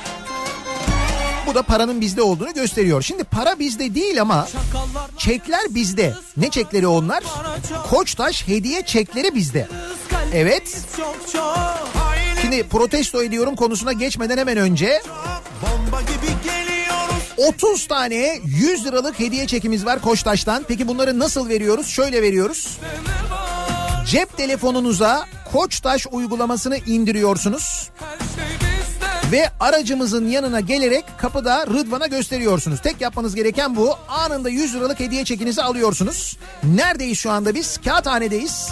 Bu 1.48 1.56
da 1.56 1.62
paranın 1.62 2.02
bizde 2.02 2.22
olduğunu 2.22 2.54
gösteriyor. 2.54 3.02
Şimdi 3.02 3.24
para 3.24 3.60
bizde 3.60 3.96
değil 3.96 4.22
ama 4.22 4.48
çekler 5.18 5.62
bizde. 5.70 6.14
Ne 6.38 6.50
çekleri 6.50 6.88
onlar? 6.88 7.24
Koçtaş 7.90 8.48
hediye 8.48 8.82
çekleri 8.82 9.36
bizde. 9.36 9.68
Evet. 10.34 10.78
Şimdi 12.42 12.64
protesto 12.64 13.24
ediyorum 13.24 13.56
konusuna 13.56 13.94
geçmeden 13.94 14.38
hemen 14.38 14.58
önce. 14.58 15.02
30 17.48 17.88
tane 17.88 18.40
100 18.46 18.86
liralık 18.86 19.20
hediye 19.20 19.48
çekimiz 19.48 19.86
var 19.86 20.02
Koçtaş'tan. 20.02 20.66
Peki 20.68 20.88
bunları 20.88 21.20
nasıl 21.20 21.50
veriyoruz? 21.50 21.88
Şöyle 21.88 22.22
veriyoruz. 22.22 22.78
Cep 24.06 24.38
telefonunuza 24.38 25.26
Koçtaş 25.52 26.08
uygulamasını 26.12 26.78
indiriyorsunuz 26.78 27.90
ve 29.32 29.50
aracımızın 29.60 30.28
yanına 30.28 30.60
gelerek 30.60 31.06
kapıda 31.18 31.68
Rıdvan'a 31.68 32.08
gösteriyorsunuz. 32.08 32.82
Tek 32.82 33.02
yapmanız 33.02 33.36
gereken 33.36 33.76
bu. 33.76 33.98
Anında 34.08 34.50
100 34.50 34.76
liralık 34.76 35.00
hediye 35.00 35.26
çekinizi 35.26 35.62
alıyorsunuz. 35.62 36.38
Neredeyiz 36.64 37.20
şu 37.20 37.32
anda 37.32 37.56
biz? 37.56 37.78
Kağıthane'deyiz. 37.78 38.70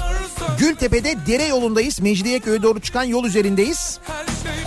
Gültepe'de 0.59 1.15
dere 1.27 1.43
yolundayız. 1.43 1.99
Mecidiyeköy'e 1.99 2.63
doğru 2.63 2.79
çıkan 2.79 3.03
yol 3.03 3.25
üzerindeyiz. 3.25 3.99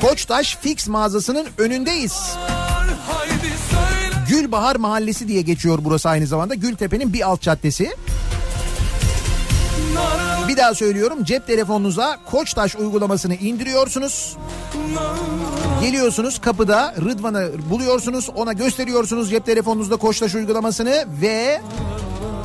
Koçtaş 0.00 0.56
Fix 0.56 0.88
mağazasının 0.88 1.46
önündeyiz. 1.58 2.36
Gülbahar 4.40 4.76
Mahallesi 4.76 5.28
diye 5.28 5.42
geçiyor 5.42 5.78
burası 5.82 6.08
aynı 6.08 6.26
zamanda. 6.26 6.54
Gültepe'nin 6.54 7.12
bir 7.12 7.28
alt 7.28 7.40
caddesi. 7.40 7.90
Bir 10.48 10.56
daha 10.56 10.74
söylüyorum 10.74 11.24
cep 11.24 11.46
telefonunuza 11.46 12.18
Koçtaş 12.30 12.76
uygulamasını 12.76 13.34
indiriyorsunuz. 13.34 14.36
Geliyorsunuz 15.80 16.40
kapıda 16.40 16.94
Rıdvan'ı 16.96 17.50
buluyorsunuz 17.70 18.30
ona 18.34 18.52
gösteriyorsunuz 18.52 19.30
cep 19.30 19.46
telefonunuzda 19.46 19.96
Koçtaş 19.96 20.34
uygulamasını 20.34 21.04
ve 21.22 21.60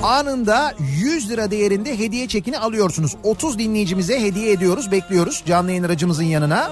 anında 0.04 0.74
100 0.80 1.30
lira 1.30 1.52
değerinde 1.52 2.00
hediye 2.00 2.28
çekini 2.28 2.60
alıyorsunuz. 2.60 3.16
30 3.24 3.60
dinleyicimize 3.60 4.22
hediye 4.22 4.52
ediyoruz 4.52 4.92
bekliyoruz 4.92 5.44
canlı 5.46 5.70
yayın 5.70 5.84
aracımızın 5.84 6.24
yanına. 6.24 6.72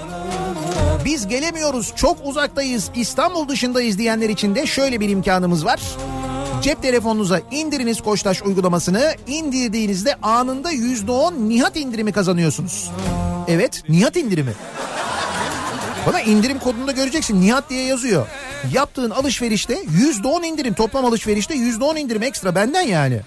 Biz 1.06 1.28
gelemiyoruz 1.28 1.94
çok 1.96 2.18
uzaktayız 2.24 2.90
İstanbul 2.96 3.48
dışındayız 3.48 3.98
diyenler 3.98 4.30
için 4.30 4.56
de 4.56 4.66
şöyle 4.66 5.00
bir 5.00 5.10
imkanımız 5.10 5.66
var. 5.66 5.80
Cep 6.62 6.82
telefonunuza 6.82 7.42
indiriniz 7.52 8.02
Koçtaş 8.02 8.42
uygulamasını. 8.42 9.16
İndirdiğinizde 9.28 10.16
anında 10.16 10.72
%10 10.72 11.50
Nihat 11.50 11.78
indirimi 11.78 12.12
kazanıyorsunuz. 12.12 12.92
Evet 13.48 13.84
Nihat 13.90 14.16
indirimi. 14.16 14.54
Bana 16.08 16.22
indirim 16.22 16.60
kodunu 16.60 16.88
da 16.88 16.92
göreceksin. 16.92 17.42
Nihat 17.42 17.70
diye 17.70 17.86
yazıyor. 17.86 18.28
Yaptığın 18.74 19.10
alışverişte 19.10 19.74
%10 19.74 20.46
indirim. 20.46 20.74
Toplam 20.74 21.06
alışverişte 21.06 21.54
%10 21.54 22.00
indirim 22.00 22.24
ekstra 22.24 22.56
benden 22.56 22.82
yani. 22.82 23.20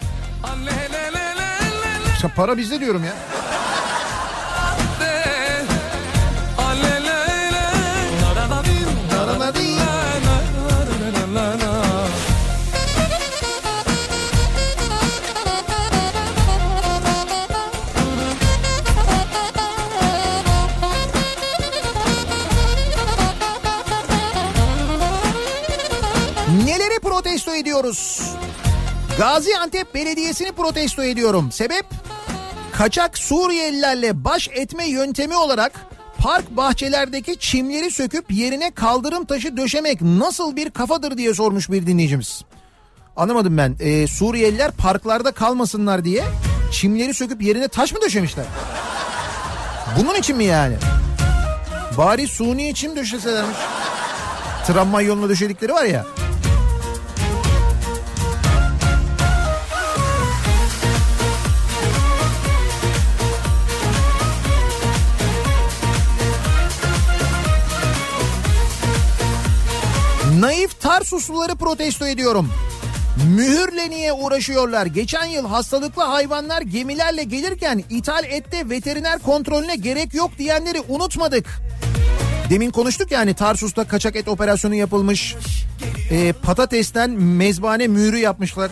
İşte 2.14 2.28
para 2.36 2.56
bizde 2.56 2.80
diyorum 2.80 3.04
ya. 3.04 3.31
Protesto 27.22 27.54
ediyoruz? 27.54 28.20
Gaziantep 29.18 29.94
Belediyesi'ni 29.94 30.52
protesto 30.52 31.02
ediyorum. 31.02 31.52
Sebep? 31.52 31.86
Kaçak 32.72 33.18
Suriyelilerle 33.18 34.24
baş 34.24 34.48
etme 34.52 34.86
yöntemi 34.88 35.36
olarak 35.36 35.72
park 36.18 36.50
bahçelerdeki 36.50 37.38
çimleri 37.38 37.90
söküp 37.90 38.30
yerine 38.30 38.70
kaldırım 38.70 39.24
taşı 39.24 39.56
döşemek 39.56 40.02
nasıl 40.02 40.56
bir 40.56 40.70
kafadır 40.70 41.18
diye 41.18 41.34
sormuş 41.34 41.70
bir 41.70 41.86
dinleyicimiz. 41.86 42.44
Anlamadım 43.16 43.56
ben. 43.56 43.76
Ee, 43.80 44.06
Suriyeliler 44.06 44.70
parklarda 44.70 45.32
kalmasınlar 45.32 46.04
diye 46.04 46.24
çimleri 46.72 47.14
söküp 47.14 47.42
yerine 47.42 47.68
taş 47.68 47.92
mı 47.92 47.98
döşemişler? 48.02 48.44
Bunun 49.98 50.14
için 50.14 50.36
mi 50.36 50.44
yani? 50.44 50.76
Bari 51.98 52.28
suni 52.28 52.74
çim 52.74 52.96
döşeselermiş. 52.96 53.58
Tramvay 54.66 55.06
yoluna 55.06 55.28
döşedikleri 55.28 55.72
var 55.72 55.84
ya. 55.84 56.06
Naif 70.42 70.80
Tarsusluları 70.80 71.56
protesto 71.56 72.06
ediyorum. 72.06 72.48
Mühürle 73.36 73.90
niye 73.90 74.12
uğraşıyorlar? 74.12 74.86
Geçen 74.86 75.24
yıl 75.24 75.48
hastalıklı 75.48 76.02
hayvanlar 76.02 76.62
gemilerle 76.62 77.24
gelirken 77.24 77.84
ithal 77.90 78.24
ette 78.24 78.70
veteriner 78.70 79.18
kontrolüne 79.18 79.76
gerek 79.76 80.14
yok 80.14 80.30
diyenleri 80.38 80.80
unutmadık. 80.88 81.46
Demin 82.50 82.70
konuştuk 82.70 83.10
yani 83.10 83.34
Tarsus'ta 83.34 83.84
kaçak 83.84 84.16
et 84.16 84.28
operasyonu 84.28 84.74
yapılmış. 84.74 85.36
Ee, 86.10 86.32
patatesten 86.32 87.10
mezbane 87.10 87.86
mühürü 87.86 88.18
yapmışlar. 88.18 88.70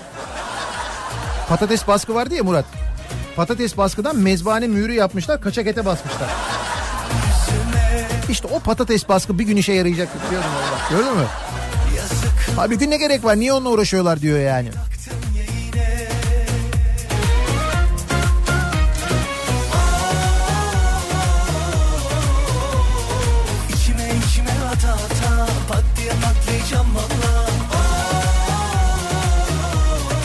Patates 1.48 1.88
baskı 1.88 2.14
vardı 2.14 2.34
ya 2.34 2.44
Murat. 2.44 2.64
Patates 3.36 3.76
baskıdan 3.76 4.16
mezbane 4.16 4.66
mühürü 4.66 4.92
yapmışlar 4.92 5.40
kaçak 5.40 5.66
ete 5.66 5.86
basmışlar. 5.86 6.30
İşte 8.30 8.48
o 8.52 8.58
patates 8.58 9.08
baskı 9.08 9.38
bir 9.38 9.44
gün 9.44 9.56
işe 9.56 9.72
yarayacak 9.72 10.08
diyorum 10.30 10.50
orada. 10.56 11.02
Gördün 11.02 11.18
mü? 11.18 11.26
Halbuki 12.56 12.90
ne 12.90 12.96
gerek 12.96 13.24
var? 13.24 13.36
Niye 13.36 13.52
onunla 13.52 13.70
uğraşıyorlar 13.70 14.20
diyor 14.20 14.38
yani. 14.38 14.68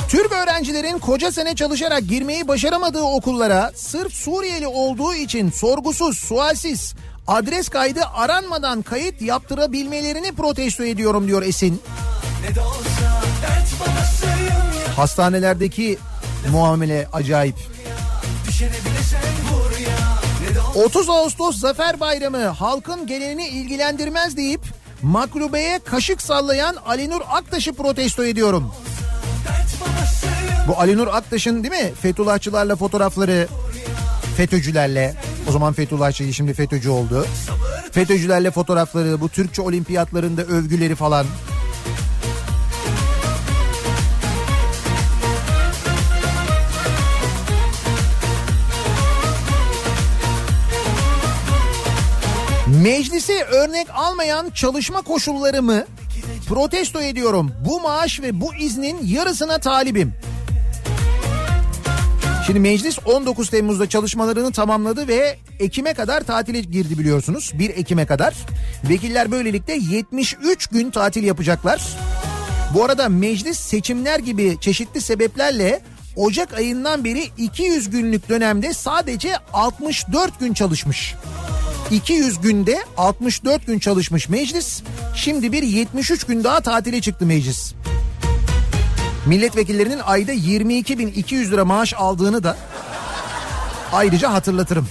Türk 0.09 0.31
öğrencilerin 0.31 0.99
koca 0.99 1.31
sene 1.31 1.55
çalışarak 1.55 2.07
girmeyi 2.07 2.47
başaramadığı 2.47 3.01
okullara 3.01 3.71
sırf 3.75 4.13
Suriyeli 4.13 4.67
olduğu 4.67 5.13
için 5.13 5.51
sorgusuz, 5.51 6.17
sualsiz, 6.17 6.95
adres 7.27 7.69
kaydı 7.69 8.01
aranmadan 8.13 8.81
kayıt 8.81 9.21
yaptırabilmelerini 9.21 10.31
protesto 10.31 10.83
ediyorum 10.83 11.27
diyor 11.27 11.41
Esin. 11.43 11.81
Hastanelerdeki 14.95 15.97
muamele 16.51 17.07
acayip. 17.13 17.55
Düşene 18.47 18.69
bile 18.69 19.03
sen 19.09 19.19
vur 19.21 19.79
ya 19.79 20.19
Ne 20.41 20.55
de 20.55 20.61
olsa 20.61 20.79
30 20.79 21.09
Ağustos 21.09 21.59
Zafer 21.59 21.99
Bayramı 21.99 22.45
halkın 22.45 23.07
gelenini 23.07 23.47
ilgilendirmez 23.47 24.37
deyip 24.37 24.61
maklubeye 25.01 25.79
kaşık 25.79 26.21
sallayan 26.21 26.75
Alinur 26.85 27.21
Aktaş'ı 27.29 27.73
protesto 27.73 28.25
ediyorum. 28.25 28.71
Bu 30.67 30.79
Alinur 30.79 31.07
Aktaş'ın 31.07 31.63
değil 31.63 31.83
mi 31.83 31.93
Fethullahçılarla 32.01 32.75
fotoğrafları 32.75 33.47
FETÖ'cülerle 34.37 35.15
o 35.49 35.51
zaman 35.51 35.73
Fethullahçıydı 35.73 36.33
şimdi 36.33 36.53
FETÖ'cü 36.53 36.89
oldu. 36.89 37.25
FETÖ'cülerle 37.91 38.51
fotoğrafları 38.51 39.21
bu 39.21 39.29
Türkçe 39.29 39.61
olimpiyatlarında 39.61 40.41
övgüleri 40.41 40.95
falan. 40.95 41.25
Meclisi 52.85 53.33
örnek 53.43 53.87
almayan 53.93 54.49
çalışma 54.49 55.01
koşullarımı 55.01 55.85
protesto 56.47 57.01
ediyorum. 57.01 57.51
Bu 57.65 57.79
maaş 57.79 58.21
ve 58.21 58.41
bu 58.41 58.55
iznin 58.55 58.97
yarısına 59.05 59.57
talibim. 59.57 60.13
Şimdi 62.45 62.59
meclis 62.59 62.99
19 63.05 63.49
Temmuz'da 63.49 63.89
çalışmalarını 63.89 64.51
tamamladı 64.51 65.07
ve 65.07 65.37
Ekim'e 65.59 65.93
kadar 65.93 66.21
tatile 66.21 66.59
girdi 66.59 66.99
biliyorsunuz. 66.99 67.51
1 67.53 67.69
Ekim'e 67.69 68.05
kadar. 68.05 68.35
Vekiller 68.89 69.31
böylelikle 69.31 69.73
73 69.73 70.67
gün 70.67 70.91
tatil 70.91 71.23
yapacaklar. 71.23 71.97
Bu 72.73 72.83
arada 72.83 73.09
meclis 73.09 73.59
seçimler 73.59 74.19
gibi 74.19 74.57
çeşitli 74.61 75.01
sebeplerle 75.01 75.81
Ocak 76.15 76.53
ayından 76.53 77.03
beri 77.03 77.23
200 77.37 77.89
günlük 77.89 78.29
dönemde 78.29 78.73
sadece 78.73 79.37
64 79.53 80.39
gün 80.39 80.53
çalışmış. 80.53 81.15
200 81.91 82.41
günde 82.41 82.83
64 82.97 83.67
gün 83.67 83.79
çalışmış 83.79 84.29
meclis. 84.29 84.83
Şimdi 85.15 85.51
bir 85.51 85.63
73 85.63 86.23
gün 86.23 86.43
daha 86.43 86.61
tatile 86.61 87.01
çıktı 87.01 87.25
meclis. 87.25 87.73
Milletvekillerinin 89.25 89.99
ayda 89.99 90.33
22.200 90.33 91.51
lira 91.51 91.65
maaş 91.65 91.93
aldığını 91.93 92.43
da 92.43 92.57
ayrıca 93.93 94.33
hatırlatırım. 94.33 94.87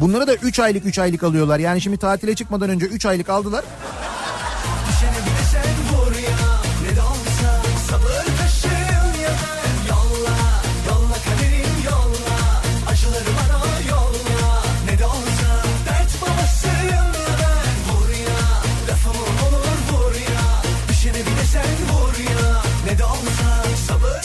Bunları 0.00 0.26
da 0.26 0.34
3 0.34 0.60
aylık 0.60 0.86
3 0.86 0.98
aylık 0.98 1.22
alıyorlar. 1.22 1.58
Yani 1.58 1.80
şimdi 1.80 1.96
tatile 1.96 2.34
çıkmadan 2.34 2.70
önce 2.70 2.86
3 2.86 3.06
aylık 3.06 3.28
aldılar. 3.28 3.64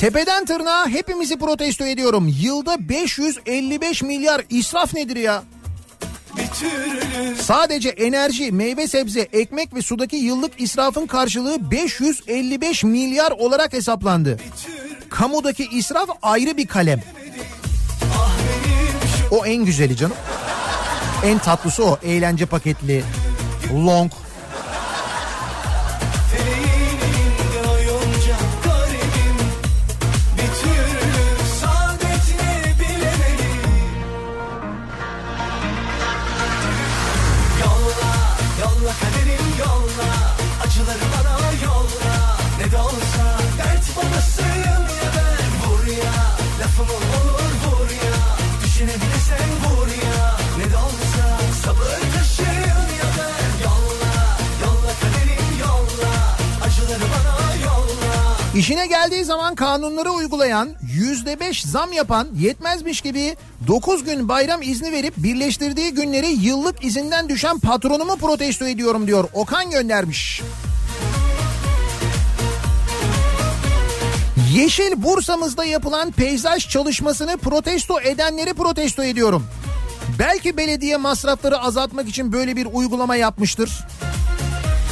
Tepeden 0.01 0.45
tırnağa 0.45 0.87
hepimizi 0.87 1.37
protesto 1.37 1.85
ediyorum. 1.85 2.35
Yılda 2.41 2.89
555 2.89 4.03
milyar 4.03 4.41
israf 4.49 4.93
nedir 4.93 5.15
ya? 5.15 5.43
Sadece 7.41 7.89
enerji, 7.89 8.51
meyve 8.51 8.87
sebze, 8.87 9.21
ekmek 9.21 9.75
ve 9.75 9.81
sudaki 9.81 10.15
yıllık 10.15 10.61
israfın 10.61 11.07
karşılığı 11.07 11.71
555 11.71 12.83
milyar 12.83 13.31
olarak 13.31 13.73
hesaplandı. 13.73 14.39
Kamudaki 15.09 15.67
israf 15.71 16.09
ayrı 16.21 16.57
bir 16.57 16.67
kalem. 16.67 17.01
O 19.31 19.45
en 19.45 19.65
güzeli 19.65 19.97
canım. 19.97 20.17
En 21.23 21.39
tatlısı 21.39 21.85
o. 21.85 21.97
Eğlence 22.03 22.45
paketli, 22.45 23.03
long. 23.73 24.11
İşine 58.55 58.87
geldiği 58.87 59.25
zaman 59.25 59.55
kanunları 59.55 60.11
uygulayan, 60.11 60.69
yüzde 60.93 61.39
beş 61.39 61.63
zam 61.63 61.93
yapan, 61.93 62.27
yetmezmiş 62.39 63.01
gibi 63.01 63.35
9 63.67 64.03
gün 64.03 64.29
bayram 64.29 64.61
izni 64.61 64.91
verip 64.91 65.13
birleştirdiği 65.17 65.91
günleri 65.91 66.27
yıllık 66.27 66.85
izinden 66.85 67.29
düşen 67.29 67.59
patronumu 67.59 68.15
protesto 68.15 68.67
ediyorum 68.67 69.07
diyor. 69.07 69.29
Okan 69.33 69.71
göndermiş. 69.71 70.41
Yeşil 74.53 75.03
Bursa'mızda 75.03 75.65
yapılan 75.65 76.11
peyzaj 76.11 76.69
çalışmasını 76.69 77.37
protesto 77.37 78.01
edenleri 78.01 78.53
protesto 78.53 79.03
ediyorum. 79.03 79.47
Belki 80.19 80.57
belediye 80.57 80.97
masrafları 80.97 81.59
azaltmak 81.59 82.09
için 82.09 82.33
böyle 82.33 82.55
bir 82.55 82.67
uygulama 82.73 83.15
yapmıştır. 83.15 83.85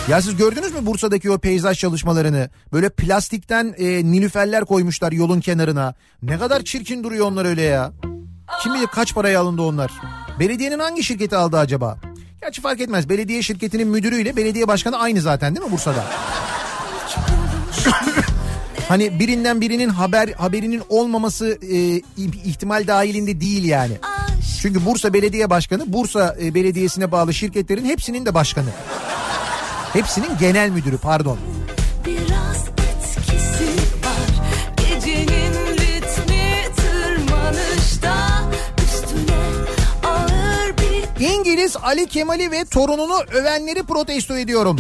Ya 0.10 0.22
siz 0.22 0.36
gördünüz 0.36 0.74
mü 0.74 0.86
Bursa'daki 0.86 1.32
o 1.32 1.38
peyzaj 1.38 1.80
çalışmalarını? 1.80 2.50
Böyle 2.74 2.90
plastikten 2.90 3.76
e, 3.78 3.86
nilüferler 3.86 4.66
koymuşlar 4.66 5.12
yolun 5.12 5.40
kenarına. 5.40 5.94
Ne 6.24 6.40
kadar 6.40 6.64
çirkin 6.64 7.04
duruyor 7.04 7.26
onlar 7.26 7.46
öyle 7.46 7.62
ya. 7.62 7.92
Kim 8.64 8.74
bilir 8.74 8.88
kaç 8.88 9.14
paraya 9.14 9.42
alındı 9.42 9.62
onlar. 9.62 9.92
Belediyenin 10.40 10.80
hangi 10.80 11.04
şirketi 11.04 11.36
aldı 11.36 11.58
acaba? 11.58 11.98
Gerçi 12.42 12.62
fark 12.62 12.82
etmez. 12.82 13.10
Belediye 13.10 13.42
şirketinin 13.42 13.88
müdürüyle 13.88 14.36
belediye 14.36 14.68
başkanı 14.68 14.98
aynı 14.98 15.22
zaten 15.22 15.56
değil 15.56 15.66
mi 15.66 15.72
Bursa'da? 15.72 16.06
hani 18.88 19.20
birinden 19.20 19.62
birinin 19.62 19.90
haber 19.90 20.30
haberinin 20.30 20.82
olmaması 20.90 21.58
e, 21.72 22.02
ihtimal 22.46 22.88
dahilinde 22.88 23.42
değil 23.42 23.64
yani. 23.64 23.94
Çünkü 24.62 24.86
Bursa 24.86 25.14
Belediye 25.14 25.50
Başkanı 25.50 25.94
Bursa 25.94 26.36
e, 26.42 26.54
Belediyesi'ne 26.54 27.12
bağlı 27.12 27.34
şirketlerin 27.34 27.86
hepsinin 27.86 28.26
de 28.26 28.34
başkanı. 28.34 28.70
Hepsinin 29.94 30.38
genel 30.40 30.70
müdürü 30.70 30.98
pardon. 30.98 31.38
İngiliz 41.20 41.78
Ali 41.78 42.08
Kemal'i 42.08 42.52
ve 42.52 42.66
torununu 42.66 43.24
övenleri 43.32 43.84
protesto 43.84 44.38
ediyorum. 44.38 44.78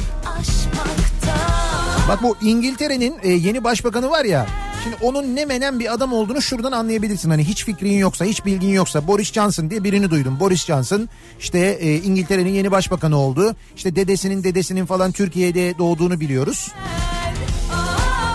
Bak 2.07 2.23
bu 2.23 2.37
İngiltere'nin 2.41 3.15
e, 3.23 3.29
yeni 3.29 3.63
başbakanı 3.63 4.09
var 4.09 4.25
ya. 4.25 4.47
Şimdi 4.83 4.95
onun 5.01 5.35
ne 5.35 5.45
menen 5.45 5.79
bir 5.79 5.93
adam 5.93 6.13
olduğunu 6.13 6.41
şuradan 6.41 6.71
anlayabilirsin. 6.71 7.29
Hani 7.29 7.43
hiç 7.43 7.65
fikrin 7.65 7.97
yoksa, 7.97 8.25
hiç 8.25 8.45
bilgin 8.45 8.69
yoksa 8.69 9.07
Boris 9.07 9.33
Johnson 9.33 9.69
diye 9.69 9.83
birini 9.83 10.09
duydum. 10.09 10.39
Boris 10.39 10.65
Johnson 10.65 11.09
işte 11.39 11.59
e, 11.59 11.95
İngiltere'nin 11.95 12.49
yeni 12.49 12.71
başbakanı 12.71 13.17
oldu. 13.17 13.55
İşte 13.75 13.95
dedesinin 13.95 14.43
dedesinin 14.43 14.85
falan 14.85 15.11
Türkiye'de 15.11 15.77
doğduğunu 15.77 16.19
biliyoruz. 16.19 16.71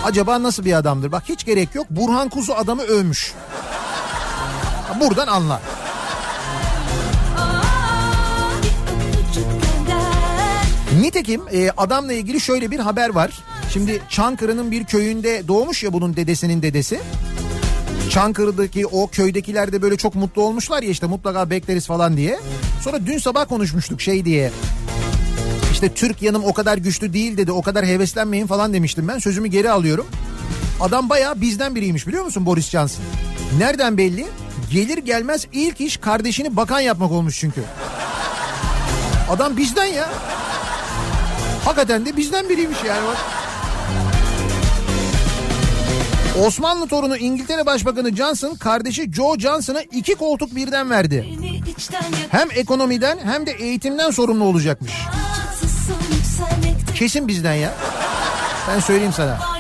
Acaba 0.05 0.43
nasıl 0.43 0.65
bir 0.65 0.73
adamdır? 0.73 1.13
Bak 1.13 1.23
hiç 1.29 1.45
gerek 1.45 1.75
yok. 1.75 1.87
Burhan 1.91 2.29
Kuzu 2.29 2.53
adamı 2.53 2.83
övmüş. 2.83 3.33
Buradan 5.01 5.27
anla. 5.27 5.61
Nitekim 11.01 11.43
e, 11.53 11.71
adamla 11.77 12.13
ilgili 12.13 12.41
şöyle 12.41 12.71
bir 12.71 12.79
haber 12.79 13.09
var. 13.09 13.31
Şimdi 13.73 14.03
Çankırı'nın 14.09 14.71
bir 14.71 14.85
köyünde 14.85 15.49
doğmuş 15.49 15.83
ya 15.83 15.93
bunun 15.93 16.17
dedesinin 16.17 16.63
dedesi. 16.63 17.01
Çankırı'daki 18.11 18.87
o 18.87 19.07
köydekiler 19.07 19.73
de 19.73 19.83
böyle 19.83 19.97
çok 19.97 20.15
mutlu 20.15 20.43
olmuşlar 20.43 20.83
ya 20.83 20.89
işte 20.91 21.07
mutlaka 21.07 21.51
bekleriz 21.51 21.87
falan 21.87 22.17
diye. 22.17 22.39
Sonra 22.83 23.07
dün 23.07 23.19
sabah 23.19 23.49
konuşmuştuk 23.49 24.01
şey 24.01 24.25
diye. 24.25 24.51
İşte 25.73 25.95
Türk 25.95 26.23
yanım 26.23 26.45
o 26.45 26.53
kadar 26.53 26.79
güçlü 26.79 27.13
değil 27.13 27.37
dedi 27.37 27.53
o 27.53 27.63
kadar 27.63 27.87
heveslenmeyin 27.87 28.47
falan 28.47 28.73
demiştim 28.75 29.09
ben 29.09 29.19
sözümü 29.19 29.49
geri 29.49 29.71
alıyorum. 29.71 30.07
Adam 30.81 31.09
bayağı 31.09 31.41
bizden 31.41 31.75
biriymiş 31.75 32.07
biliyor 32.07 32.25
musun 32.25 32.47
Boris 32.47 32.71
Johnson? 32.71 33.05
Nereden 33.59 33.99
belli? 33.99 34.27
Gelir 34.71 34.99
gelmez 34.99 35.47
ilk 35.53 35.81
iş 35.81 35.97
kardeşini 35.97 36.57
bakan 36.57 36.81
yapmak 36.81 37.13
olmuş 37.13 37.39
çünkü. 37.41 37.63
Adam 39.31 39.57
bizden 39.57 39.85
ya. 39.85 40.09
Hakikaten 41.65 42.07
de 42.07 42.17
bizden 42.17 42.49
biriymiş 42.49 42.79
yani 42.87 43.07
bak. 43.07 43.17
Osmanlı 46.43 46.89
torunu 46.89 47.17
İngiltere 47.17 47.67
Başbakanı 47.67 48.17
Johnson 48.17 48.55
kardeşi 48.55 49.13
Joe 49.13 49.39
Johnson'a 49.39 49.81
iki 49.81 50.15
koltuk 50.15 50.55
birden 50.55 50.91
verdi. 50.91 51.39
Hem 52.31 52.49
ekonomiden 52.55 53.19
hem 53.25 53.47
de 53.47 53.51
eğitimden 53.51 54.11
sorumlu 54.11 54.45
olacakmış. 54.45 54.93
Kesin 56.95 57.29
bizden 57.29 57.55
ya. 57.55 57.75
Ben 58.69 58.81
söyleyeyim 58.81 59.13
sana. 59.13 59.54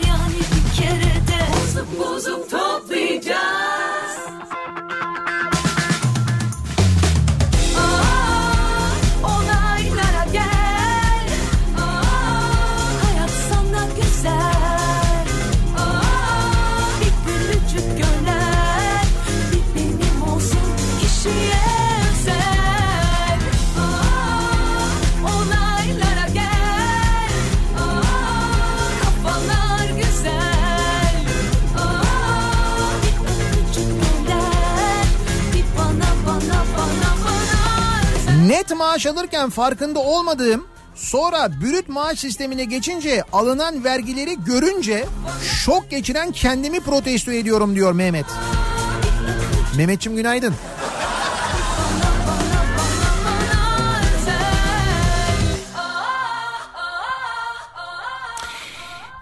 Maaş 38.95 39.07
alırken 39.07 39.51
farkında 39.51 39.99
olmadığım 39.99 40.67
sonra 40.95 41.51
brüt 41.63 41.89
maaş 41.89 42.19
sistemine 42.19 42.65
geçince 42.65 43.23
alınan 43.33 43.85
vergileri 43.85 44.45
görünce 44.45 45.05
şok 45.65 45.91
geçiren 45.91 46.33
kendimi 46.33 46.81
protesto 46.81 47.33
ediyorum 47.33 47.75
diyor 47.75 47.93
Mehmet. 47.93 48.27
Mehmetçim 49.77 50.17
günaydın. 50.17 50.55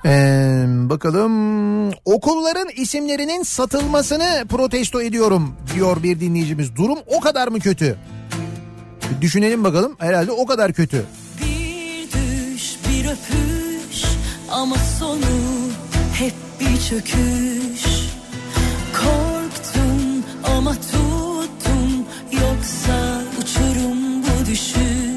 Ee, 0.04 0.64
bakalım 0.68 1.92
okulların 2.04 2.68
isimlerinin 2.76 3.42
satılmasını 3.42 4.46
protesto 4.48 5.02
ediyorum 5.02 5.56
diyor 5.74 6.02
bir 6.02 6.20
dinleyicimiz. 6.20 6.76
Durum 6.76 6.98
o 7.06 7.20
kadar 7.20 7.48
mı 7.48 7.60
kötü? 7.60 7.98
Düşünelim 9.20 9.64
bakalım. 9.64 9.96
Herhalde 9.98 10.32
o 10.32 10.46
kadar 10.46 10.72
kötü. 10.72 11.04
Bir 11.40 12.12
düş 12.12 12.76
bir 12.88 13.04
öpüş 13.04 14.02
ama 14.50 14.76
sonu 14.98 15.20
hep 16.14 16.34
bir 16.60 16.80
çöküş. 16.80 17.82
Korktum 18.92 20.24
ama 20.56 20.74
tuttum 20.74 22.04
yoksa 22.32 23.22
uçurum 23.40 24.22
bu 24.22 24.46
düşüş 24.50 25.11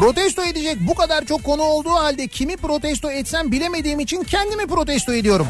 Protesto 0.00 0.42
edecek 0.42 0.76
bu 0.80 0.94
kadar 0.94 1.24
çok 1.24 1.44
konu 1.44 1.62
olduğu 1.62 1.90
halde 1.90 2.26
kimi 2.26 2.56
protesto 2.56 3.10
etsem 3.10 3.52
bilemediğim 3.52 4.00
için 4.00 4.22
kendimi 4.22 4.66
protesto 4.66 5.12
ediyorum. 5.12 5.46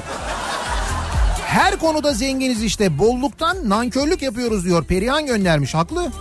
Her 1.46 1.78
konuda 1.78 2.12
zenginiz 2.12 2.62
işte 2.62 2.98
bolluktan 2.98 3.68
nankörlük 3.68 4.22
yapıyoruz 4.22 4.64
diyor. 4.64 4.84
Perihan 4.84 5.26
göndermiş 5.26 5.74
haklı. 5.74 6.12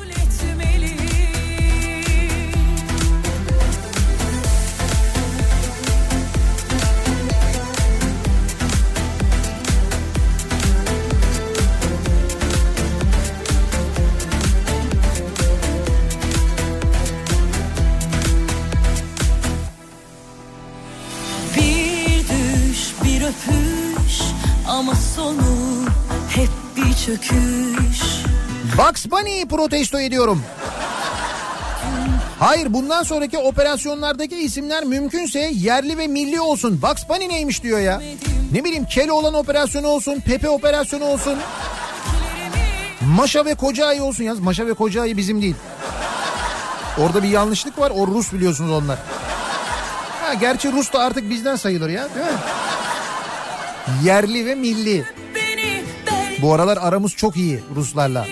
Çöküş 27.10 28.02
Bugs 28.78 29.06
Bunny'yi 29.12 29.48
protesto 29.48 30.00
ediyorum. 30.00 30.44
Hayır 32.40 32.74
bundan 32.74 33.04
sonraki 33.04 33.38
operasyonlardaki 33.38 34.36
isimler 34.36 34.84
mümkünse 34.84 35.50
yerli 35.54 35.98
ve 35.98 36.08
milli 36.08 36.42
olsun. 36.42 36.82
Bugs 36.82 37.04
Bunny 37.10 37.30
neymiş 37.30 37.64
diyor 37.64 37.80
ya. 37.80 38.02
Ne 38.52 38.64
bileyim 38.64 38.86
Keloğlan 38.86 39.34
operasyonu 39.34 39.88
olsun, 39.88 40.20
Pepe 40.26 40.50
operasyonu 40.50 41.04
olsun. 41.06 41.38
Maşa 43.02 43.46
ve 43.46 43.56
Kocaay 43.56 44.02
olsun 44.02 44.24
yaz. 44.24 44.40
Maşa 44.40 44.68
ve 44.68 44.74
Kocaay 44.74 45.18
bizim 45.18 45.42
değil. 45.42 45.56
Orada 46.98 47.24
bir 47.24 47.30
yanlışlık 47.30 47.80
var. 47.80 47.92
O 47.96 48.08
Rus 48.08 48.34
biliyorsunuz 48.34 48.72
onlar. 48.72 48.98
Ha, 50.24 50.34
gerçi 50.34 50.72
Rus 50.72 50.94
da 50.94 51.00
artık 51.00 51.30
bizden 51.30 51.56
sayılır 51.56 51.90
ya 51.90 52.08
değil 52.16 52.26
mi? 52.26 52.32
Yerli 54.04 54.46
ve 54.46 54.56
milli. 54.56 55.06
Bu 56.42 56.54
aralar 56.54 56.78
aramız 56.78 57.16
çok 57.16 57.38
iyi 57.38 57.60
Ruslarla. 57.76 58.28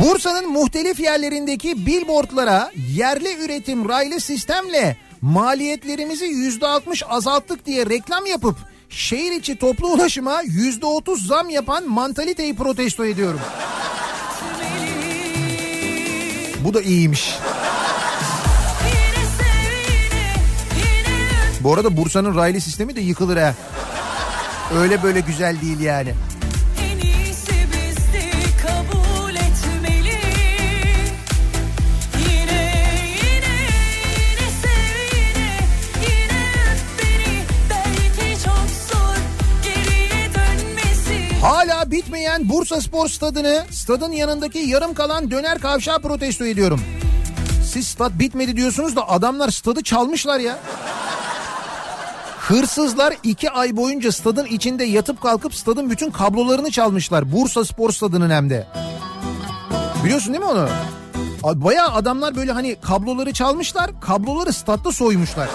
Bursa'nın 0.00 0.52
muhtelif 0.52 1.00
yerlerindeki 1.00 1.86
billboardlara 1.86 2.70
yerli 2.94 3.44
üretim 3.44 3.88
raylı 3.88 4.20
sistemle 4.20 4.96
maliyetlerimizi 5.20 6.24
yüzde 6.24 6.66
altmış 6.66 7.02
azalttık 7.08 7.66
diye 7.66 7.86
reklam 7.86 8.26
yapıp 8.26 8.56
şehir 8.88 9.32
içi 9.32 9.56
toplu 9.56 9.86
ulaşıma 9.88 10.42
yüzde 10.44 10.86
otuz 10.86 11.26
zam 11.26 11.50
yapan 11.50 11.88
mantaliteyi 11.88 12.56
protesto 12.56 13.04
ediyorum. 13.04 13.40
Bu 16.64 16.74
da 16.74 16.82
iyiymiş. 16.82 17.34
Bu 21.60 21.74
arada 21.74 21.96
Bursa'nın 21.96 22.36
raylı 22.36 22.60
sistemi 22.60 22.96
de 22.96 23.00
yıkılır 23.00 23.36
ha. 23.36 23.54
Öyle 24.74 25.02
böyle 25.02 25.20
güzel 25.20 25.60
değil 25.60 25.80
yani. 25.80 26.14
Hala 41.42 41.90
bitmeyen 41.90 42.48
Bursa 42.48 42.80
Spor 42.80 43.08
Stadını 43.08 43.64
stadın 43.70 44.12
yanındaki 44.12 44.58
yarım 44.58 44.94
kalan 44.94 45.30
döner 45.30 45.58
kavşağı 45.58 46.02
protesto 46.02 46.44
ediyorum. 46.46 46.80
Siz 47.72 47.86
stat 47.88 48.12
bitmedi 48.18 48.56
diyorsunuz 48.56 48.96
da 48.96 49.08
adamlar 49.08 49.50
stadı 49.50 49.82
çalmışlar 49.82 50.38
ya. 50.38 50.58
Hırsızlar 52.50 53.14
iki 53.22 53.50
ay 53.50 53.76
boyunca 53.76 54.12
stadın 54.12 54.44
içinde 54.46 54.84
yatıp 54.84 55.22
kalkıp 55.22 55.54
stadın 55.54 55.90
bütün 55.90 56.10
kablolarını 56.10 56.70
çalmışlar. 56.70 57.32
Bursa 57.32 57.64
Spor 57.64 57.90
Stadı'nın 57.92 58.30
hem 58.30 58.50
de. 58.50 58.66
Biliyorsun 60.04 60.32
değil 60.34 60.44
mi 60.44 60.50
onu? 60.50 60.68
A- 61.42 61.64
Bayağı 61.64 61.88
adamlar 61.88 62.36
böyle 62.36 62.52
hani 62.52 62.76
kabloları 62.82 63.32
çalmışlar, 63.32 63.90
kabloları 64.00 64.52
statta 64.52 64.92
soymuşlar. 64.92 65.48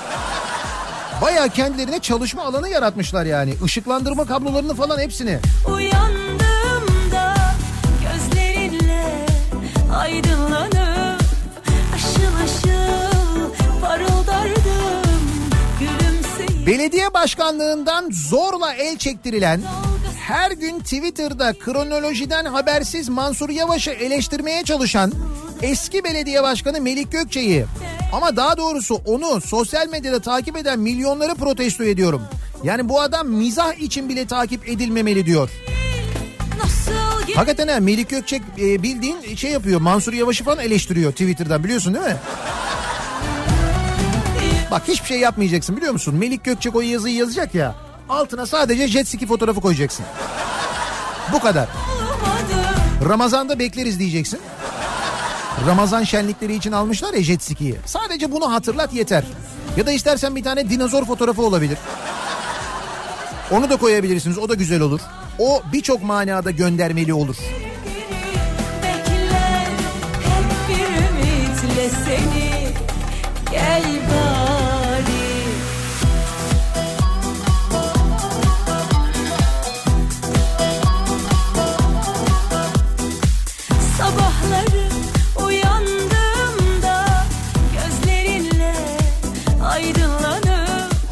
Bayağı 1.21 1.49
kendilerine 1.49 1.99
çalışma 1.99 2.43
alanı 2.43 2.69
yaratmışlar 2.69 3.25
yani. 3.25 3.53
Işıklandırma 3.65 4.25
kablolarını 4.25 4.75
falan 4.75 4.99
hepsini. 4.99 5.39
Uyandığımda 5.75 7.35
gözlerinle 8.03 9.25
aydınlanıp 9.97 10.74
Belediye 16.67 17.13
başkanlığından 17.13 18.09
zorla 18.11 18.73
el 18.73 18.97
çektirilen 18.97 19.61
her 20.19 20.51
gün 20.51 20.79
Twitter'da 20.79 21.53
kronolojiden 21.53 22.45
habersiz 22.45 23.09
Mansur 23.09 23.49
Yavaş'ı 23.49 23.91
eleştirmeye 23.91 24.63
çalışan 24.63 25.11
eski 25.61 26.03
belediye 26.03 26.43
başkanı 26.43 26.81
Melik 26.81 27.11
Gökçe'yi 27.11 27.65
ama 28.13 28.35
daha 28.35 28.57
doğrusu 28.57 29.01
onu 29.05 29.41
sosyal 29.41 29.87
medyada 29.87 30.19
takip 30.19 30.57
eden 30.57 30.79
milyonları 30.79 31.35
protesto 31.35 31.83
ediyorum. 31.83 32.21
Yani 32.63 32.89
bu 32.89 33.01
adam 33.01 33.27
mizah 33.27 33.73
için 33.73 34.09
bile 34.09 34.27
takip 34.27 34.69
edilmemeli 34.69 35.25
diyor. 35.25 35.49
Hakikaten 37.35 37.67
ha 37.67 37.79
Melik 37.79 38.09
Gökçek 38.09 38.41
e, 38.59 38.83
bildiğin 38.83 39.35
şey 39.35 39.51
yapıyor 39.51 39.81
Mansur 39.81 40.13
Yavaş'ı 40.13 40.43
falan 40.43 40.59
eleştiriyor 40.59 41.11
Twitter'dan 41.11 41.63
biliyorsun 41.63 41.93
değil 41.93 42.05
mi? 42.05 42.17
Bak 44.71 44.83
hiçbir 44.87 45.07
şey 45.07 45.19
yapmayacaksın 45.19 45.77
biliyor 45.77 45.93
musun? 45.93 46.15
Melik 46.15 46.43
Gökçek 46.43 46.75
o 46.75 46.81
yazıyı 46.81 47.15
yazacak 47.15 47.55
ya 47.55 47.75
altına 48.09 48.45
sadece 48.45 48.87
jet 48.87 49.07
ski 49.07 49.27
fotoğrafı 49.27 49.61
koyacaksın. 49.61 50.05
Bu 51.33 51.39
kadar. 51.39 51.67
Ramazan'da 53.09 53.59
bekleriz 53.59 53.99
diyeceksin. 53.99 54.39
Ramazan 55.67 56.03
şenlikleri 56.03 56.55
için 56.55 56.71
almışlar 56.71 57.13
ya 57.13 57.23
jet 57.23 57.43
ski'yi. 57.43 57.75
Sadece 57.85 58.31
bunu 58.31 58.51
hatırlat 58.53 58.93
yeter. 58.93 59.23
Ya 59.77 59.85
da 59.85 59.91
istersen 59.91 60.35
bir 60.35 60.43
tane 60.43 60.69
dinozor 60.69 61.05
fotoğrafı 61.05 61.41
olabilir. 61.41 61.77
Onu 63.51 63.69
da 63.69 63.77
koyabilirsiniz 63.77 64.37
o 64.37 64.49
da 64.49 64.53
güzel 64.53 64.81
olur. 64.81 64.99
O 65.39 65.61
birçok 65.73 66.03
manada 66.03 66.51
göndermeli 66.51 67.13
olur. 67.13 67.35
bekler 68.83 69.67
hep 70.23 70.69
bir 70.69 70.87
ümitle 70.97 71.89
seni 72.05 72.34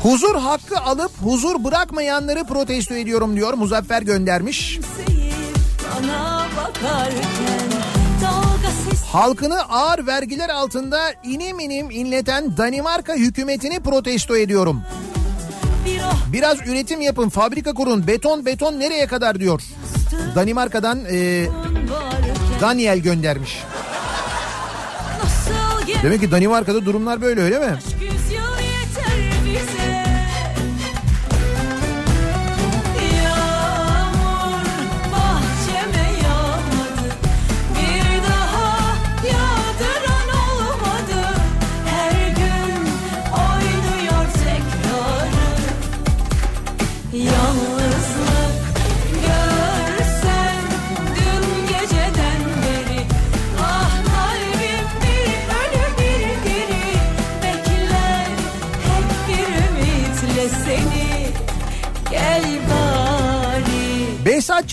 Huzur 0.04 0.36
hakkı 0.36 0.80
alıp 0.80 1.12
huzur 1.24 1.64
bırakmayanları 1.64 2.44
protesto 2.44 2.96
ediyorum 2.96 3.36
diyor 3.36 3.54
Muzaffer 3.54 4.02
göndermiş. 4.02 4.80
Halkını 9.12 9.62
ağır 9.62 10.08
vergiler 10.08 10.50
altında 10.50 11.14
inim 11.24 11.60
inim 11.60 11.92
inleten 11.92 12.58
Danimarka 12.58 13.14
hükümetini 13.14 13.80
protesto 13.80 14.38
ediyorum. 14.38 14.82
bir 15.86 16.02
Biraz 16.34 16.68
üretim 16.68 17.02
yapın, 17.02 17.30
fabrika 17.30 17.74
kurun, 17.74 18.08
beton 18.08 18.46
beton 18.46 18.80
nereye 18.80 19.08
kadar 19.08 19.40
diyor. 19.40 19.62
Danimarka'dan 20.36 21.00
e, 21.12 21.46
Daniel 22.62 23.00
göndermiş. 23.00 23.64
Demek 26.04 26.22
ki 26.22 26.32
Danimarka'da 26.32 26.86
durumlar 26.86 27.22
böyle 27.22 27.42
öyle 27.42 27.60
mi? 27.60 27.80
Yüz 28.02 28.34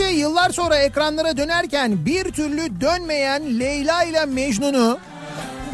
Ç. 0.01 0.03
yıllar 0.13 0.51
sonra 0.51 0.77
ekranlara 0.77 1.37
dönerken 1.37 2.07
bir 2.07 2.25
türlü 2.25 2.81
dönmeyen 2.81 3.61
Leyla 3.61 4.05
ile 4.05 4.27
Mecnun'u 4.27 4.99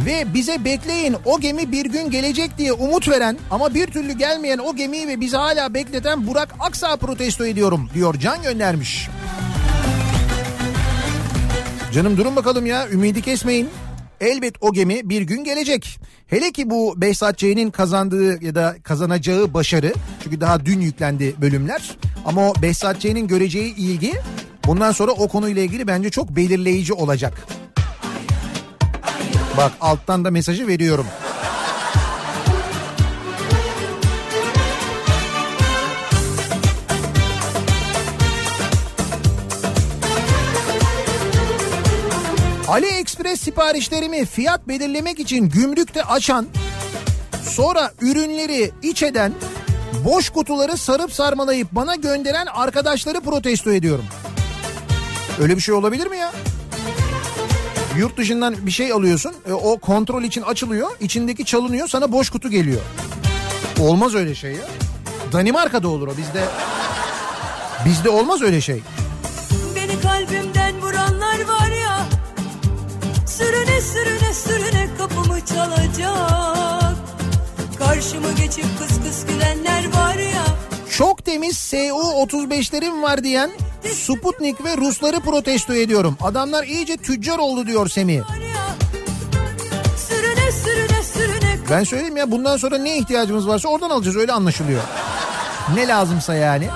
ve 0.07 0.35
bize 0.35 0.65
bekleyin 0.65 1.17
o 1.25 1.41
gemi 1.41 1.73
bir 1.73 1.87
gün 1.87 2.11
gelecek 2.11 2.59
diye 2.59 2.73
umut 2.73 3.09
veren 3.09 3.39
ama 3.51 3.75
bir 3.75 3.87
türlü 3.87 4.13
gelmeyen 4.13 4.59
o 4.59 4.77
gemiyi 4.77 5.09
ve 5.09 5.21
bizi 5.21 5.37
hala 5.37 5.75
bekleten 5.75 6.27
Burak 6.27 6.55
Aksa 6.61 6.97
protesto 6.97 7.47
ediyorum 7.47 7.91
diyor 7.95 8.15
Can 8.21 8.43
göndermiş. 8.43 9.09
Canım 11.95 12.17
durun 12.17 12.37
bakalım 12.37 12.67
ya 12.67 12.89
ümidi 12.89 13.23
kesmeyin. 13.23 13.69
Elbet 14.21 14.55
o 14.61 14.73
gemi 14.73 15.11
bir 15.11 15.23
gün 15.23 15.45
gelecek. 15.45 16.01
Hele 16.27 16.53
ki 16.53 16.71
bu 16.71 16.95
Behzat 16.97 17.39
Ç'nin 17.39 17.71
kazandığı 17.71 18.45
ya 18.45 18.55
da 18.55 18.77
kazanacağı 18.83 19.55
başarı. 19.55 19.93
Çünkü 20.25 20.41
daha 20.41 20.67
dün 20.67 20.81
yüklendi 20.81 21.35
bölümler. 21.41 21.97
Ama 22.25 22.51
o 22.51 22.55
Behzat 22.63 23.01
Ç'nin 23.01 23.29
göreceği 23.29 23.75
ilgi 23.75 24.13
bundan 24.67 24.93
sonra 24.93 25.13
o 25.13 25.29
konuyla 25.29 25.63
ilgili 25.63 25.87
bence 25.87 26.11
çok 26.11 26.37
belirleyici 26.37 26.93
olacak. 26.93 27.47
Bak 29.57 29.73
alttan 29.81 30.25
da 30.25 30.31
mesajı 30.31 30.67
veriyorum. 30.67 31.07
AliExpress 42.69 43.41
siparişlerimi 43.41 44.27
fiyat 44.27 44.69
belirlemek 44.69 45.19
için 45.21 45.49
gümrükte 45.49 46.03
açan, 46.03 46.47
sonra 47.43 47.93
ürünleri 48.01 48.71
iç 48.83 49.03
eden, 49.03 49.33
boş 50.05 50.31
kutuları 50.31 50.77
sarıp 50.77 51.13
sarmalayıp 51.13 51.69
bana 51.73 51.95
gönderen 51.95 52.47
arkadaşları 52.47 53.21
protesto 53.21 53.73
ediyorum. 53.73 54.05
Öyle 55.41 55.57
bir 55.57 55.61
şey 55.61 55.75
olabilir 55.75 56.07
mi 56.07 56.17
ya? 56.17 56.33
Yurt 57.99 58.17
dışından 58.17 58.67
bir 58.67 58.71
şey 58.71 58.93
alıyorsun, 58.93 59.33
e, 59.49 59.53
o 59.53 59.79
kontrol 59.79 60.23
için 60.23 60.43
açılıyor, 60.43 60.91
içindeki 61.01 61.45
çalınıyor, 61.45 61.89
sana 61.89 62.13
boş 62.13 62.31
kutu 62.31 62.51
geliyor. 62.51 62.81
Olmaz 63.81 64.15
öyle 64.15 64.35
şey 64.35 64.53
ya. 64.53 64.69
Danimarka'da 65.33 65.89
olur 65.89 66.09
o, 66.09 66.17
bizde 66.17 66.45
bizde 67.85 68.09
olmaz 68.09 68.43
öyle 68.43 68.61
şey. 68.61 68.81
Beni 69.77 70.01
kalbimden 70.01 70.56
Sürüne 73.93 74.35
sürüne 74.35 74.89
kapımı 74.99 75.45
çalacak 75.45 76.97
Karşıma 77.79 78.33
geçip 78.33 78.65
kıs 78.79 78.89
kıs 78.89 79.27
gülenler 79.27 79.85
var 79.95 80.15
ya 80.15 80.45
Çok 80.91 81.25
temiz 81.25 81.57
SU-35'lerim 81.57 83.03
var 83.03 83.25
diyen 83.25 83.51
Sputnik 83.93 84.65
ve 84.65 84.77
Rusları 84.77 85.21
protesto 85.21 85.75
ediyorum. 85.75 86.17
Adamlar 86.23 86.65
iyice 86.65 86.97
tüccar 86.97 87.39
oldu 87.39 87.67
diyor 87.67 87.89
Semih. 87.89 88.21
var 88.21 88.37
ya 88.37 88.67
Sürüne 90.09 90.53
sürüne 90.53 91.03
sürüne 91.03 91.59
Ben 91.71 91.85
söyleyeyim 91.85 92.17
ya 92.17 92.31
bundan 92.31 92.57
sonra 92.57 92.79
ne 92.79 92.99
ihtiyacımız 92.99 93.49
varsa 93.49 93.69
oradan 93.69 93.91
alacağız 93.91 94.17
öyle 94.17 94.33
anlaşılıyor. 94.33 94.83
Ne 95.75 95.89
lazımsa 95.89 96.35
yani. 96.35 96.69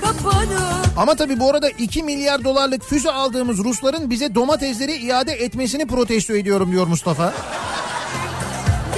Kapanıp 0.00 0.85
Ama 0.96 1.14
tabii 1.14 1.40
bu 1.40 1.50
arada 1.50 1.70
2 1.70 2.02
milyar 2.02 2.44
dolarlık 2.44 2.84
füze 2.84 3.10
aldığımız 3.10 3.58
Rusların 3.58 4.10
bize 4.10 4.34
domatesleri 4.34 4.92
iade 4.92 5.32
etmesini 5.32 5.86
protesto 5.86 6.36
ediyorum 6.36 6.72
diyor 6.72 6.86
Mustafa. 6.86 7.34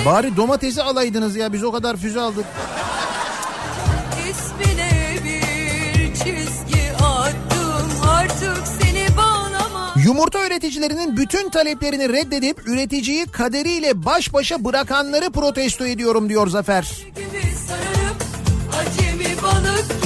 Bari 0.06 0.36
domatesi 0.36 0.82
alaydınız 0.82 1.36
ya 1.36 1.52
biz 1.52 1.64
o 1.64 1.72
kadar 1.72 1.96
füze 1.96 2.20
aldık. 2.20 2.44
Yumurta 10.04 10.46
üreticilerinin 10.46 11.16
bütün 11.16 11.50
taleplerini 11.50 12.08
reddedip 12.08 12.68
üreticiyi 12.68 13.26
kaderiyle 13.26 14.04
baş 14.04 14.32
başa 14.32 14.64
bırakanları 14.64 15.30
protesto 15.30 15.86
ediyorum 15.86 16.28
diyor 16.28 16.46
Zafer. 16.46 16.82
gibi 17.16 17.42
sararıp 17.66 18.22
Acemi 18.78 19.42
balık 19.42 19.97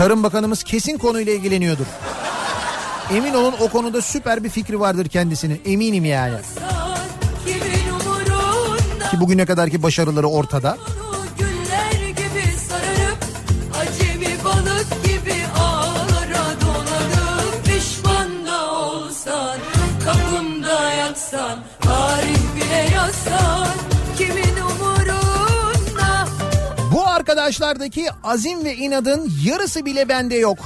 Tarım 0.00 0.22
Bakanımız 0.22 0.62
kesin 0.62 0.98
konuyla 0.98 1.32
ilgileniyordur. 1.32 1.84
Emin 3.14 3.34
olun 3.34 3.54
o 3.60 3.68
konuda 3.68 4.02
süper 4.02 4.44
bir 4.44 4.48
fikri 4.48 4.80
vardır 4.80 5.08
kendisinin. 5.08 5.60
Eminim 5.64 6.04
yani. 6.04 6.36
Ki 9.10 9.20
bugüne 9.20 9.46
kadarki 9.46 9.82
başarıları 9.82 10.26
ortada. 10.28 10.78
Arkadaşlardaki 27.50 28.06
azim 28.24 28.64
ve 28.64 28.76
inadın 28.76 29.32
yarısı 29.44 29.84
bile 29.84 30.08
bende 30.08 30.34
yok. 30.34 30.58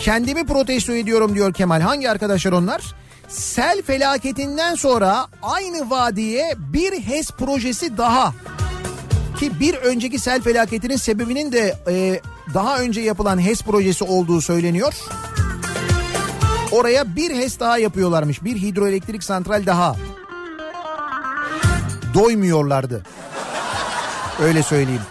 Kendimi 0.00 0.46
protesto 0.46 0.92
ediyorum 0.92 1.34
diyor 1.34 1.52
Kemal. 1.52 1.80
Hangi 1.80 2.10
arkadaşlar 2.10 2.52
onlar? 2.52 2.94
Sel 3.28 3.82
felaketinden 3.82 4.74
sonra 4.74 5.26
aynı 5.42 5.90
vadiye 5.90 6.54
bir 6.58 6.92
HES 6.92 7.30
projesi 7.30 7.96
daha. 7.96 8.34
Ki 9.38 9.60
bir 9.60 9.74
önceki 9.74 10.18
sel 10.18 10.42
felaketinin 10.42 10.96
sebebinin 10.96 11.52
de 11.52 11.76
e, 11.88 12.20
daha 12.54 12.78
önce 12.78 13.00
yapılan 13.00 13.40
HES 13.40 13.62
projesi 13.62 14.04
olduğu 14.04 14.40
söyleniyor. 14.40 14.94
Oraya 16.72 17.16
bir 17.16 17.30
HES 17.30 17.60
daha 17.60 17.78
yapıyorlarmış. 17.78 18.44
Bir 18.44 18.56
hidroelektrik 18.56 19.24
santral 19.24 19.66
daha. 19.66 19.96
Doymuyorlardı. 22.14 23.02
Öyle 24.42 24.62
söyleyeyim. 24.62 25.02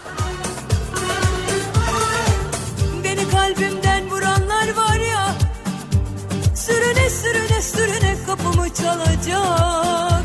Çalacak 8.74 10.24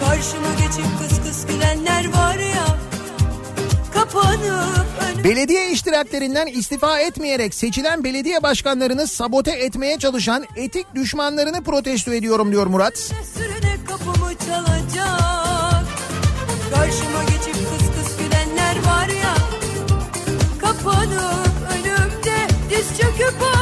Karşıma 0.00 0.48
geçip 0.58 0.84
kıs 0.98 1.22
kıs 1.28 1.46
gülenler 1.46 2.12
var 2.12 2.36
ya 2.38 2.66
Kapanıp 3.94 5.24
Belediye 5.24 5.70
iştiraklerinden 5.70 6.46
istifa 6.46 7.00
etmeyerek 7.00 7.54
seçilen 7.54 8.04
belediye 8.04 8.42
başkanlarını 8.42 9.06
sabote 9.06 9.50
etmeye 9.50 9.98
çalışan 9.98 10.44
etik 10.56 10.94
düşmanlarını 10.94 11.62
protesto 11.64 12.12
ediyorum 12.12 12.52
diyor 12.52 12.66
Murat. 12.66 12.98
sürüne 12.98 13.76
kapımı 13.88 14.32
çalacak 14.46 15.84
Karşıma 16.74 17.22
geçip 17.24 17.54
kıs 17.54 17.86
kıs 17.88 18.16
gülenler 18.18 18.76
var 18.86 19.08
ya 19.08 19.34
Kapanıp 20.60 21.52
önümde 21.74 22.36
diz 22.70 22.98
çöküp 22.98 23.61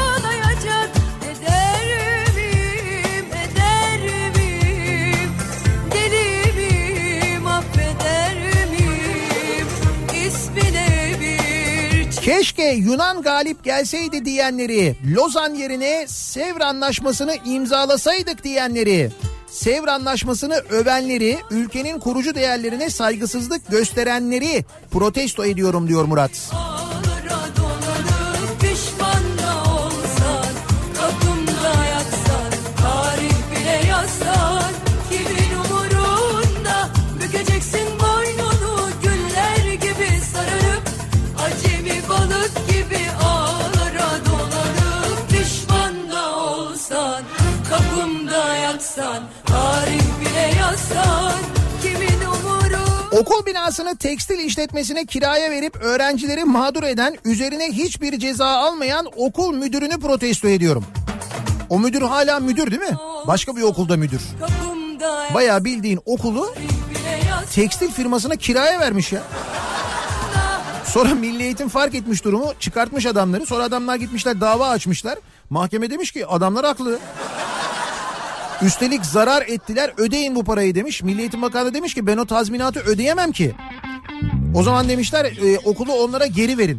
Keşke 12.31 12.63
Yunan 12.63 13.23
galip 13.23 13.65
gelseydi 13.65 14.25
diyenleri, 14.25 14.97
Lozan 15.15 15.55
yerine 15.55 16.05
Sevr 16.09 16.61
Anlaşması'nı 16.61 17.35
imzalasaydık 17.45 18.45
diyenleri, 18.45 19.11
Sevr 19.47 19.89
Anlaşması'nı 19.89 20.55
övenleri, 20.55 21.39
ülkenin 21.51 21.99
kurucu 21.99 22.35
değerlerine 22.35 22.91
saygısızlık 22.91 23.69
gösterenleri 23.69 24.65
protesto 24.91 25.45
ediyorum 25.45 25.89
diyor 25.89 26.05
Murat. 26.05 26.51
Ağlara 26.53 26.90
Okul 53.13 53.47
binasını 53.47 53.97
tekstil 53.97 54.39
işletmesine 54.39 55.05
kiraya 55.07 55.51
verip 55.51 55.77
öğrencileri 55.77 56.45
mağdur 56.45 56.83
eden, 56.83 57.17
üzerine 57.25 57.65
hiçbir 57.73 58.19
ceza 58.19 58.47
almayan 58.47 59.07
okul 59.17 59.55
müdürünü 59.55 60.01
protesto 60.01 60.49
ediyorum. 60.49 60.85
O 61.69 61.79
müdür 61.79 62.03
hala 62.03 62.41
müdür 62.41 62.71
değil 62.71 62.83
mi? 62.83 62.97
Başka 63.27 63.57
bir 63.57 63.63
okulda 63.63 63.97
müdür. 63.97 64.21
Bayağı 65.35 65.65
bildiğin 65.65 66.01
okulu 66.07 66.55
tekstil 67.55 67.91
firmasına 67.91 68.37
kiraya 68.37 68.81
vermiş 68.81 69.13
ya. 69.13 69.23
Sonra 70.85 71.15
Milli 71.15 71.43
Eğitim 71.43 71.69
fark 71.69 71.95
etmiş 71.95 72.25
durumu 72.25 72.53
çıkartmış 72.61 73.07
adamları. 73.07 73.47
Sonra 73.47 73.65
adamlar 73.65 73.97
gitmişler 73.97 74.41
dava 74.41 74.69
açmışlar. 74.69 75.19
Mahkeme 75.51 75.91
demiş 75.91 76.13
ki 76.13 76.27
adamlar 76.27 76.67
haklı. 76.67 76.99
Üstelik 78.63 79.07
zarar 79.07 79.43
ettiler 79.43 79.93
ödeyin 79.97 80.35
bu 80.35 80.45
parayı 80.45 80.75
demiş. 80.75 81.03
Milli 81.03 81.21
Eğitim 81.21 81.43
Bakanı 81.43 81.75
demiş 81.75 81.95
ki 81.95 82.07
ben 82.07 82.17
o 82.17 82.25
tazminatı 82.25 82.81
ödeyemem 82.81 83.33
ki. 83.33 83.55
O 84.55 84.63
zaman 84.63 84.89
demişler 84.89 85.25
e, 85.25 85.59
okulu 85.59 85.93
onlara 85.93 86.27
geri 86.27 86.59
verin. 86.59 86.79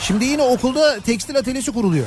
Şimdi 0.00 0.24
yine 0.24 0.42
okulda 0.42 1.00
tekstil 1.00 1.36
atölyesi 1.36 1.72
kuruluyor. 1.72 2.06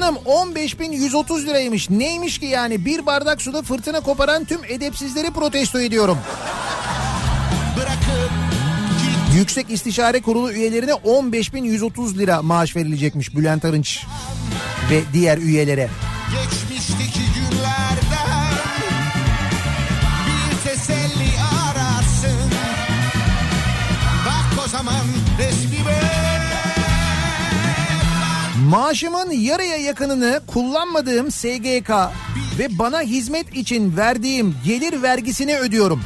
Canım 0.00 0.16
15.130 0.26 1.46
liraymış. 1.46 1.90
Neymiş 1.90 2.38
ki 2.38 2.46
yani 2.46 2.84
bir 2.84 3.06
bardak 3.06 3.42
suda 3.42 3.62
fırtına 3.62 4.00
koparan 4.00 4.44
tüm 4.44 4.60
edepsizleri 4.68 5.30
protesto 5.30 5.80
ediyorum. 5.80 6.18
Yüksek 9.36 9.70
İstişare 9.70 10.22
Kurulu 10.22 10.52
üyelerine 10.52 10.90
15.130 10.90 12.18
lira 12.18 12.42
maaş 12.42 12.76
verilecekmiş 12.76 13.36
Bülent 13.36 13.64
Arınç 13.64 14.04
ve 14.90 15.00
diğer 15.12 15.38
üyelere. 15.38 15.88
geçmişteki 16.30 16.57
Maaşımın 28.68 29.30
yarıya 29.30 29.76
yakınını 29.76 30.40
kullanmadığım 30.46 31.30
SGK 31.30 31.90
ve 32.58 32.78
bana 32.78 33.00
hizmet 33.00 33.56
için 33.56 33.96
verdiğim 33.96 34.56
gelir 34.64 35.02
vergisini 35.02 35.56
ödüyorum. 35.56 36.02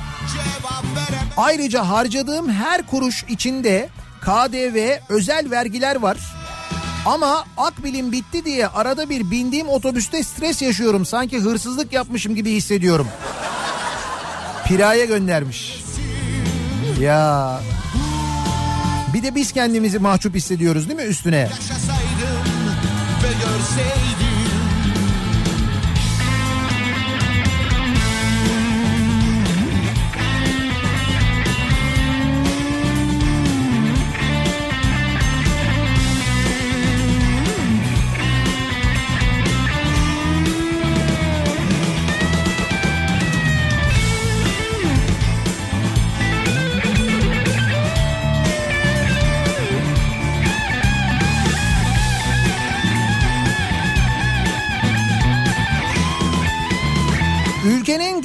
Ayrıca 1.37 1.89
harcadığım 1.89 2.51
her 2.51 2.87
kuruş 2.87 3.25
içinde 3.29 3.89
KDV, 4.21 4.99
özel 5.09 5.51
vergiler 5.51 5.97
var. 5.97 6.17
Ama 7.07 7.45
akbilim 7.57 8.13
bitti 8.13 8.45
diye 8.45 8.67
arada 8.67 9.11
bir 9.11 9.31
bindiğim 9.31 9.69
otobüste 9.69 10.23
stres 10.23 10.63
yaşıyorum. 10.63 11.07
Sanki 11.07 11.39
hırsızlık 11.39 11.93
yapmışım 11.93 12.35
gibi 12.35 12.53
hissediyorum. 12.53 13.09
Piraya 14.67 15.05
göndermiş. 15.05 15.83
Ya. 17.01 17.61
Bir 19.15 19.23
de 19.23 19.35
biz 19.35 19.53
kendimizi 19.53 19.99
mahcup 19.99 20.35
hissediyoruz 20.35 20.89
değil 20.89 21.01
mi 21.01 21.07
üstüne? 21.07 21.37
Yaşasaydım 21.37 21.82
ve 23.23 23.33
görseydim 23.33 24.22
Ülkenin 24.22 24.22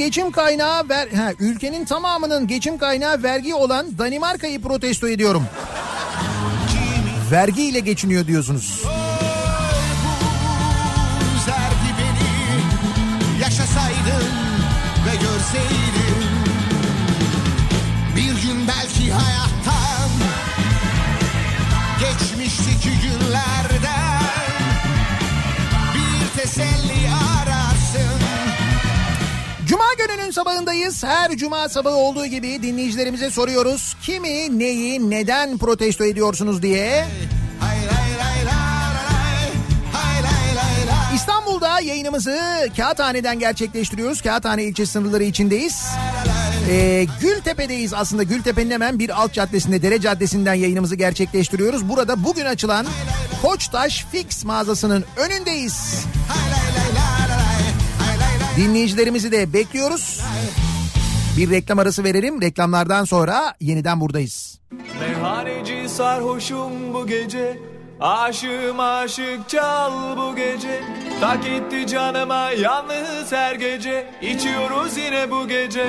geçim 0.08 0.32
kaynağı 0.32 0.90
ver, 0.90 1.08
ha, 1.08 1.34
ülkenin 1.40 1.86
tamamının 1.86 2.48
geçim 2.48 2.78
kaynağı 2.78 3.24
vergi 3.24 3.56
olan 3.56 3.98
Danimarka'yı 3.98 4.62
protesto 4.62 5.08
ediyorum. 5.08 5.46
Vergi 7.32 7.64
ile 7.64 7.80
geçiniyor 7.80 8.28
diyorsunuz. 8.28 8.84
Gününün 30.28 30.36
sabahındayız. 30.36 31.04
Her 31.04 31.38
cuma 31.38 31.70
sabahı 31.70 31.96
olduğu 31.96 32.26
gibi 32.26 32.64
dinleyicilerimize 32.64 33.30
soruyoruz. 33.30 33.96
Kimi, 34.02 34.60
neyi, 34.60 35.10
neden 35.10 35.58
protesto 35.58 36.04
ediyorsunuz 36.04 36.62
diye. 36.62 37.06
İstanbul'da 41.16 41.80
yayınımızı 41.80 42.40
Kağıthane'den 42.78 43.40
gerçekleştiriyoruz. 43.40 44.22
Kağıthane 44.22 44.64
ilçe 44.64 44.86
sınırları 44.86 45.24
içindeyiz. 45.24 45.86
Ee, 46.70 47.06
Gültepe'deyiz 47.22 47.94
aslında. 47.94 48.24
Gültepe'nin 48.24 48.72
hemen 48.72 49.00
bir 49.00 49.22
alt 49.22 49.34
caddesinde, 49.34 49.82
Dere 49.82 50.02
Caddesi'nden 50.02 50.54
yayınımızı 50.54 50.96
gerçekleştiriyoruz. 50.96 51.90
Burada 51.90 52.24
bugün 52.24 52.46
açılan 52.46 52.86
Koçtaş 53.42 54.06
Fix 54.12 54.44
mağazasının 54.44 55.06
önündeyiz. 55.18 56.06
Dinleyicilerimizi 58.58 59.32
de 59.32 59.54
bekliyoruz. 59.54 60.22
Bir 61.38 61.50
reklam 61.50 61.80
arası 61.80 62.04
verelim. 62.04 62.42
Reklamlardan 62.42 63.06
sonra 63.06 63.56
yeniden 63.60 64.02
buradayız. 64.02 64.60
Meyhaneci 65.00 65.90
sarhoşum 65.90 66.94
bu 66.94 67.08
gece. 67.08 67.60
Aşığım 68.00 68.80
aşık 68.80 69.50
çal 69.50 70.18
bu 70.18 70.36
gece. 70.36 70.82
Tak 71.22 71.48
etti 71.48 71.88
canıma 71.88 72.52
yalnız 72.52 73.32
her 73.32 73.56
gece. 73.56 74.14
İçiyoruz 74.22 74.98
yine 74.98 75.32
bu 75.32 75.48
gece. 75.48 75.86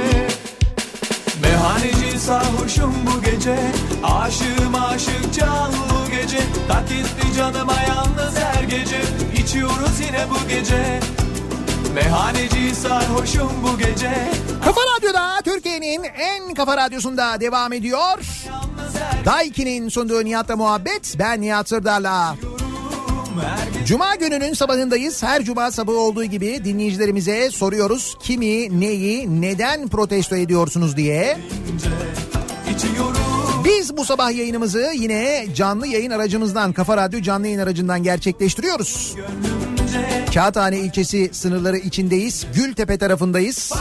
Meyhaneci 1.42 2.18
sarhoşum 2.18 2.94
bu 3.06 3.22
gece. 3.22 3.56
Aşığım 4.02 4.74
aşık 4.74 5.34
çal 5.34 5.72
bu 5.72 6.10
gece. 6.10 6.40
Tak 6.68 6.90
etti 6.92 7.36
canıma 7.36 7.76
yalnız 7.88 8.38
her 8.38 8.62
gece. 8.62 9.00
İçiyoruz 9.42 10.00
yine 10.00 10.30
bu 10.30 10.48
gece 10.48 11.00
Meyhaneci 11.94 12.74
sarhoşum 12.74 13.52
bu 13.62 13.78
gece 13.78 14.30
Kafa 14.64 14.80
Radyo'da 14.96 15.40
Türkiye'nin 15.44 16.04
en 16.04 16.54
kafa 16.54 16.76
radyosunda 16.76 17.40
devam 17.40 17.72
ediyor. 17.72 18.18
Daiki'nin 19.24 19.88
sunduğu 19.88 20.24
Nihat'la 20.24 20.56
muhabbet. 20.56 21.14
Ben 21.18 21.40
Nihat 21.40 21.68
Sırdar'la. 21.68 22.36
Cuma 23.86 24.14
gününün 24.14 24.54
sabahındayız. 24.54 25.22
Her 25.22 25.44
cuma 25.44 25.70
sabahı 25.70 25.96
olduğu 25.96 26.24
gibi 26.24 26.64
dinleyicilerimize 26.64 27.50
soruyoruz. 27.50 28.16
Kimi, 28.22 28.80
neyi, 28.80 29.40
neden 29.42 29.88
protesto 29.88 30.36
ediyorsunuz 30.36 30.96
diye. 30.96 31.38
Biz 33.64 33.96
bu 33.96 34.04
sabah 34.04 34.32
yayınımızı 34.32 34.92
yine 34.94 35.46
canlı 35.54 35.86
yayın 35.86 36.10
aracımızdan, 36.10 36.72
Kafa 36.72 36.96
Radyo 36.96 37.20
canlı 37.20 37.46
yayın 37.46 37.58
aracından 37.58 38.02
gerçekleştiriyoruz. 38.02 39.14
Kağıthane 40.38 40.78
ilçesi 40.78 41.30
sınırları 41.32 41.78
içindeyiz. 41.78 42.46
Gültepe 42.54 42.98
tarafındayız. 42.98 43.72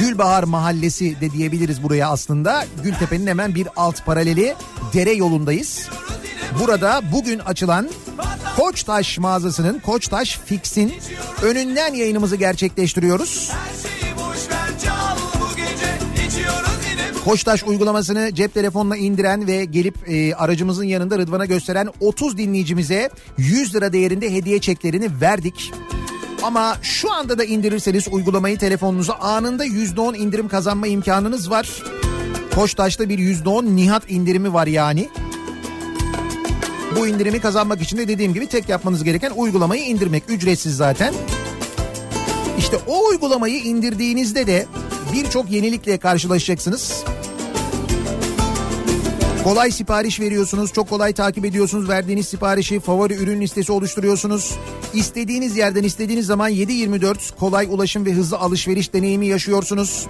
Gülbahar 0.00 0.42
Mahallesi 0.42 1.20
de 1.20 1.30
diyebiliriz 1.30 1.82
buraya 1.82 2.10
aslında. 2.10 2.64
Gültepe'nin 2.82 3.26
hemen 3.26 3.54
bir 3.54 3.68
alt 3.76 4.04
paraleli 4.06 4.54
dere 4.94 5.12
yolundayız. 5.12 5.88
Burada 6.60 7.00
bugün 7.12 7.38
açılan 7.38 7.90
Koçtaş 8.56 9.18
mağazasının 9.18 9.78
Koçtaş 9.78 10.38
Fix'in 10.44 10.92
önünden 11.42 11.94
yayınımızı 11.94 12.36
gerçekleştiriyoruz. 12.36 13.52
Koçtaş 17.24 17.64
uygulamasını 17.64 18.34
cep 18.34 18.54
telefonuna 18.54 18.96
indiren 18.96 19.46
ve 19.46 19.64
gelip 19.64 20.10
e, 20.10 20.34
aracımızın 20.34 20.84
yanında 20.84 21.18
Rıdvan'a 21.18 21.44
gösteren 21.44 21.88
30 22.00 22.38
dinleyicimize 22.38 23.10
100 23.38 23.74
lira 23.74 23.92
değerinde 23.92 24.32
hediye 24.32 24.58
çeklerini 24.60 25.20
verdik. 25.20 25.72
Ama 26.42 26.76
şu 26.82 27.12
anda 27.12 27.38
da 27.38 27.44
indirirseniz 27.44 28.08
uygulamayı 28.08 28.58
telefonunuza 28.58 29.14
anında 29.14 29.66
%10 29.66 30.16
indirim 30.16 30.48
kazanma 30.48 30.86
imkanınız 30.86 31.50
var. 31.50 31.82
Koçtaş'ta 32.54 33.08
bir 33.08 33.18
%10 33.18 33.76
Nihat 33.76 34.10
indirimi 34.10 34.54
var 34.54 34.66
yani. 34.66 35.08
Bu 36.96 37.06
indirimi 37.06 37.40
kazanmak 37.40 37.82
için 37.82 37.96
de 37.96 38.08
dediğim 38.08 38.34
gibi 38.34 38.46
tek 38.46 38.68
yapmanız 38.68 39.04
gereken 39.04 39.32
uygulamayı 39.36 39.82
indirmek. 39.82 40.22
Ücretsiz 40.28 40.76
zaten. 40.76 41.14
İşte 42.58 42.76
o 42.86 43.08
uygulamayı 43.08 43.58
indirdiğinizde 43.58 44.46
de 44.46 44.66
birçok 45.12 45.50
yenilikle 45.50 45.98
karşılaşacaksınız. 45.98 47.04
Kolay 49.44 49.70
sipariş 49.70 50.20
veriyorsunuz, 50.20 50.72
çok 50.72 50.88
kolay 50.88 51.12
takip 51.12 51.44
ediyorsunuz 51.44 51.88
verdiğiniz 51.88 52.28
siparişi, 52.28 52.80
favori 52.80 53.14
ürün 53.14 53.40
listesi 53.40 53.72
oluşturuyorsunuz. 53.72 54.54
İstediğiniz 54.94 55.56
yerden 55.56 55.82
istediğiniz 55.82 56.26
zaman 56.26 56.50
7-24 56.50 57.36
kolay 57.36 57.66
ulaşım 57.70 58.06
ve 58.06 58.12
hızlı 58.12 58.38
alışveriş 58.38 58.92
deneyimi 58.92 59.26
yaşıyorsunuz. 59.26 60.06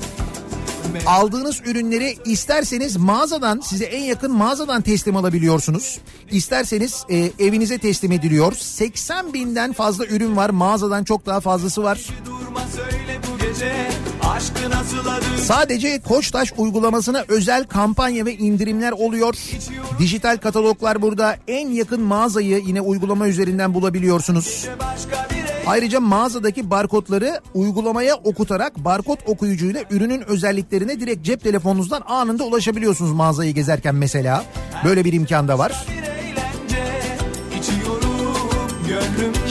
Aldığınız 1.07 1.61
ürünleri 1.67 2.17
isterseniz 2.25 2.97
mağazadan 2.97 3.61
size 3.61 3.85
en 3.85 4.05
yakın 4.05 4.33
mağazadan 4.33 4.83
teslim 4.83 5.17
alabiliyorsunuz. 5.17 5.99
İsterseniz 6.31 7.05
e, 7.09 7.31
evinize 7.39 7.79
teslim 7.79 8.13
ediliyor. 8.13 8.53
80 8.53 9.33
binden 9.33 9.73
fazla 9.73 10.07
ürün 10.07 10.37
var 10.37 10.51
mağazadan 10.51 11.05
çok 11.05 11.27
daha 11.27 11.41
fazlası 11.41 11.83
var. 11.83 12.07
Durma 12.27 12.61
söyle 12.77 13.21
bu 13.29 13.39
gece 13.39 13.91
Sadece 15.43 16.01
Koçtaş 16.01 16.53
uygulamasına 16.57 17.25
özel 17.29 17.65
kampanya 17.65 18.27
ve 18.27 18.35
indirimler 18.35 18.93
oluyor. 18.93 19.35
Dijital 19.99 20.37
kataloglar 20.37 21.03
burada 21.03 21.37
en 21.49 21.69
yakın 21.69 22.03
mağazayı 22.03 22.63
yine 22.67 22.81
uygulama 22.81 23.29
üzerinden 23.29 23.75
bulabiliyorsunuz. 23.75 24.69
Ayrıca 25.67 26.01
mağazadaki 26.01 26.71
barkodları 26.71 27.41
uygulamaya 27.55 28.15
okutarak 28.15 28.85
barkod 28.85 29.19
okuyucuyla 29.27 29.85
ürünün 29.91 30.23
özelliklerine 30.23 31.01
direkt 31.01 31.25
cep 31.25 31.43
telefonunuzdan 31.43 32.03
anında 32.07 32.45
ulaşabiliyorsunuz 32.45 33.13
mağazayı 33.13 33.55
gezerken 33.55 33.95
mesela. 33.95 34.45
Böyle 34.85 35.05
bir 35.05 35.13
imkan 35.13 35.49
da 35.49 35.59
var. 35.59 35.87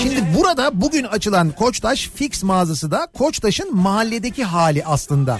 Şimdi 0.03 0.27
burada 0.38 0.81
bugün 0.81 1.03
açılan 1.03 1.51
Koçtaş 1.51 2.09
Fix 2.15 2.43
mağazası 2.43 2.91
da 2.91 3.07
Koçtaş'ın 3.17 3.76
mahalledeki 3.76 4.43
hali 4.43 4.85
aslında. 4.85 5.39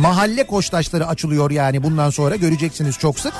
Mahalle 0.00 0.46
Koçtaşları 0.46 1.06
açılıyor 1.06 1.50
yani 1.50 1.82
bundan 1.82 2.10
sonra 2.10 2.36
göreceksiniz 2.36 2.98
çok 2.98 3.18
sık. 3.18 3.32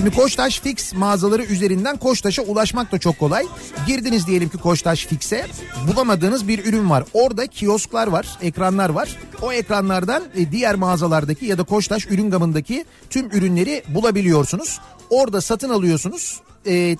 Şimdi 0.00 0.16
Koçtaş 0.16 0.60
Fix 0.60 0.94
mağazaları 0.94 1.42
üzerinden 1.42 1.96
Koçtaş'a 1.96 2.42
ulaşmak 2.42 2.92
da 2.92 2.98
çok 2.98 3.18
kolay. 3.18 3.46
Girdiniz 3.86 4.26
diyelim 4.26 4.48
ki 4.48 4.58
Koçtaş 4.58 5.06
Fix'e 5.06 5.46
bulamadığınız 5.88 6.48
bir 6.48 6.64
ürün 6.64 6.90
var. 6.90 7.04
Orada 7.12 7.46
kiosklar 7.46 8.06
var, 8.06 8.38
ekranlar 8.42 8.90
var. 8.90 9.18
O 9.42 9.52
ekranlardan 9.52 10.22
e, 10.36 10.52
diğer 10.52 10.74
mağazalardaki 10.74 11.46
ya 11.46 11.58
da 11.58 11.62
Koçtaş 11.62 12.06
ürün 12.06 12.30
gamındaki 12.30 12.84
tüm 13.10 13.30
ürünleri 13.30 13.82
bulabiliyorsunuz. 13.88 14.80
Orada 15.10 15.40
satın 15.40 15.70
alıyorsunuz. 15.70 16.40
E, 16.66 16.96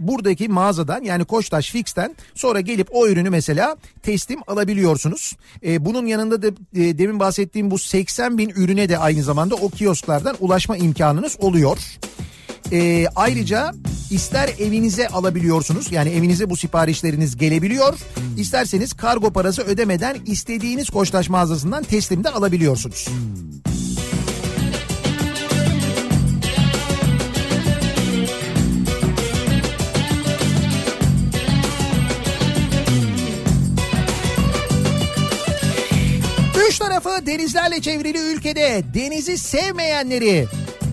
buradaki 0.00 0.48
mağazadan 0.48 1.02
yani 1.02 1.24
Koçtaş 1.24 1.70
Fix'ten 1.70 2.16
sonra 2.34 2.60
gelip 2.60 2.88
o 2.92 3.08
ürünü 3.08 3.30
mesela 3.30 3.76
teslim 4.02 4.40
alabiliyorsunuz. 4.46 5.36
E, 5.66 5.84
bunun 5.84 6.06
yanında 6.06 6.42
da 6.42 6.46
e, 6.46 6.98
demin 6.98 7.20
bahsettiğim 7.20 7.70
bu 7.70 7.78
80 7.78 8.38
bin 8.38 8.48
ürüne 8.48 8.88
de 8.88 8.98
aynı 8.98 9.22
zamanda 9.22 9.54
o 9.54 9.68
kiosklardan 9.68 10.36
ulaşma 10.40 10.76
imkanınız 10.76 11.36
oluyor. 11.40 11.78
E, 12.72 13.06
ayrıca 13.16 13.72
ister 14.10 14.50
evinize 14.58 15.08
alabiliyorsunuz 15.08 15.92
yani 15.92 16.08
evinize 16.10 16.50
bu 16.50 16.56
siparişleriniz 16.56 17.36
gelebiliyor. 17.36 17.98
İsterseniz 18.36 18.92
kargo 18.92 19.32
parası 19.32 19.62
ödemeden 19.62 20.16
istediğiniz 20.26 20.90
Koçtaş 20.90 21.28
mağazasından 21.28 21.84
teslim 21.84 22.24
de 22.24 22.30
alabiliyorsunuz. 22.30 23.08
Üç 36.68 36.78
tarafı 36.78 37.26
denizlerle 37.26 37.80
çevrili 37.80 38.18
ülkede 38.18 38.82
denizi 38.94 39.38
sevmeyenleri 39.38 40.46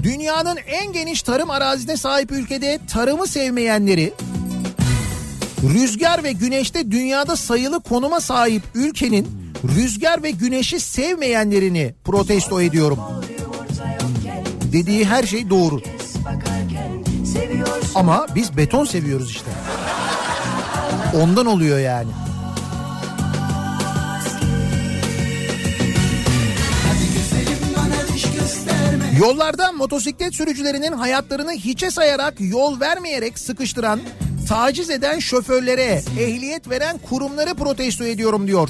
Dünyanın 0.06 0.58
en 0.68 0.94
geniş 0.94 1.24
tarım 1.24 1.50
arazisine 1.50 1.98
sahip 1.98 2.32
ülkede 2.32 2.80
tarımı 2.94 3.28
sevmeyenleri 3.28 4.14
rüzgar 5.64 6.24
ve 6.24 6.32
güneşte 6.32 6.92
dünyada 6.92 7.36
sayılı 7.36 7.82
konuma 7.82 8.22
sahip 8.22 8.64
ülkenin 8.76 9.54
rüzgar 9.76 10.24
ve 10.24 10.32
güneşi 10.32 10.80
sevmeyenlerini 10.80 11.96
protesto 12.04 12.62
ediyorum. 12.62 13.00
Dediği 14.74 15.06
her 15.06 15.24
şey 15.24 15.50
doğru. 15.50 15.82
Ama 17.96 18.28
biz 18.36 18.58
beton 18.58 18.86
seviyoruz 18.86 19.32
işte. 19.32 19.52
Ondan 21.22 21.46
oluyor 21.46 21.80
yani. 21.80 22.10
Yollarda 29.20 29.72
motosiklet 29.72 30.36
sürücülerinin 30.36 30.92
hayatlarını 30.92 31.52
hiçe 31.52 31.92
sayarak 31.92 32.34
yol 32.40 32.80
vermeyerek 32.80 33.40
sıkıştıran, 33.40 34.00
taciz 34.48 34.90
eden 34.90 35.20
şoförlere 35.20 36.02
ehliyet 36.20 36.70
veren 36.70 36.98
kurumları 36.98 37.54
protesto 37.56 38.04
ediyorum 38.04 38.48
diyor. 38.48 38.70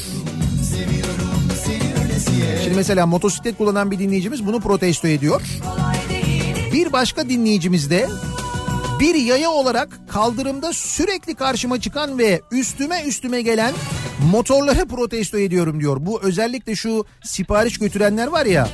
Şimdi 2.63 2.75
mesela 2.75 3.05
motosiklet 3.05 3.57
kullanan 3.57 3.91
bir 3.91 3.99
dinleyicimiz 3.99 4.45
bunu 4.45 4.59
protesto 4.59 5.07
ediyor. 5.07 5.41
Bir 6.73 6.93
başka 6.93 7.29
dinleyicimiz 7.29 7.89
de 7.89 8.07
bir 8.99 9.15
yaya 9.15 9.49
olarak 9.51 9.99
kaldırımda 10.09 10.73
sürekli 10.73 11.35
karşıma 11.35 11.81
çıkan 11.81 12.17
ve 12.17 12.41
üstüme 12.51 13.03
üstüme 13.03 13.41
gelen 13.41 13.73
motorları 14.31 14.87
protesto 14.87 15.37
ediyorum 15.37 15.79
diyor. 15.79 15.97
Bu 15.99 16.21
özellikle 16.21 16.75
şu 16.75 17.05
sipariş 17.23 17.77
götürenler 17.77 18.27
var 18.27 18.45
ya. 18.45 18.67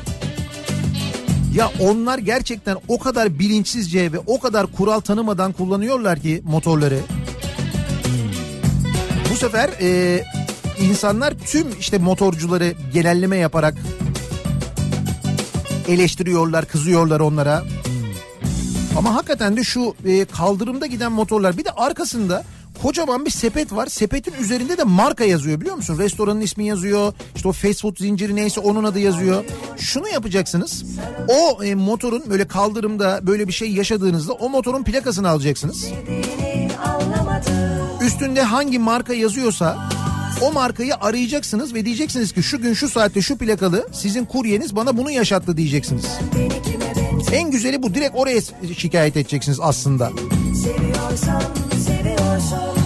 Ya 1.56 1.72
onlar 1.80 2.18
gerçekten 2.18 2.78
o 2.88 3.00
kadar 3.00 3.40
bilinçsizce 3.40 4.12
ve 4.12 4.20
o 4.20 4.40
kadar 4.40 4.68
kural 4.68 5.00
tanımadan 5.00 5.52
kullanıyorlar 5.52 6.20
ki 6.20 6.42
motorları. 6.46 7.00
Bu 9.32 9.36
sefer 9.36 9.70
e, 9.82 10.24
insanlar 10.80 11.34
tüm 11.46 11.68
işte 11.80 11.98
motorcuları 11.98 12.74
genelleme 12.94 13.38
yaparak 13.38 13.76
eleştiriyorlar, 15.88 16.66
kızıyorlar 16.66 17.20
onlara. 17.20 17.64
Ama 18.98 19.16
hakikaten 19.16 19.58
de 19.58 19.64
şu 19.64 19.96
e, 20.06 20.26
kaldırımda 20.26 20.86
giden 20.86 21.12
motorlar 21.12 21.58
bir 21.58 21.66
de 21.66 21.72
arkasında 21.72 22.44
kocaman 22.82 23.26
bir 23.26 23.32
sepet 23.32 23.76
var. 23.76 23.88
Sepetin 23.88 24.34
üzerinde 24.34 24.78
de 24.78 24.84
marka 24.84 25.24
yazıyor 25.24 25.62
biliyor 25.62 25.76
musun? 25.76 26.00
Restoranın 26.00 26.42
ismi 26.42 26.68
yazıyor. 26.68 27.14
İşte 27.36 27.48
o 27.48 27.52
fast 27.52 27.82
food 27.82 27.98
zinciri 27.98 28.36
neyse 28.36 28.60
onun 28.60 28.84
adı 28.84 29.00
yazıyor. 29.00 29.44
Şunu 29.78 30.10
yapacaksınız. 30.10 30.86
O 31.28 31.64
e, 31.64 31.76
motorun 31.76 32.24
böyle 32.30 32.48
kaldırımda 32.48 33.20
böyle 33.24 33.48
bir 33.48 33.54
şey 33.54 33.72
yaşadığınızda 33.72 34.34
o 34.34 34.50
motorun 34.50 34.84
plakasını 34.84 35.30
alacaksınız. 35.30 35.88
Üstünde 38.02 38.42
hangi 38.42 38.80
marka 38.80 39.14
yazıyorsa 39.14 39.90
o 40.42 40.52
markayı 40.52 40.96
arayacaksınız 40.96 41.74
ve 41.74 41.86
diyeceksiniz 41.86 42.32
ki 42.32 42.44
şu 42.44 42.62
gün 42.62 42.74
şu 42.74 42.90
saatte 42.90 43.22
şu 43.22 43.38
plakalı 43.38 43.88
sizin 43.94 44.26
kuryeniz 44.26 44.76
bana 44.76 44.98
bunu 44.98 45.12
yaşattı 45.12 45.58
diyeceksiniz. 45.58 46.06
En 47.32 47.52
güzeli 47.52 47.84
bu 47.84 47.94
direkt 47.94 48.16
oraya 48.16 48.42
şikayet 48.78 49.18
edeceksiniz 49.18 49.60
aslında. 49.62 50.12
Seviyorsan, 50.64 51.61
seviyorsan 52.40 52.81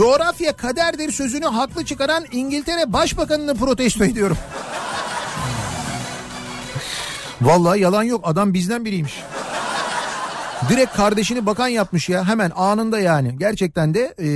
coğrafya 0.00 0.52
kaderdir 0.52 1.12
sözünü 1.12 1.46
haklı 1.46 1.84
çıkaran 1.84 2.24
İngiltere 2.32 2.92
Başbakanını 2.92 3.54
protesto 3.54 4.04
ediyorum. 4.04 4.36
Vallahi 7.42 7.80
yalan 7.80 8.02
yok 8.02 8.20
adam 8.24 8.54
bizden 8.54 8.84
biriymiş. 8.84 9.20
Direkt 10.68 10.96
kardeşini 10.96 11.46
bakan 11.46 11.68
yapmış 11.68 12.08
ya 12.08 12.28
hemen 12.28 12.52
anında 12.56 13.00
yani. 13.00 13.38
Gerçekten 13.38 13.94
de 13.94 14.14
e, 14.18 14.28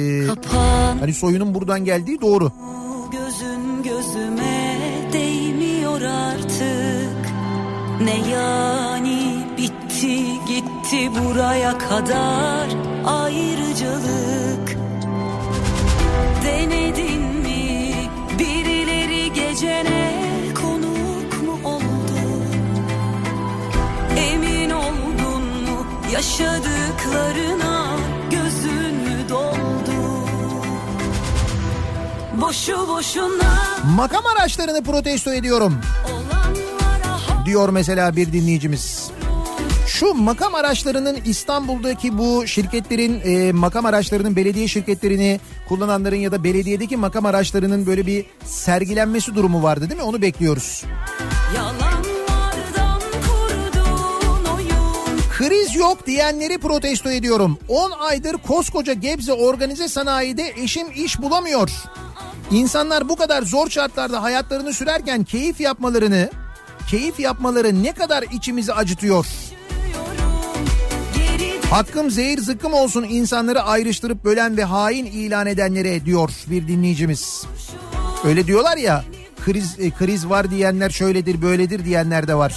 hani 1.01 1.15
soyunun 1.15 1.55
buradan 1.55 1.85
geldiği 1.85 2.21
doğru. 2.21 2.53
Gözün 3.13 3.83
gözüme 3.83 4.79
değmiyor 5.13 6.01
artık 6.03 7.33
Ne 8.01 8.31
yani 8.31 9.47
bitti 9.59 10.19
gitti 10.47 11.11
buraya 11.21 11.79
kadar 11.79 12.69
ayrıcalık 13.07 14.34
gecene 19.65 20.11
konuk 20.55 21.43
mu 21.43 21.69
oldu 21.69 22.21
Emin 24.17 24.71
oldun 24.71 25.43
mu 25.43 25.87
yaşadıklarına 26.13 27.97
gözün 28.31 28.95
mü 28.95 29.29
doldu 29.29 30.29
Boşu 32.41 32.89
boşuna 32.89 33.55
Makam 33.97 34.27
araçlarını 34.27 34.83
protesto 34.85 35.33
ediyorum. 35.33 35.81
Diyor 37.47 37.69
mesela 37.69 38.17
bir 38.17 38.33
dinleyicimiz. 38.33 39.14
Şu 39.95 40.15
makam 40.15 40.55
araçlarının 40.55 41.19
İstanbul'daki 41.25 42.19
bu 42.19 42.47
şirketlerin 42.47 43.21
e, 43.25 43.53
makam 43.53 43.87
araçlarının 43.87 44.37
belediye 44.37 44.69
şirketlerini 44.69 45.41
kullananların 45.69 46.17
ya 46.17 46.33
da 46.33 46.45
belediyedeki 46.45 46.97
makam 46.97 47.27
araçlarının 47.27 47.87
böyle 47.87 48.07
bir 48.07 48.27
sergilenmesi 48.45 49.35
durumu 49.35 49.63
vardı 49.63 49.91
değil 49.91 50.01
mi? 50.01 50.07
Onu 50.07 50.23
bekliyoruz. 50.23 50.85
Kriz 55.39 55.75
yok 55.75 56.07
diyenleri 56.07 56.59
protesto 56.59 57.11
ediyorum. 57.11 57.59
10 57.69 57.91
aydır 57.91 58.33
koskoca 58.33 58.93
Gebze 58.93 59.33
organize 59.33 59.89
sanayide 59.89 60.53
eşim 60.57 60.87
iş 60.95 61.23
bulamıyor. 61.23 61.71
İnsanlar 62.51 63.09
bu 63.09 63.17
kadar 63.17 63.43
zor 63.43 63.71
şartlarda 63.71 64.23
hayatlarını 64.23 64.73
sürerken 64.73 65.25
keyif 65.25 65.61
yapmalarını, 65.61 66.31
keyif 66.91 67.21
yapmaları 67.21 67.83
ne 67.83 67.93
kadar 67.93 68.23
içimizi 68.23 68.73
acıtıyor. 68.73 69.27
Hakkım 71.71 72.11
zehir 72.11 72.39
zıkkım 72.39 72.73
olsun 72.75 73.03
insanları 73.05 73.63
ayrıştırıp 73.63 74.25
bölen 74.25 74.57
ve 74.57 74.65
hain 74.65 75.07
ilan 75.07 75.47
edenlere 75.47 76.05
diyor 76.05 76.31
bir 76.51 76.69
dinleyicimiz. 76.69 77.45
Öyle 78.25 78.47
diyorlar 78.47 78.77
ya 78.77 79.05
kriz 79.45 79.77
e, 79.79 79.91
kriz 79.91 80.29
var 80.29 80.51
diyenler 80.51 80.91
şöyledir 80.91 81.43
böyledir 81.43 81.85
diyenler 81.85 82.29
de 82.29 82.35
var. 82.35 82.55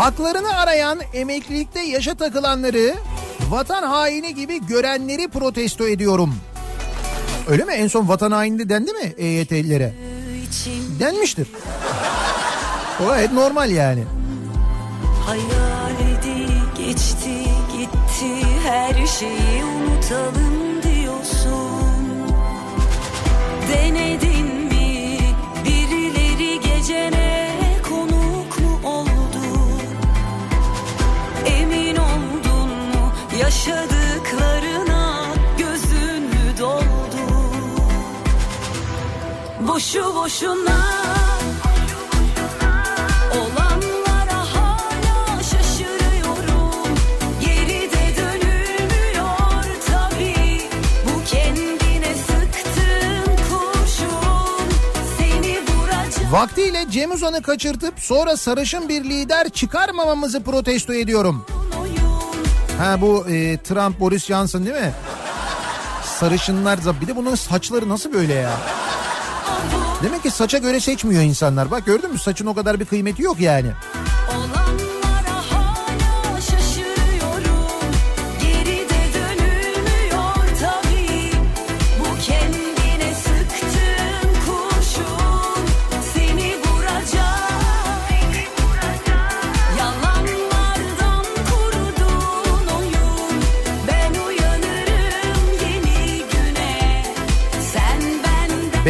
Haklarını 0.00 0.56
arayan 0.56 1.00
emeklilikte 1.14 1.80
yaşa 1.80 2.14
takılanları 2.14 2.94
Vatan 3.50 3.82
haini 3.82 4.34
gibi 4.34 4.66
görenleri 4.66 5.28
protesto 5.28 5.88
ediyorum. 5.88 6.34
Öyle 7.48 7.64
mi? 7.64 7.72
En 7.72 7.88
son 7.88 8.08
vatan 8.08 8.30
haini 8.30 8.68
dendi 8.68 8.92
mi 8.92 9.14
EYT'lilere? 9.18 9.94
Denmiştir. 11.00 11.48
O 13.04 13.06
gayet 13.06 13.32
normal 13.32 13.70
yani. 13.70 14.04
Hayaledi 15.26 16.52
geçti 16.78 17.44
gitti 17.78 18.46
her 18.64 19.06
şeyi 19.06 19.64
unutalım 19.64 20.82
diyorsun 20.82 21.90
Denedin 23.68 24.49
Seni 55.18 55.58
vuracak 55.58 56.32
Vaktiyle 56.32 56.86
Cem 56.90 57.10
Uzan'ı 57.10 57.42
kaçırtıp 57.42 57.94
sonra 57.98 58.36
sarışın 58.36 58.88
bir 58.88 59.04
lider 59.04 59.48
çıkarmamamızı 59.48 60.42
protesto 60.42 60.94
ediyorum. 60.94 61.46
Ha 62.78 63.00
bu 63.00 63.28
e, 63.28 63.58
Trump 63.58 64.00
Boris 64.00 64.24
Johnson 64.24 64.66
değil 64.66 64.76
mi? 64.76 64.92
Sarışınlar 66.04 66.78
bir 67.00 67.06
de 67.06 67.16
bunun 67.16 67.34
saçları 67.34 67.88
nasıl 67.88 68.12
böyle 68.12 68.34
ya? 68.34 68.79
Demek 70.02 70.22
ki 70.22 70.30
saça 70.30 70.58
göre 70.58 70.80
seçmiyor 70.80 71.22
insanlar. 71.22 71.70
Bak 71.70 71.86
gördün 71.86 72.12
mü 72.12 72.18
saçın 72.18 72.46
o 72.46 72.54
kadar 72.54 72.80
bir 72.80 72.84
kıymeti 72.84 73.22
yok 73.22 73.40
yani. 73.40 73.72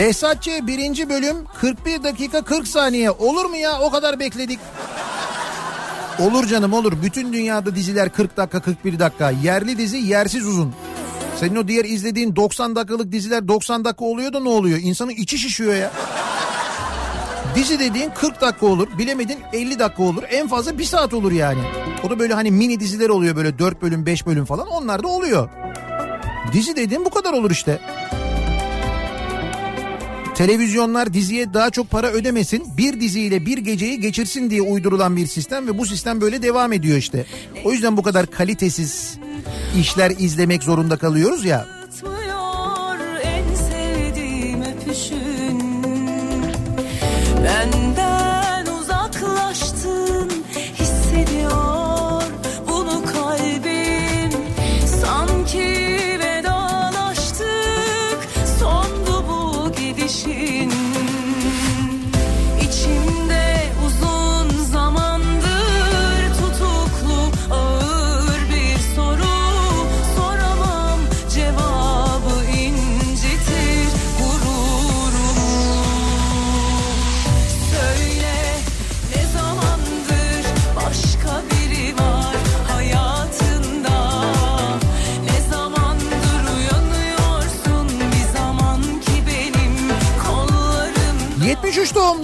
Behzatçı 0.01 0.67
birinci 0.67 1.09
bölüm 1.09 1.37
41 1.61 2.03
dakika 2.03 2.43
40 2.43 2.69
saniye. 2.69 3.11
Olur 3.11 3.45
mu 3.45 3.57
ya 3.57 3.81
o 3.81 3.91
kadar 3.91 4.21
bekledik. 4.21 4.59
Olur 6.19 6.47
canım 6.47 6.73
olur. 6.73 6.93
Bütün 7.03 7.33
dünyada 7.33 7.75
diziler 7.75 8.13
40 8.13 8.37
dakika 8.37 8.61
41 8.61 8.99
dakika. 8.99 9.31
Yerli 9.31 9.79
dizi 9.79 9.97
yersiz 9.97 10.47
uzun. 10.47 10.75
Senin 11.41 11.57
o 11.57 11.69
diğer 11.69 11.85
izlediğin 11.85 12.37
90 12.37 12.77
dakikalık 12.77 13.13
diziler 13.13 13.49
90 13.49 13.85
dakika 13.85 14.05
oluyor 14.05 14.33
da 14.33 14.41
ne 14.41 14.49
oluyor? 14.49 14.79
İnsanın 14.83 15.11
içi 15.11 15.39
şişiyor 15.39 15.75
ya. 15.75 15.93
Dizi 17.55 17.79
dediğin 17.79 18.11
40 18.11 18.41
dakika 18.41 18.67
olur. 18.67 18.89
Bilemedin 18.99 19.39
50 19.53 19.79
dakika 19.79 20.03
olur. 20.03 20.23
En 20.31 20.49
fazla 20.49 20.79
1 20.79 20.85
saat 20.85 21.15
olur 21.15 21.33
yani. 21.33 21.61
O 22.07 22.11
da 22.11 22.19
böyle 22.19 22.35
hani 22.35 22.51
mini 22.51 22.81
diziler 22.81 23.09
oluyor 23.09 23.37
böyle 23.37 23.59
4 23.59 23.83
bölüm 23.83 24.07
5 24.07 24.27
bölüm 24.27 24.45
falan. 24.45 24.67
Onlar 24.67 25.03
da 25.03 25.09
oluyor. 25.09 25.49
Dizi 26.53 26.77
dediğin 26.77 27.05
bu 27.05 27.11
kadar 27.11 27.33
olur 27.33 27.51
işte. 27.51 27.81
Televizyonlar 30.41 31.15
diziye 31.15 31.55
daha 31.55 31.71
çok 31.71 31.91
para 31.91 32.11
ödemesin, 32.11 32.77
bir 32.79 33.01
diziyle 33.01 33.47
bir 33.47 33.59
geceyi 33.59 34.01
geçirsin 34.01 34.51
diye 34.51 34.63
uydurulan 34.63 35.17
bir 35.17 35.27
sistem 35.27 35.67
ve 35.67 35.79
bu 35.79 35.87
sistem 35.87 36.21
böyle 36.21 36.43
devam 36.43 36.73
ediyor 36.73 36.99
işte. 36.99 37.27
O 37.65 37.73
yüzden 37.73 37.97
bu 37.97 38.03
kadar 38.03 38.27
kalitesiz 38.27 39.19
işler 39.81 40.11
izlemek 40.19 40.63
zorunda 40.63 40.97
kalıyoruz 40.97 41.45
ya. 41.45 41.67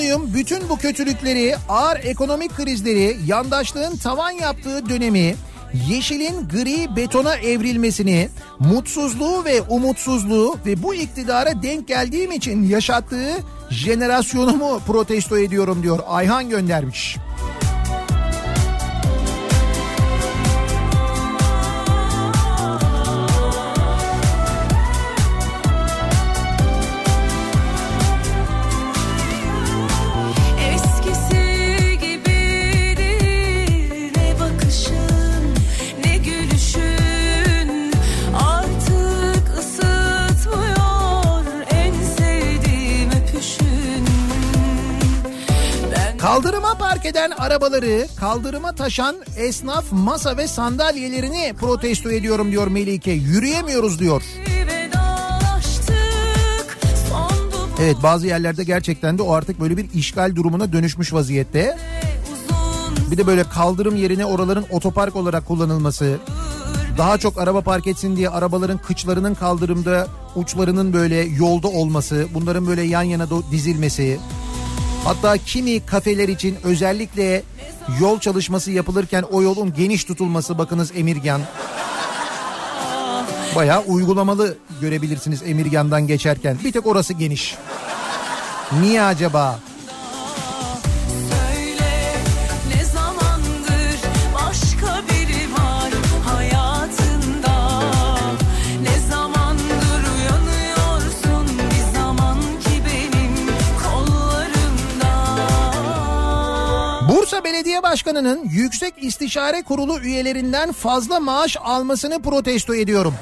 73 0.06 0.16
doğumluyum. 0.16 0.34
Bütün 0.34 0.68
bu 0.68 0.78
kötülükleri, 0.78 1.56
ağır 1.68 1.96
ekonomik 2.04 2.56
krizleri, 2.56 3.16
yandaşlığın 3.26 3.96
tavan 3.96 4.30
yaptığı 4.30 4.88
dönemi, 4.88 5.34
yeşilin 5.88 6.48
gri 6.48 6.96
betona 6.96 7.36
evrilmesini, 7.36 8.28
mutsuzluğu 8.58 9.44
ve 9.44 9.62
umutsuzluğu 9.62 10.58
ve 10.66 10.82
bu 10.82 10.94
iktidara 10.94 11.62
denk 11.62 11.88
geldiğim 11.88 12.32
için 12.32 12.68
yaşattığı 12.68 13.32
jenerasyonumu 13.70 14.80
protesto 14.86 15.38
ediyorum 15.38 15.82
diyor. 15.82 15.98
Ayhan 16.06 16.48
göndermiş. 16.48 17.16
Kaldırıma 46.36 46.74
park 46.74 47.06
eden 47.06 47.30
arabaları, 47.30 48.06
kaldırıma 48.16 48.72
taşan 48.72 49.16
esnaf 49.36 49.84
masa 49.92 50.36
ve 50.36 50.48
sandalyelerini 50.48 51.54
protesto 51.60 52.10
ediyorum 52.10 52.50
diyor 52.50 52.66
Melike. 52.66 53.10
Yürüyemiyoruz 53.10 53.98
diyor. 53.98 54.22
Evet 57.80 57.96
bazı 58.02 58.26
yerlerde 58.26 58.64
gerçekten 58.64 59.18
de 59.18 59.22
o 59.22 59.32
artık 59.32 59.60
böyle 59.60 59.76
bir 59.76 59.92
işgal 59.94 60.36
durumuna 60.36 60.72
dönüşmüş 60.72 61.12
vaziyette. 61.12 61.78
Bir 63.10 63.16
de 63.16 63.26
böyle 63.26 63.44
kaldırım 63.44 63.96
yerine 63.96 64.26
oraların 64.26 64.64
otopark 64.70 65.16
olarak 65.16 65.46
kullanılması. 65.46 66.18
Daha 66.98 67.18
çok 67.18 67.38
araba 67.38 67.60
park 67.60 67.86
etsin 67.86 68.16
diye 68.16 68.28
arabaların 68.28 68.78
kıçlarının 68.78 69.34
kaldırımda 69.34 70.08
uçlarının 70.34 70.92
böyle 70.92 71.16
yolda 71.16 71.68
olması. 71.68 72.26
Bunların 72.34 72.66
böyle 72.66 72.82
yan 72.82 73.02
yana 73.02 73.26
dizilmesi. 73.50 74.18
Hatta 75.06 75.36
kimi 75.36 75.86
kafeler 75.86 76.28
için 76.28 76.56
özellikle 76.64 77.42
yol 78.00 78.20
çalışması 78.20 78.70
yapılırken 78.70 79.22
o 79.22 79.42
yolun 79.42 79.74
geniş 79.74 80.04
tutulması 80.04 80.58
bakınız 80.58 80.92
Emirgan. 80.96 81.40
Bayağı 83.56 83.82
uygulamalı 83.82 84.56
görebilirsiniz 84.80 85.42
Emirgan'dan 85.42 86.06
geçerken. 86.06 86.58
Bir 86.64 86.72
tek 86.72 86.86
orası 86.86 87.12
geniş. 87.12 87.54
Niye 88.80 89.02
acaba? 89.02 89.58
Bursa 107.36 107.44
Belediye 107.44 107.82
Başkanı'nın 107.82 108.44
Yüksek 108.44 108.94
İstişare 108.96 109.62
Kurulu 109.62 110.00
üyelerinden 110.00 110.72
fazla 110.72 111.20
maaş 111.20 111.56
almasını 111.60 112.22
protesto 112.22 112.74
ediyorum. 112.74 113.14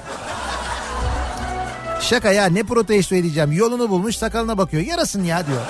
Şaka 2.01 2.33
ya 2.33 2.47
ne 2.47 2.63
protesto 2.63 3.15
edeceğim 3.15 3.53
yolunu 3.53 3.91
bulmuş 3.91 4.17
sakalına 4.17 4.59
bakıyor 4.59 4.83
yarasın 4.83 5.25
ya 5.25 5.47
diyor. 5.47 5.63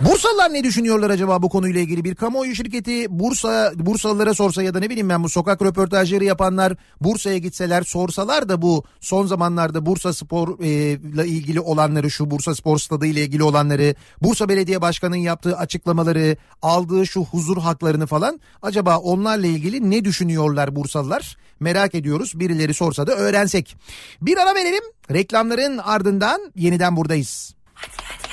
Bursalılar 0.00 0.52
ne 0.52 0.64
düşünüyorlar 0.64 1.10
acaba 1.10 1.42
bu 1.42 1.48
konuyla 1.48 1.80
ilgili? 1.80 2.04
Bir 2.04 2.14
kamuoyu 2.14 2.54
şirketi 2.54 3.06
Bursa 3.10 3.72
Bursalılara 3.74 4.34
sorsa 4.34 4.62
ya 4.62 4.74
da 4.74 4.80
ne 4.80 4.90
bileyim 4.90 5.08
ben 5.08 5.24
bu 5.24 5.28
sokak 5.28 5.62
röportajları 5.62 6.24
yapanlar 6.24 6.76
Bursa'ya 7.00 7.38
gitseler 7.38 7.82
sorsalar 7.82 8.48
da 8.48 8.62
bu 8.62 8.84
son 9.00 9.26
zamanlarda 9.26 9.86
Bursa 9.86 10.12
Spor 10.12 10.60
e, 10.62 10.68
ilgili 11.26 11.60
olanları 11.60 12.10
şu 12.10 12.30
Bursa 12.30 12.54
Spor 12.54 12.78
Stadı 12.78 13.06
ile 13.06 13.22
ilgili 13.22 13.42
olanları 13.42 13.94
Bursa 14.22 14.48
Belediye 14.48 14.80
Başkanı'nın 14.82 15.20
yaptığı 15.20 15.56
açıklamaları 15.56 16.36
aldığı 16.62 17.06
şu 17.06 17.24
huzur 17.24 17.56
haklarını 17.56 18.06
falan 18.06 18.40
acaba 18.62 18.98
onlarla 18.98 19.46
ilgili 19.46 19.90
ne 19.90 20.04
düşünüyorlar 20.04 20.76
Bursalılar? 20.76 21.36
Merak 21.60 21.94
ediyoruz 21.94 22.40
birileri 22.40 22.74
sorsa 22.74 23.06
da 23.06 23.12
öğrensek. 23.12 23.76
Bir 24.22 24.36
ara 24.36 24.54
verelim 24.54 24.82
reklamların 25.10 25.78
ardından 25.78 26.52
yeniden 26.56 26.96
buradayız. 26.96 27.54
Haftaya 27.74 28.27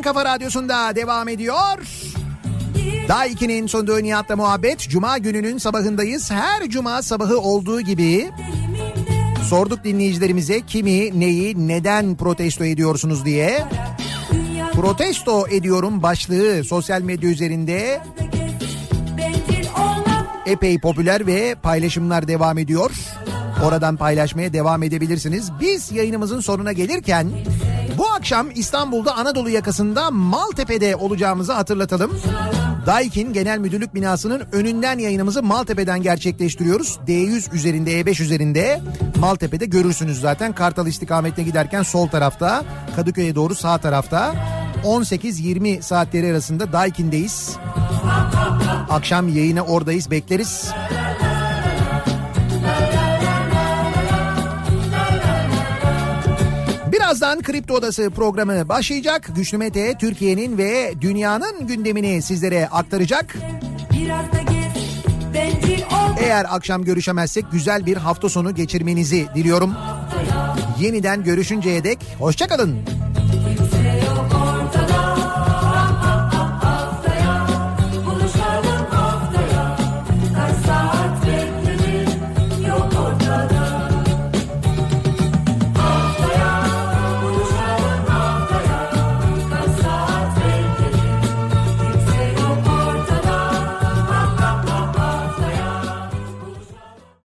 En 0.00 0.04
kafa 0.04 0.24
radyosunda 0.24 0.96
devam 0.96 1.28
ediyor. 1.28 1.78
Daha 3.08 3.26
2'nin 3.26 3.66
sonunda 3.66 3.98
Nihat'la 3.98 4.36
muhabbet. 4.36 4.88
Cuma 4.88 5.18
gününün 5.18 5.58
sabahındayız. 5.58 6.30
Her 6.30 6.68
cuma 6.68 7.02
sabahı 7.02 7.38
olduğu 7.38 7.80
gibi 7.80 8.30
sorduk 9.48 9.84
dinleyicilerimize 9.84 10.60
kimi, 10.60 11.20
neyi, 11.20 11.68
neden 11.68 12.16
protesto 12.16 12.64
ediyorsunuz 12.64 13.24
diye. 13.24 13.64
Protesto 14.72 15.48
ediyorum 15.48 16.02
başlığı 16.02 16.64
sosyal 16.64 17.02
medya 17.02 17.30
üzerinde 17.30 18.00
epey 20.46 20.80
popüler 20.80 21.26
ve 21.26 21.54
paylaşımlar 21.62 22.28
devam 22.28 22.58
ediyor. 22.58 22.90
Oradan 23.64 23.96
paylaşmaya 23.96 24.52
devam 24.52 24.82
edebilirsiniz. 24.82 25.50
Biz 25.60 25.92
yayınımızın 25.92 26.40
sonuna 26.40 26.72
gelirken 26.72 27.30
akşam 28.20 28.50
İstanbul'da 28.54 29.16
Anadolu 29.16 29.50
yakasında 29.50 30.10
Maltepe'de 30.10 30.96
olacağımızı 30.96 31.52
hatırlatalım. 31.52 32.20
Daikin 32.86 33.32
Genel 33.32 33.58
Müdürlük 33.58 33.94
binasının 33.94 34.42
önünden 34.52 34.98
yayınımızı 34.98 35.42
Maltepe'den 35.42 36.02
gerçekleştiriyoruz. 36.02 36.98
D100 37.06 37.54
üzerinde 37.54 38.00
E5 38.00 38.22
üzerinde 38.22 38.80
Maltepe'de 39.18 39.66
görürsünüz 39.66 40.20
zaten. 40.20 40.52
Kartal 40.52 40.86
istikametine 40.86 41.44
giderken 41.44 41.82
sol 41.82 42.08
tarafta 42.08 42.64
Kadıköy'e 42.96 43.34
doğru 43.34 43.54
sağ 43.54 43.78
tarafta 43.78 44.34
18-20 44.84 45.82
saatleri 45.82 46.30
arasında 46.30 46.72
Daikin'deyiz. 46.72 47.56
Akşam 48.90 49.28
yayına 49.28 49.62
oradayız 49.62 50.10
bekleriz. 50.10 50.70
Birazdan 57.10 57.42
Kripto 57.42 57.74
Odası 57.74 58.10
programı 58.10 58.68
başlayacak. 58.68 59.30
Güçlü 59.36 59.58
Mete 59.58 59.94
Türkiye'nin 59.98 60.58
ve 60.58 60.94
dünyanın 61.00 61.66
gündemini 61.66 62.22
sizlere 62.22 62.68
aktaracak. 62.68 63.36
Gez 65.32 65.80
Eğer 66.22 66.46
akşam 66.48 66.84
görüşemezsek 66.84 67.44
güzel 67.52 67.86
bir 67.86 67.96
hafta 67.96 68.28
sonu 68.28 68.54
geçirmenizi 68.54 69.26
diliyorum. 69.34 69.74
Yeniden 70.80 71.24
görüşünceye 71.24 71.84
dek 71.84 71.98
hoşçakalın. 72.18 72.78